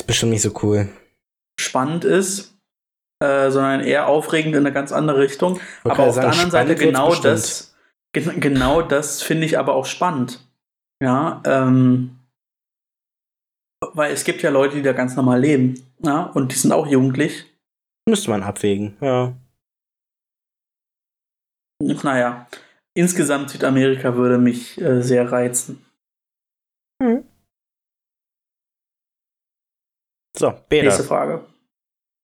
bestimmt 0.06 0.32
nicht 0.32 0.42
so 0.42 0.54
cool. 0.64 0.88
Spannend 1.60 2.06
ist, 2.06 2.56
äh, 3.20 3.52
sondern 3.52 3.82
eher 3.82 4.08
aufregend 4.08 4.56
in 4.56 4.66
eine 4.66 4.74
ganz 4.74 4.92
andere 4.92 5.20
Richtung. 5.20 5.60
Aber 5.84 6.04
auf 6.04 6.16
der 6.16 6.30
anderen 6.30 6.52
Seite 6.52 6.76
genau 6.76 7.14
das, 7.16 7.76
gen 8.14 8.40
genau 8.40 8.82
das 8.82 9.22
finde 9.22 9.46
ich 9.46 9.58
aber 9.58 9.76
auch 9.76 9.86
spannend. 9.86 10.48
Ja, 11.04 11.42
ähm, 11.46 12.17
weil 13.94 14.12
es 14.12 14.24
gibt 14.24 14.42
ja 14.42 14.50
Leute, 14.50 14.76
die 14.76 14.82
da 14.82 14.94
ganz 14.94 15.16
normal 15.16 15.40
leben. 15.40 15.76
Ja, 16.00 16.24
und 16.24 16.52
die 16.52 16.56
sind 16.56 16.72
auch 16.72 16.88
jugendlich. 16.88 17.46
Müsste 18.08 18.30
man 18.30 18.44
abwägen, 18.44 18.98
ja. 19.02 19.36
Naja, 21.82 22.48
insgesamt 22.96 23.50
Südamerika 23.50 24.16
würde 24.16 24.38
mich 24.38 24.80
äh, 24.82 25.02
sehr 25.02 25.32
reizen. 25.32 25.86
Hm. 27.02 27.24
So, 30.36 30.54
Beda. 30.70 30.86
Nächste 30.86 31.04
Frage. 31.04 31.46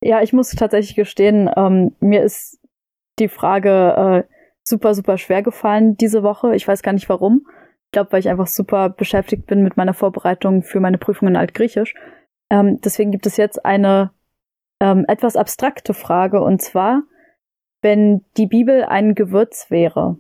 Ja, 0.04 0.22
ich 0.22 0.34
muss 0.34 0.49
tatsächlich 0.51 0.95
gestehen, 0.95 1.49
ähm, 1.56 1.95
mir 1.99 2.24
ist 2.24 2.60
die 3.20 3.30
Frage 3.30 4.26
äh, 4.30 4.34
super, 4.64 4.95
super 4.95 5.18
schwer 5.18 5.43
gefallen 5.43 5.95
diese 5.97 6.24
Woche. 6.24 6.56
Ich 6.56 6.68
weiß 6.68 6.82
gar 6.82 6.93
nicht 6.93 7.10
warum. 7.10 7.47
Ich 7.94 7.96
glaube, 7.96 8.12
weil 8.12 8.22
ich 8.22 8.30
einfach 8.30 8.48
super 8.48 8.89
beschäftigt 8.89 9.46
bin 9.46 9.62
mit 9.62 9.78
meiner 9.78 9.94
Vorbereitung 9.94 10.64
für 10.64 10.80
meine 10.80 10.98
Prüfung 10.98 11.28
in 11.28 11.36
Altgriechisch. 11.36 11.94
Ähm, 12.50 12.82
deswegen 12.82 13.12
gibt 13.12 13.28
es 13.28 13.38
jetzt 13.38 13.64
eine 13.64 14.10
ähm, 14.80 15.06
etwas 15.08 15.36
abstrakte 15.36 15.94
Frage 15.94 16.41
und 16.41 16.60
zwar, 16.60 17.04
wenn 17.84 18.26
die 18.36 18.48
Bibel 18.48 18.84
ein 18.84 19.14
Gewürz 19.14 19.70
wäre, 19.70 20.18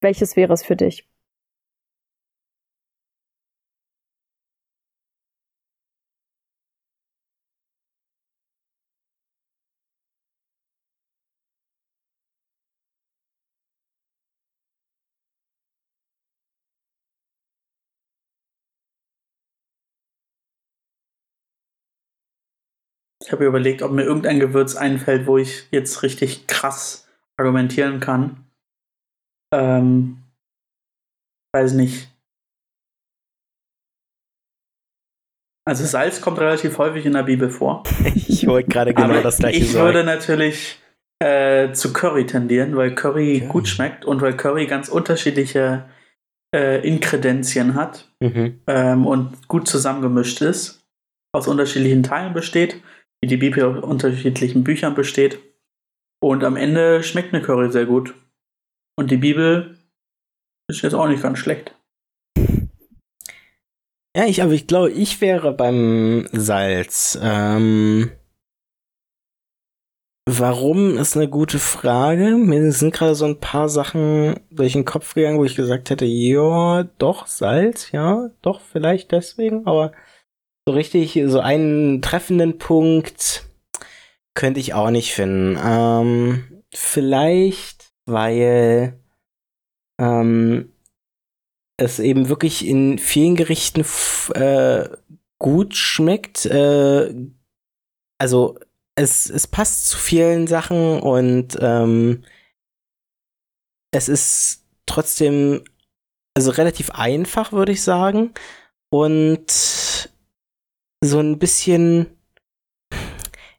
welches 0.00 0.34
wäre 0.34 0.54
es 0.54 0.64
für 0.64 0.74
dich? 0.74 1.08
Ich 23.26 23.32
habe 23.32 23.44
überlegt, 23.44 23.82
ob 23.82 23.90
mir 23.90 24.04
irgendein 24.04 24.38
Gewürz 24.38 24.76
einfällt, 24.76 25.26
wo 25.26 25.36
ich 25.36 25.66
jetzt 25.72 26.04
richtig 26.04 26.46
krass 26.46 27.08
argumentieren 27.36 27.98
kann. 27.98 28.46
Ähm, 29.52 30.22
weiß 31.52 31.72
nicht. 31.72 32.08
Also 35.64 35.84
Salz 35.84 36.20
kommt 36.20 36.38
relativ 36.38 36.78
häufig 36.78 37.04
in 37.04 37.14
der 37.14 37.24
Bibel 37.24 37.50
vor. 37.50 37.82
ich 38.14 38.46
wollte 38.46 38.70
gerade 38.70 38.94
genau 38.94 39.08
Aber 39.08 39.22
das 39.22 39.38
gleiche 39.38 39.58
ich 39.58 39.72
sagen. 39.72 39.88
Ich 39.88 39.94
würde 39.94 40.04
natürlich 40.04 40.80
äh, 41.18 41.72
zu 41.72 41.92
Curry 41.92 42.26
tendieren, 42.26 42.76
weil 42.76 42.94
Curry 42.94 43.38
okay. 43.38 43.46
gut 43.48 43.66
schmeckt 43.66 44.04
und 44.04 44.20
weil 44.20 44.36
Curry 44.36 44.66
ganz 44.66 44.88
unterschiedliche 44.88 45.88
äh, 46.54 46.86
Inkredenzien 46.86 47.74
hat 47.74 48.08
mhm. 48.20 48.60
ähm, 48.68 49.04
und 49.04 49.48
gut 49.48 49.66
zusammengemischt 49.66 50.42
ist, 50.42 50.86
aus 51.32 51.48
unterschiedlichen 51.48 52.04
Teilen 52.04 52.32
besteht 52.32 52.80
wie 53.26 53.30
die 53.30 53.36
Bibel 53.36 53.64
aus 53.64 53.82
unterschiedlichen 53.82 54.62
Büchern 54.62 54.94
besteht. 54.94 55.40
Und 56.22 56.44
am 56.44 56.56
Ende 56.56 57.02
schmeckt 57.02 57.34
eine 57.34 57.42
Curry 57.42 57.72
sehr 57.72 57.84
gut. 57.84 58.14
Und 58.96 59.10
die 59.10 59.16
Bibel 59.16 59.76
ist 60.70 60.82
jetzt 60.82 60.94
auch 60.94 61.08
nicht 61.08 61.24
ganz 61.24 61.40
schlecht. 61.40 61.74
Ja, 64.16 64.26
ich, 64.26 64.42
aber 64.42 64.52
ich 64.52 64.68
glaube, 64.68 64.92
ich 64.92 65.20
wäre 65.20 65.52
beim 65.52 66.28
Salz. 66.32 67.18
Ähm, 67.20 68.12
warum 70.24 70.96
ist 70.96 71.16
eine 71.16 71.28
gute 71.28 71.58
Frage. 71.58 72.36
Mir 72.36 72.70
sind 72.70 72.94
gerade 72.94 73.16
so 73.16 73.24
ein 73.24 73.40
paar 73.40 73.68
Sachen 73.68 74.38
durch 74.50 74.74
den 74.74 74.84
Kopf 74.84 75.14
gegangen, 75.14 75.38
wo 75.38 75.44
ich 75.44 75.56
gesagt 75.56 75.90
hätte, 75.90 76.04
ja, 76.06 76.84
doch, 76.98 77.26
Salz, 77.26 77.90
ja, 77.90 78.30
doch, 78.40 78.60
vielleicht 78.60 79.10
deswegen, 79.10 79.66
aber 79.66 79.92
so 80.66 80.74
richtig, 80.74 81.20
so 81.26 81.40
einen 81.40 82.02
treffenden 82.02 82.58
Punkt 82.58 83.44
könnte 84.34 84.60
ich 84.60 84.74
auch 84.74 84.90
nicht 84.90 85.14
finden. 85.14 85.58
Ähm, 85.62 86.62
vielleicht, 86.74 87.92
weil 88.06 88.98
ähm, 90.00 90.72
es 91.78 91.98
eben 92.00 92.28
wirklich 92.28 92.66
in 92.66 92.98
vielen 92.98 93.36
Gerichten 93.36 93.84
äh, 94.34 94.88
gut 95.38 95.76
schmeckt. 95.76 96.46
Äh, 96.46 97.14
also 98.18 98.58
es, 98.96 99.30
es 99.30 99.46
passt 99.46 99.88
zu 99.88 99.98
vielen 99.98 100.46
Sachen 100.46 101.00
und 101.00 101.56
ähm, 101.60 102.24
es 103.92 104.08
ist 104.08 104.64
trotzdem 104.86 105.62
also 106.34 106.50
relativ 106.50 106.90
einfach, 106.90 107.52
würde 107.52 107.72
ich 107.72 107.82
sagen. 107.82 108.34
Und 108.90 109.50
so 111.06 111.20
ein 111.20 111.38
bisschen, 111.38 112.06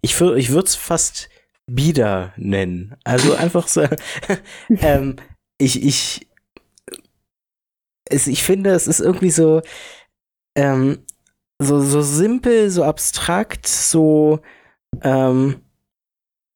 ich, 0.01 0.19
ich 0.21 0.51
würde 0.51 0.65
es 0.65 0.75
fast 0.75 1.29
bieder 1.67 2.33
nennen. 2.37 2.95
Also 3.03 3.35
einfach 3.35 3.67
so, 3.67 3.87
ähm, 4.69 5.17
ich, 5.57 5.83
ich, 5.83 6.27
es, 8.09 8.27
ich 8.27 8.43
finde, 8.43 8.71
es 8.71 8.87
ist 8.87 8.99
irgendwie 8.99 9.31
so, 9.31 9.61
ähm, 10.55 10.99
so, 11.59 11.79
so 11.79 12.01
simpel, 12.01 12.69
so 12.69 12.83
abstrakt, 12.83 13.67
so, 13.67 14.39
ähm, 15.01 15.61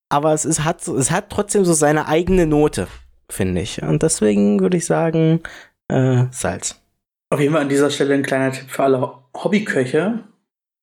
aber 0.09 0.33
es, 0.33 0.45
ist, 0.45 0.63
hat, 0.63 0.87
es 0.87 1.11
hat 1.11 1.29
trotzdem 1.29 1.65
so 1.65 1.73
seine 1.73 2.07
eigene 2.07 2.45
Note, 2.45 2.87
finde 3.29 3.61
ich. 3.61 3.81
Und 3.81 4.03
deswegen 4.03 4.59
würde 4.59 4.77
ich 4.77 4.85
sagen, 4.85 5.41
äh, 5.87 6.25
Salz. 6.31 6.81
Auf 7.29 7.39
jeden 7.39 7.53
Fall 7.53 7.61
an 7.61 7.69
dieser 7.69 7.89
Stelle 7.89 8.13
ein 8.13 8.23
kleiner 8.23 8.51
Tipp 8.51 8.69
für 8.69 8.83
alle 8.83 9.19
Hobbyköche 9.33 10.23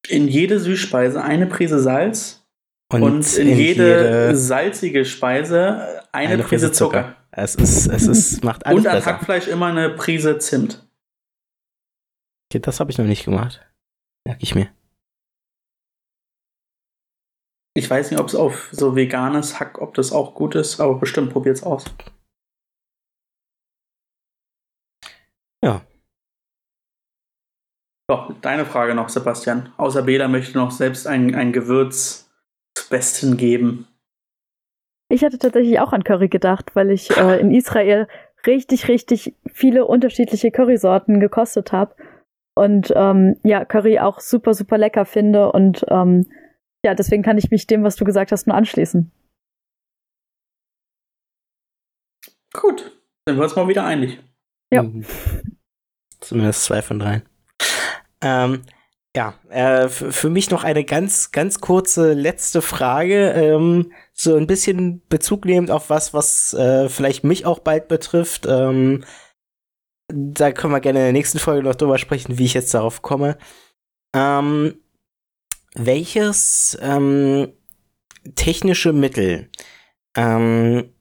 in 0.07 0.29
jede 0.29 0.61
Süßspeise 0.61 1.23
eine 1.23 1.47
Prise 1.47 1.81
Salz 1.81 2.47
und, 2.93 3.03
und 3.03 3.37
in, 3.37 3.49
in 3.49 3.59
jede, 3.59 3.83
jede, 3.85 4.37
salzige 4.37 5.05
Speise 5.05 6.03
eine, 6.13 6.35
eine 6.35 6.43
Prise, 6.43 6.67
Prise 6.67 6.73
Zucker. 6.73 7.03
Zucker. 7.03 7.17
Es 7.31 7.55
ist, 7.55 7.87
es 7.87 8.07
ist, 8.07 8.45
macht 8.45 8.67
alles 8.67 8.79
Und 8.79 8.87
an 8.87 8.97
besser. 8.97 9.13
Hackfleisch 9.13 9.49
immer 9.49 9.67
eine 9.67 9.91
Prise 9.91 10.39
Zimt. 10.39 10.89
Okay, 12.51 12.61
das 12.61 12.81
habe 12.81 12.91
ich 12.91 12.99
noch 12.99 13.05
nicht 13.05 13.25
gemacht. 13.25 13.61
Merke 14.27 14.43
ich 14.43 14.55
mir. 14.55 14.71
Ich 17.77 17.89
weiß 17.89 18.11
nicht, 18.11 18.19
ob 18.19 18.27
es 18.27 18.35
auf 18.35 18.71
so 18.73 18.97
veganes 18.97 19.61
Hack, 19.61 19.81
ob 19.81 19.95
das 19.95 20.11
auch 20.11 20.35
gut 20.35 20.55
ist, 20.55 20.81
aber 20.81 20.99
bestimmt 20.99 21.33
probiert's 21.33 21.63
aus. 21.63 21.85
Ja, 25.63 25.83
so, 28.11 28.35
deine 28.41 28.65
Frage 28.65 28.95
noch, 28.95 29.09
Sebastian. 29.09 29.73
Außer 29.77 30.03
Bela 30.03 30.29
möchte 30.29 30.57
noch 30.57 30.71
selbst 30.71 31.07
ein, 31.07 31.35
ein 31.35 31.53
Gewürz 31.53 32.31
zu 32.75 32.89
Besten 32.89 33.37
geben. 33.37 33.87
Ich 35.11 35.25
hatte 35.25 35.39
tatsächlich 35.39 35.81
auch 35.81 35.93
an 35.93 36.05
Curry 36.05 36.29
gedacht, 36.29 36.75
weil 36.75 36.91
ich 36.91 37.17
äh, 37.17 37.41
in 37.41 37.51
Israel 37.51 38.09
richtig, 38.47 38.89
richtig 38.89 39.35
viele 39.47 39.87
unterschiedliche 39.87 40.51
Currysorten 40.51 41.21
gekostet 41.21 41.73
habe. 41.73 41.95
Und 42.55 42.93
ähm, 42.97 43.37
ja, 43.45 43.65
Curry 43.65 43.99
auch 43.99 44.21
super, 44.21 44.55
super 44.55 44.79
lecker 44.79 45.05
finde. 45.05 45.53
Und 45.53 45.85
ähm, 45.89 46.27
ja, 46.85 46.95
deswegen 46.95 47.23
kann 47.23 47.39
ich 47.39 47.51
mich 47.51 47.67
dem, 47.67 47.85
was 47.85 47.97
du 47.97 48.05
gesagt 48.05 48.33
hast, 48.33 48.47
nur 48.47 48.57
anschließen. 48.57 49.11
Gut, 52.53 52.99
dann 53.25 53.35
sind 53.35 53.37
wir 53.37 53.45
uns 53.45 53.57
mal 53.57 53.69
wieder 53.69 53.85
einig. 53.85 54.19
Ja. 54.73 54.83
Mhm. 54.83 55.05
Zumindest 56.21 56.65
zwei 56.65 56.83
von 56.83 56.99
drei. 56.99 57.23
Ähm, 58.21 58.63
ja, 59.17 59.35
äh, 59.49 59.89
für 59.89 60.31
mich 60.31 60.51
noch 60.51 60.65
eine 60.65 60.85
ganz, 60.85 61.33
ganz 61.33 61.61
kurze 61.61 62.13
letzte 62.13 62.63
Frage. 62.63 63.31
Ähm, 63.33 63.93
so 64.13 64.37
ein 64.37 64.47
bisschen 64.47 65.03
Bezug 65.09 65.45
nehmend 65.45 65.71
auf 65.71 65.91
was, 65.91 66.15
was 66.15 66.55
äh, 66.55 66.89
vielleicht 66.89 67.25
mich 67.25 67.47
auch 67.47 67.59
bald 67.59 67.89
betrifft. 67.89 68.47
Ähm, 68.47 69.05
da 70.09 70.53
können 70.53 70.73
wir 70.73 70.81
gerne 70.81 71.01
in 71.01 71.05
der 71.07 71.13
nächsten 71.13 71.39
Folge 71.39 71.63
noch 71.63 71.75
drüber 71.75 71.99
sprechen, 71.99 72.39
wie 72.39 72.45
ich 72.45 72.55
jetzt 72.55 72.73
darauf 72.75 73.03
komme. 73.03 73.39
Ähm, 74.15 74.79
welches 75.75 76.79
ähm, 76.81 77.53
technische 78.35 78.93
Mittel 78.93 79.51
ähm, 80.17 80.93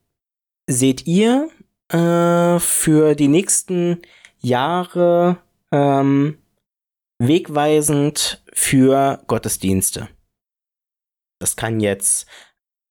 seht 0.68 1.08
ihr 1.08 1.50
äh, 1.90 2.60
für 2.60 3.16
die 3.16 3.30
nächsten 3.30 4.02
Jahre 4.40 5.38
ähm, 5.72 6.38
wegweisend 7.20 8.44
für 8.54 9.24
Gottesdienste. 9.28 10.10
Das 11.40 11.56
kann 11.56 11.80
jetzt 11.80 12.28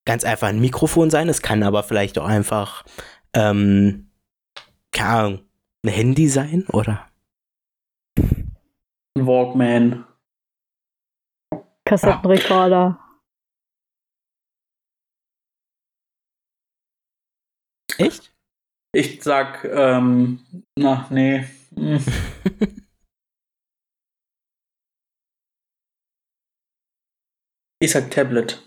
ganz 0.05 0.25
einfach 0.25 0.49
ein 0.49 0.61
Mikrofon 0.61 1.11
sein, 1.11 1.29
es 1.29 1.43
kann 1.43 1.63
aber 1.63 1.83
vielleicht 1.83 2.19
auch 2.19 2.27
einfach, 2.27 2.85
ähm, 3.35 4.11
keine 4.93 5.09
Ahnung, 5.11 5.49
ein 5.85 5.91
Handy 5.91 6.29
sein, 6.29 6.67
oder? 6.69 7.11
Walkman. 9.19 10.05
Kassettenrekorder. 11.85 13.01
Echt? 17.99 18.33
Ich 18.93 19.23
sag, 19.23 19.65
ähm, 19.65 20.41
na, 20.77 21.07
nee. 21.11 21.47
Ich 27.81 27.93
sag 27.93 28.11
Tablet. 28.11 28.63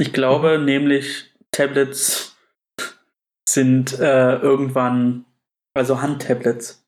Ich 0.00 0.12
glaube 0.12 0.58
nämlich, 0.58 1.32
Tablets 1.52 2.36
sind 3.48 3.92
äh, 4.00 4.36
irgendwann, 4.38 5.24
also 5.74 6.00
Handtablets, 6.02 6.84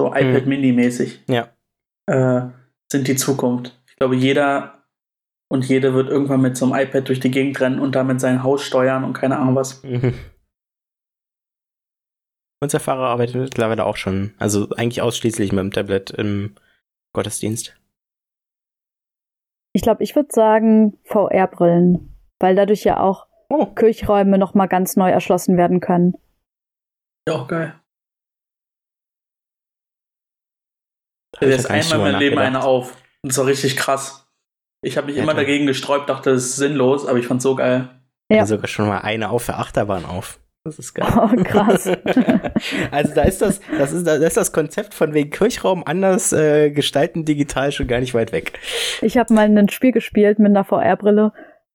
so 0.00 0.08
iPad 0.08 0.42
Mhm. 0.44 0.48
Mini 0.48 0.72
mäßig, 0.72 1.22
Ja. 1.28 1.54
äh, 2.06 2.48
sind 2.90 3.06
die 3.06 3.14
Zukunft. 3.16 3.78
Ich 3.88 3.96
glaube, 3.96 4.16
jeder 4.16 4.84
und 5.52 5.68
jede 5.68 5.94
wird 5.94 6.08
irgendwann 6.08 6.40
mit 6.40 6.56
so 6.56 6.64
einem 6.72 6.86
iPad 6.88 7.08
durch 7.08 7.20
die 7.20 7.30
Gegend 7.30 7.60
rennen 7.60 7.78
und 7.78 7.94
damit 7.94 8.20
sein 8.20 8.42
Haus 8.42 8.62
steuern 8.64 9.04
und 9.04 9.12
keine 9.12 9.38
Ahnung 9.38 9.54
was. 9.54 9.82
Mhm. 9.84 10.14
Unser 12.62 12.80
Fahrer 12.80 13.08
arbeitet 13.08 13.36
mittlerweile 13.36 13.84
auch 13.84 13.96
schon, 13.96 14.34
also 14.38 14.68
eigentlich 14.70 15.02
ausschließlich 15.02 15.52
mit 15.52 15.60
dem 15.60 15.70
Tablet 15.70 16.10
im 16.10 16.56
Gottesdienst. 17.14 17.76
Ich 19.72 19.82
glaube, 19.82 20.02
ich 20.02 20.16
würde 20.16 20.28
sagen 20.32 20.98
VR-Brillen, 21.04 22.16
weil 22.38 22.54
dadurch 22.54 22.84
ja 22.84 23.00
auch 23.00 23.26
Oh. 23.52 23.66
Kirchräume 23.66 24.38
nochmal 24.38 24.68
ganz 24.68 24.94
neu 24.96 25.10
erschlossen 25.10 25.56
werden 25.56 25.80
können. 25.80 26.14
Ja, 27.28 27.34
auch 27.34 27.48
geil. 27.48 27.74
Noch 31.34 31.40
gar 31.40 31.48
nicht 31.48 31.68
einmal 31.68 31.82
drüber 31.82 31.98
mein 32.12 32.18
Leben 32.20 32.38
eine 32.38 32.62
auf. 32.62 32.96
Das 33.22 33.38
war 33.38 33.46
richtig 33.46 33.76
krass. 33.76 34.28
Ich 34.82 34.96
habe 34.96 35.08
mich 35.08 35.16
Ja, 35.16 35.24
immer 35.24 35.34
dagegen 35.34 35.66
gesträubt, 35.66 36.08
dachte, 36.08 36.30
das 36.30 36.44
ist 36.44 36.56
sinnlos, 36.56 37.06
aber 37.06 37.18
ich 37.18 37.26
fand's 37.26 37.42
so 37.42 37.56
geil. 37.56 38.00
Ja. 38.30 38.38
Ja. 38.38 38.46
sogar 38.46 38.68
schon 38.68 38.86
mal 38.86 38.98
eine 39.00 39.30
auf 39.30 39.46
der 39.46 39.58
Achterbahn 39.58 40.04
auf. 40.04 40.38
Das 40.64 40.78
ist 40.78 40.92
geil. 40.92 41.08
Oh, 41.16 41.42
krass. 41.42 41.86
also 42.90 43.14
da 43.14 43.22
ist 43.22 43.40
das, 43.40 43.60
das 43.78 43.92
ist, 43.92 44.06
da 44.06 44.16
ist 44.16 44.36
das 44.36 44.52
Konzept 44.52 44.92
von 44.92 45.14
wegen 45.14 45.30
Kirchraum 45.30 45.82
anders 45.86 46.32
äh, 46.34 46.70
gestalten 46.70 47.24
digital 47.24 47.72
schon 47.72 47.86
gar 47.86 48.00
nicht 48.00 48.12
weit 48.12 48.32
weg. 48.32 48.58
Ich 49.00 49.16
habe 49.16 49.32
mal 49.32 49.46
ein 49.46 49.68
Spiel 49.70 49.92
gespielt 49.92 50.38
mit 50.38 50.50
einer 50.50 50.64
VR-Brille, 50.64 51.32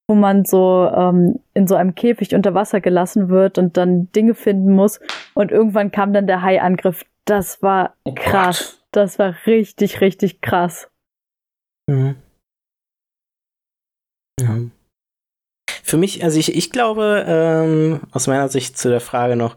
wo 0.08 0.14
man 0.14 0.46
so 0.46 0.88
ähm, 0.96 1.40
in 1.56 1.66
so 1.66 1.74
einem 1.74 1.96
Käfig 1.96 2.36
unter 2.36 2.54
Wasser 2.54 2.80
gelassen 2.80 3.30
wird 3.30 3.58
und 3.58 3.76
dann 3.76 4.12
Dinge 4.12 4.36
finden 4.36 4.72
muss. 4.72 5.00
Und 5.34 5.52
irgendwann 5.52 5.92
kam 5.92 6.14
dann 6.14 6.28
der 6.28 6.44
Hai-Angriff. 6.44 7.06
Das 7.26 7.64
war 7.64 7.96
Oh 8.04 8.14
krass. 8.14 8.86
Das 8.92 9.18
war 9.18 9.36
richtig, 9.48 10.00
richtig 10.00 10.42
krass. 10.42 10.92
Mhm. 11.90 12.18
Ja. 14.40 14.58
Für 15.86 15.98
mich, 15.98 16.24
also 16.24 16.40
ich, 16.40 16.56
ich 16.56 16.72
glaube, 16.72 17.24
ähm, 17.28 18.02
aus 18.12 18.26
meiner 18.26 18.50
Sicht 18.50 18.76
zu 18.76 18.90
der 18.90 19.02
Frage 19.02 19.36
noch, 19.36 19.56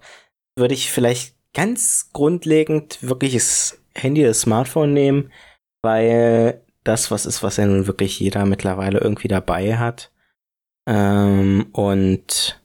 würde 0.57 0.75
ich 0.75 0.93
vielleicht 0.93 1.35
ganz 1.55 2.11
grundlegend 2.13 2.99
wirklich 3.01 3.33
das 3.33 3.81
Handy, 3.95 4.23
das 4.23 4.43
Smartphone 4.43 4.93
nehmen, 4.93 5.33
weil 5.81 6.61
das 6.85 7.11
was 7.11 7.25
ist, 7.25 7.43
was 7.43 7.57
ja 7.57 7.65
nun 7.65 7.87
wirklich 7.87 8.21
jeder 8.21 8.45
mittlerweile 8.45 8.99
irgendwie 8.99 9.29
dabei 9.29 9.79
hat. 9.79 10.13
Ähm, 10.87 11.69
und 11.73 12.61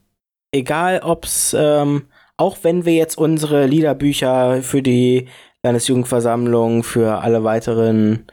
egal 0.51 0.99
ob's, 1.01 1.55
ähm, 1.57 2.09
auch 2.35 2.57
wenn 2.63 2.83
wir 2.83 2.95
jetzt 2.95 3.17
unsere 3.17 3.65
Liederbücher 3.65 4.61
für 4.61 4.81
die 4.81 5.29
Landesjugendversammlung, 5.63 6.83
für 6.83 7.19
alle 7.19 7.45
weiteren 7.45 8.27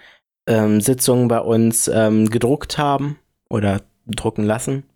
ähm, 0.48 0.80
Sitzungen 0.80 1.28
bei 1.28 1.38
uns 1.38 1.86
ähm, 1.86 2.28
gedruckt 2.30 2.78
haben 2.78 3.20
oder 3.48 3.82
drucken 4.08 4.42
lassen. 4.42 4.89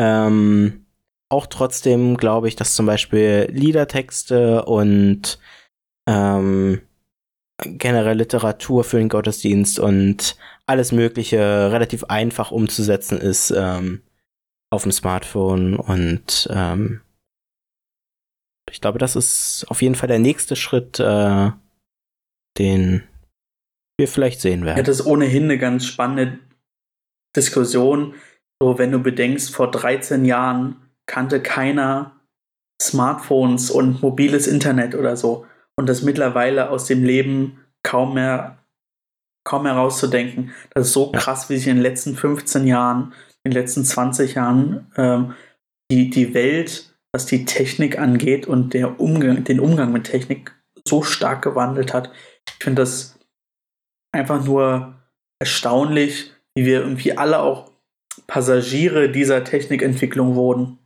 Ähm, 0.00 0.86
auch 1.28 1.46
trotzdem 1.46 2.16
glaube 2.16 2.48
ich, 2.48 2.56
dass 2.56 2.74
zum 2.74 2.86
Beispiel 2.86 3.48
Liedertexte 3.50 4.64
und 4.64 5.38
ähm, 6.08 6.80
generell 7.62 8.16
Literatur 8.16 8.82
für 8.82 8.96
den 8.96 9.10
Gottesdienst 9.10 9.78
und 9.78 10.36
alles 10.66 10.90
Mögliche 10.92 11.70
relativ 11.70 12.04
einfach 12.04 12.50
umzusetzen 12.50 13.18
ist 13.18 13.50
ähm, 13.50 14.00
auf 14.70 14.84
dem 14.84 14.92
Smartphone 14.92 15.76
und 15.76 16.48
ähm, 16.50 17.02
ich 18.70 18.80
glaube, 18.80 18.98
das 18.98 19.16
ist 19.16 19.66
auf 19.68 19.82
jeden 19.82 19.96
Fall 19.96 20.08
der 20.08 20.20
nächste 20.20 20.56
Schritt, 20.56 20.98
äh, 21.00 21.50
den 22.56 23.02
wir 23.98 24.08
vielleicht 24.08 24.40
sehen 24.40 24.60
Ja, 24.60 24.66
werden. 24.66 24.84
das 24.84 25.00
ist 25.00 25.06
ohnehin 25.06 25.44
eine 25.44 25.58
ganz 25.58 25.84
spannende 25.84 26.38
Diskussion. 27.36 28.14
So, 28.62 28.78
wenn 28.78 28.92
du 28.92 28.98
bedenkst, 28.98 29.54
vor 29.54 29.70
13 29.70 30.24
Jahren 30.24 30.76
kannte 31.06 31.42
keiner 31.42 32.20
Smartphones 32.80 33.70
und 33.70 34.02
mobiles 34.02 34.46
Internet 34.46 34.94
oder 34.94 35.16
so. 35.16 35.46
Und 35.76 35.88
das 35.88 36.02
mittlerweile 36.02 36.70
aus 36.70 36.86
dem 36.86 37.02
Leben 37.04 37.64
kaum 37.82 38.14
mehr, 38.14 38.58
kaum 39.44 39.62
mehr 39.62 39.72
rauszudenken. 39.72 40.52
Das 40.74 40.88
ist 40.88 40.92
so 40.92 41.10
krass, 41.10 41.48
wie 41.48 41.56
sich 41.56 41.68
in 41.68 41.76
den 41.76 41.82
letzten 41.82 42.16
15 42.16 42.66
Jahren, 42.66 43.14
in 43.44 43.52
den 43.52 43.60
letzten 43.60 43.84
20 43.84 44.34
Jahren 44.34 44.90
ähm, 44.96 45.34
die, 45.90 46.10
die 46.10 46.34
Welt, 46.34 46.94
was 47.12 47.26
die 47.26 47.44
Technik 47.44 47.98
angeht 47.98 48.46
und 48.46 48.74
der 48.74 49.00
Umgang, 49.00 49.44
den 49.44 49.60
Umgang 49.60 49.92
mit 49.92 50.04
Technik 50.04 50.54
so 50.86 51.02
stark 51.02 51.42
gewandelt 51.42 51.92
hat. 51.94 52.10
Ich 52.46 52.64
finde 52.64 52.82
das 52.82 53.18
einfach 54.12 54.44
nur 54.44 54.94
erstaunlich, 55.40 56.32
wie 56.54 56.66
wir 56.66 56.80
irgendwie 56.80 57.16
alle 57.16 57.40
auch 57.40 57.69
Passagiere 58.30 59.10
dieser 59.10 59.42
Technikentwicklung 59.42 60.36
wurden. 60.36 60.78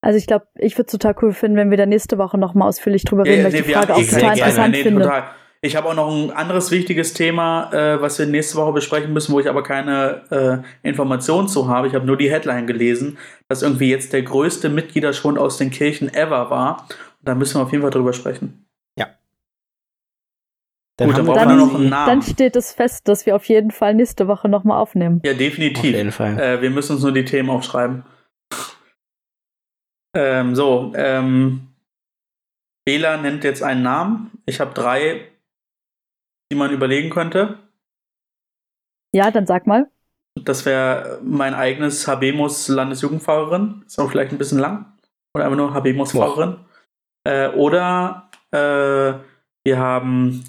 Also 0.00 0.16
ich 0.16 0.28
glaube, 0.28 0.46
ich 0.54 0.78
würde 0.78 0.86
es 0.86 0.92
total 0.92 1.16
cool 1.22 1.32
finden, 1.32 1.56
wenn 1.56 1.70
wir 1.70 1.76
da 1.76 1.86
nächste 1.86 2.18
Woche 2.18 2.38
nochmal 2.38 2.68
ausführlich 2.68 3.04
drüber 3.04 3.24
reden, 3.24 3.42
weil 3.42 3.54
ich 3.54 3.64
die 3.64 3.72
Frage 3.72 3.94
auch 3.94 3.98
eh 3.98 4.04
total 4.04 4.22
mehr. 4.22 4.32
interessant 4.34 4.74
Nee, 4.76 4.82
finde. 4.82 5.02
total. 5.02 5.24
Ich 5.60 5.76
habe 5.76 5.88
auch 5.88 5.94
noch 5.94 6.14
ein 6.14 6.30
anderes 6.30 6.70
wichtiges 6.70 7.14
Thema, 7.14 7.72
äh, 7.72 8.00
was 8.00 8.18
wir 8.18 8.26
nächste 8.26 8.56
Woche 8.56 8.72
besprechen 8.72 9.12
müssen, 9.12 9.32
wo 9.32 9.40
ich 9.40 9.48
aber 9.48 9.62
keine 9.62 10.62
äh, 10.82 10.86
Informationen 10.88 11.48
zu 11.48 11.68
habe. 11.68 11.88
Ich 11.88 11.94
habe 11.94 12.06
nur 12.06 12.18
die 12.18 12.30
Headline 12.30 12.66
gelesen, 12.66 13.18
dass 13.48 13.62
irgendwie 13.62 13.90
jetzt 13.90 14.12
der 14.12 14.22
größte 14.22 14.68
Mitgliederschwund 14.68 15.38
aus 15.38 15.56
den 15.56 15.70
Kirchen 15.70 16.12
ever 16.12 16.50
war. 16.50 16.86
Und 17.18 17.28
da 17.28 17.34
müssen 17.34 17.58
wir 17.58 17.62
auf 17.62 17.72
jeden 17.72 17.82
Fall 17.82 17.90
drüber 17.90 18.12
sprechen. 18.12 18.66
Dann 20.96 21.08
Gut, 21.08 21.16
haben 21.18 21.26
dann 21.26 21.34
wir 21.34 21.34
brauchen 21.34 21.48
wir 21.48 21.56
dann- 21.56 21.68
noch 21.68 21.74
einen 21.74 21.88
Namen. 21.90 22.06
Dann 22.06 22.22
steht 22.22 22.54
es 22.56 22.72
fest, 22.72 23.08
dass 23.08 23.26
wir 23.26 23.34
auf 23.34 23.46
jeden 23.48 23.70
Fall 23.72 23.94
nächste 23.94 24.28
Woche 24.28 24.48
nochmal 24.48 24.78
aufnehmen. 24.78 25.20
Ja, 25.24 25.32
auf 25.32 25.38
definitiv. 25.38 25.84
jeden 25.84 26.12
Fall. 26.12 26.38
Äh, 26.38 26.62
wir 26.62 26.70
müssen 26.70 26.92
uns 26.94 27.02
nur 27.02 27.12
die 27.12 27.24
Themen 27.24 27.50
aufschreiben. 27.50 28.04
Ähm, 30.16 30.54
so, 30.54 30.92
ähm, 30.94 31.74
Bela 32.86 33.16
nennt 33.16 33.42
jetzt 33.42 33.64
einen 33.64 33.82
Namen. 33.82 34.30
Ich 34.46 34.60
habe 34.60 34.72
drei, 34.72 35.26
die 36.52 36.56
man 36.56 36.70
überlegen 36.70 37.10
könnte. 37.10 37.58
Ja, 39.12 39.32
dann 39.32 39.44
sag 39.48 39.66
mal. 39.66 39.90
Das 40.40 40.64
wäre 40.66 41.18
mein 41.24 41.54
eigenes 41.54 42.06
Habemus 42.06 42.68
Landesjugendfahrerin. 42.68 43.82
Ist 43.86 43.98
auch 43.98 44.08
vielleicht 44.08 44.30
ein 44.30 44.38
bisschen 44.38 44.60
lang. 44.60 44.92
Oder 45.34 45.46
einfach 45.46 45.56
nur 45.56 45.74
Habemus 45.74 46.12
Fahrerin. 46.12 46.58
Äh, 47.26 47.48
oder 47.48 48.30
äh, 48.52 49.14
wir 49.64 49.78
haben 49.78 50.44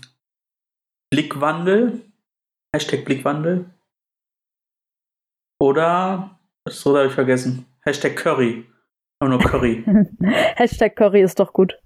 Blickwandel. 1.16 2.02
Hashtag 2.74 3.06
Blickwandel. 3.06 3.70
Oder, 5.62 6.38
so 6.68 6.98
habe 6.98 7.08
ich 7.08 7.14
vergessen. 7.14 7.66
Hashtag 7.86 8.18
Curry. 8.18 8.66
Einfach 9.22 9.40
nur 9.40 9.50
Curry. 9.50 9.86
Hashtag 10.58 10.98
Curry 10.98 11.22
ist 11.22 11.40
doch 11.40 11.54
gut. 11.54 11.80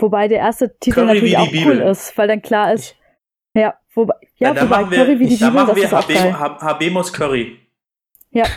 Wobei 0.00 0.28
der 0.28 0.38
erste 0.38 0.74
Titel 0.78 0.94
Curry 0.94 1.06
natürlich 1.06 1.22
wie 1.24 1.28
die 1.28 1.36
auch 1.36 1.66
cool 1.66 1.72
Bibel. 1.74 1.90
ist, 1.90 2.16
weil 2.16 2.28
dann 2.28 2.40
klar 2.40 2.72
ist, 2.72 2.96
ja, 3.54 3.78
wobei, 3.94 4.14
ja, 4.36 4.54
dann 4.54 4.64
wobei 4.64 4.80
machen 4.80 4.90
wir, 4.92 4.98
Curry 4.98 5.18
wie 5.20 5.26
die 5.26 5.34
Bibel, 5.34 5.50
machen 5.50 5.66
das 5.66 5.76
wir 5.76 5.84
ist 5.84 5.94
auch 5.94 6.08
geil. 6.08 7.12
Curry. 7.12 7.60
Ja. 8.30 8.46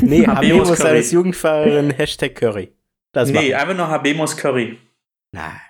Nee, 0.00 0.22
Curry. 0.24 0.52
als 0.86 1.10
Jugendfahrerin, 1.12 1.90
Hashtag 1.90 2.34
Curry. 2.34 2.72
Das 3.12 3.30
nee, 3.30 3.52
einfach 3.52 3.76
nur 3.76 3.88
Habemus 3.88 4.36
Curry. 4.36 4.78
Nein. 5.32 5.60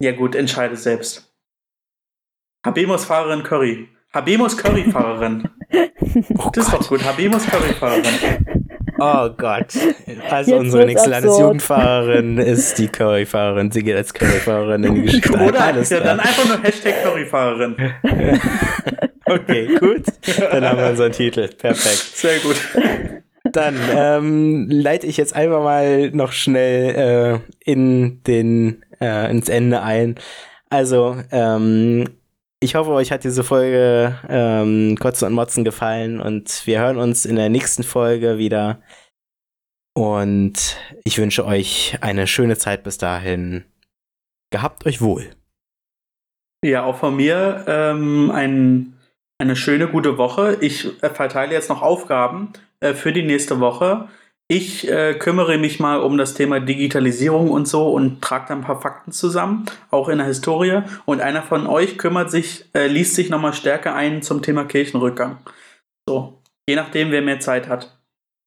Ja 0.00 0.12
gut, 0.12 0.34
entscheide 0.34 0.76
selbst. 0.76 1.32
Habemus 2.64 3.04
Fahrerin 3.04 3.42
Curry. 3.42 3.88
Habemus 4.14 4.56
Curry-Fahrerin. 4.56 5.48
Oh 6.38 6.50
Das 6.52 6.66
ist 6.66 6.70
Gott. 6.70 6.80
doch 6.82 6.88
gut. 6.88 7.04
Habemus 7.04 7.44
Curry-Fahrerin. 7.46 8.04
Oh 8.98 9.28
Gott. 9.36 9.74
Also 10.30 10.52
Jetzt 10.52 10.60
unsere 10.60 10.86
nächste. 10.86 11.10
Landesjugendfahrerin 11.10 12.38
ist 12.38 12.78
die 12.78 12.88
Curryfahrerin. 12.88 13.70
Sie 13.70 13.82
geht 13.82 13.96
als 13.96 14.14
Curryfahrerin 14.14 14.84
in 14.84 14.94
die 14.94 15.02
Geschichte. 15.06 15.36
ein. 15.38 15.48
Oder? 15.48 15.60
Alles 15.60 15.90
Ja, 15.90 16.00
dann 16.00 16.20
einfach 16.20 16.46
nur 16.46 16.62
Hashtag 16.62 17.02
Curry-Fahrerin. 17.02 17.76
Okay, 19.28 19.66
gut. 19.80 20.04
Dann 20.52 20.64
haben 20.64 20.78
wir 20.78 20.88
unseren 20.90 21.10
Titel. 21.10 21.48
Perfekt. 21.48 22.16
Sehr 22.16 22.38
gut. 22.38 22.56
Dann 23.52 23.74
ähm, 23.90 24.68
leite 24.70 25.08
ich 25.08 25.16
jetzt 25.16 25.34
einfach 25.34 25.62
mal 25.64 26.10
noch 26.12 26.30
schnell 26.30 27.42
äh, 27.44 27.70
in 27.70 28.22
den, 28.22 28.84
äh, 29.00 29.30
ins 29.30 29.48
Ende 29.48 29.82
ein. 29.82 30.16
Also, 30.70 31.16
ähm, 31.30 32.08
ich 32.60 32.74
hoffe, 32.74 32.90
euch 32.90 33.12
hat 33.12 33.24
diese 33.24 33.44
Folge 33.44 34.18
ähm, 34.28 34.96
Kotzen 34.98 35.28
und 35.28 35.34
Motzen 35.34 35.64
gefallen 35.64 36.20
und 36.20 36.66
wir 36.66 36.80
hören 36.80 36.96
uns 36.96 37.24
in 37.24 37.36
der 37.36 37.48
nächsten 37.48 37.82
Folge 37.82 38.38
wieder. 38.38 38.80
Und 39.94 40.76
ich 41.04 41.18
wünsche 41.18 41.46
euch 41.46 41.96
eine 42.00 42.26
schöne 42.26 42.58
Zeit 42.58 42.82
bis 42.82 42.98
dahin. 42.98 43.64
Gehabt 44.50 44.86
euch 44.86 45.00
wohl. 45.00 45.30
Ja, 46.64 46.84
auch 46.84 46.96
von 46.96 47.16
mir 47.16 47.64
ähm, 47.66 48.30
ein, 48.30 48.98
eine 49.38 49.56
schöne, 49.56 49.88
gute 49.88 50.18
Woche. 50.18 50.58
Ich 50.60 51.02
äh, 51.02 51.10
verteile 51.10 51.52
jetzt 51.52 51.68
noch 51.68 51.82
Aufgaben 51.82 52.52
äh, 52.80 52.94
für 52.94 53.12
die 53.12 53.22
nächste 53.22 53.60
Woche. 53.60 54.08
Ich 54.48 54.88
äh, 54.88 55.14
kümmere 55.14 55.58
mich 55.58 55.80
mal 55.80 55.98
um 56.00 56.16
das 56.18 56.34
Thema 56.34 56.60
Digitalisierung 56.60 57.50
und 57.50 57.66
so 57.66 57.90
und 57.90 58.22
trage 58.22 58.46
da 58.48 58.54
ein 58.54 58.60
paar 58.60 58.80
Fakten 58.80 59.10
zusammen, 59.10 59.66
auch 59.90 60.08
in 60.08 60.18
der 60.18 60.26
Historie. 60.28 60.82
Und 61.04 61.20
einer 61.20 61.42
von 61.42 61.66
euch 61.66 61.98
kümmert 61.98 62.30
sich, 62.30 62.64
äh, 62.72 62.86
liest 62.86 63.16
sich 63.16 63.28
nochmal 63.28 63.54
stärker 63.54 63.94
ein 63.96 64.22
zum 64.22 64.42
Thema 64.42 64.64
Kirchenrückgang. 64.64 65.38
So, 66.08 66.40
je 66.68 66.76
nachdem, 66.76 67.10
wer 67.10 67.22
mehr 67.22 67.40
Zeit 67.40 67.68
hat. 67.68 67.98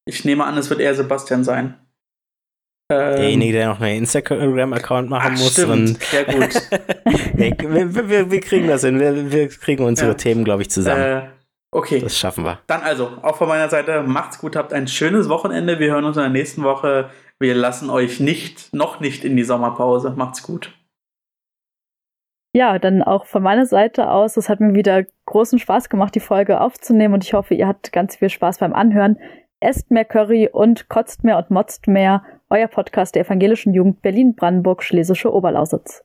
Ich 0.06 0.24
nehme 0.24 0.44
an, 0.44 0.56
es 0.56 0.70
wird 0.70 0.80
eher 0.80 0.94
Sebastian 0.94 1.44
sein. 1.44 1.74
Ähm, 2.90 3.16
Derjenige, 3.16 3.52
der 3.52 3.68
noch 3.68 3.80
einen 3.80 3.98
Instagram-Account 3.98 5.10
machen 5.10 5.32
ach, 5.34 5.38
muss. 5.38 5.52
Stimmt. 5.52 5.98
Ja, 6.12 6.22
gut. 6.24 6.54
wir, 7.34 8.08
wir, 8.08 8.30
wir 8.30 8.40
kriegen 8.40 8.66
das 8.68 8.82
hin. 8.82 8.98
Wir, 8.98 9.30
wir 9.30 9.48
kriegen 9.48 9.84
unsere 9.84 10.12
Ja. 10.12 10.14
Themen, 10.14 10.44
glaube 10.44 10.62
ich, 10.62 10.70
zusammen. 10.70 11.02
äh, 11.02 11.28
okay. 11.72 12.00
das 12.00 12.18
schaffen 12.18 12.44
wir. 12.44 12.58
Dann 12.66 12.82
also, 12.82 13.10
auch 13.22 13.36
von 13.36 13.48
meiner 13.48 13.68
Seite, 13.68 14.02
macht's 14.02 14.38
gut, 14.38 14.56
habt 14.56 14.72
ein 14.72 14.88
schönes 14.88 15.28
Wochenende. 15.28 15.78
Wir 15.78 15.92
hören 15.92 16.04
uns 16.04 16.16
in 16.16 16.22
der 16.22 16.30
nächsten 16.30 16.62
Woche. 16.62 17.10
Wir 17.38 17.54
lassen 17.54 17.90
euch 17.90 18.20
nicht, 18.20 18.72
noch 18.74 19.00
nicht 19.00 19.24
in 19.24 19.36
die 19.36 19.44
Sommerpause. 19.44 20.14
Macht's 20.16 20.42
gut. 20.42 20.72
Ja, 22.52 22.80
dann 22.80 23.02
auch 23.02 23.26
von 23.26 23.44
meiner 23.44 23.64
Seite 23.64 24.10
aus, 24.10 24.36
es 24.36 24.48
hat 24.48 24.58
mir 24.58 24.74
wieder 24.74 25.04
großen 25.26 25.60
Spaß 25.60 25.88
gemacht, 25.88 26.16
die 26.16 26.20
Folge 26.20 26.60
aufzunehmen 26.60 27.14
und 27.14 27.22
ich 27.22 27.32
hoffe, 27.32 27.54
ihr 27.54 27.68
hattet 27.68 27.92
ganz 27.92 28.16
viel 28.16 28.28
Spaß 28.28 28.58
beim 28.58 28.72
Anhören. 28.72 29.18
Esst 29.60 29.90
mehr 29.92 30.04
Curry 30.04 30.48
und 30.50 30.88
kotzt 30.88 31.22
mehr 31.22 31.38
und 31.38 31.50
motzt 31.50 31.86
mehr. 31.86 32.24
Euer 32.48 32.66
Podcast 32.66 33.14
der 33.14 33.24
Evangelischen 33.24 33.72
Jugend 33.72 34.02
Berlin-Brandenburg-Schlesische 34.02 35.32
Oberlausitz. 35.32 36.02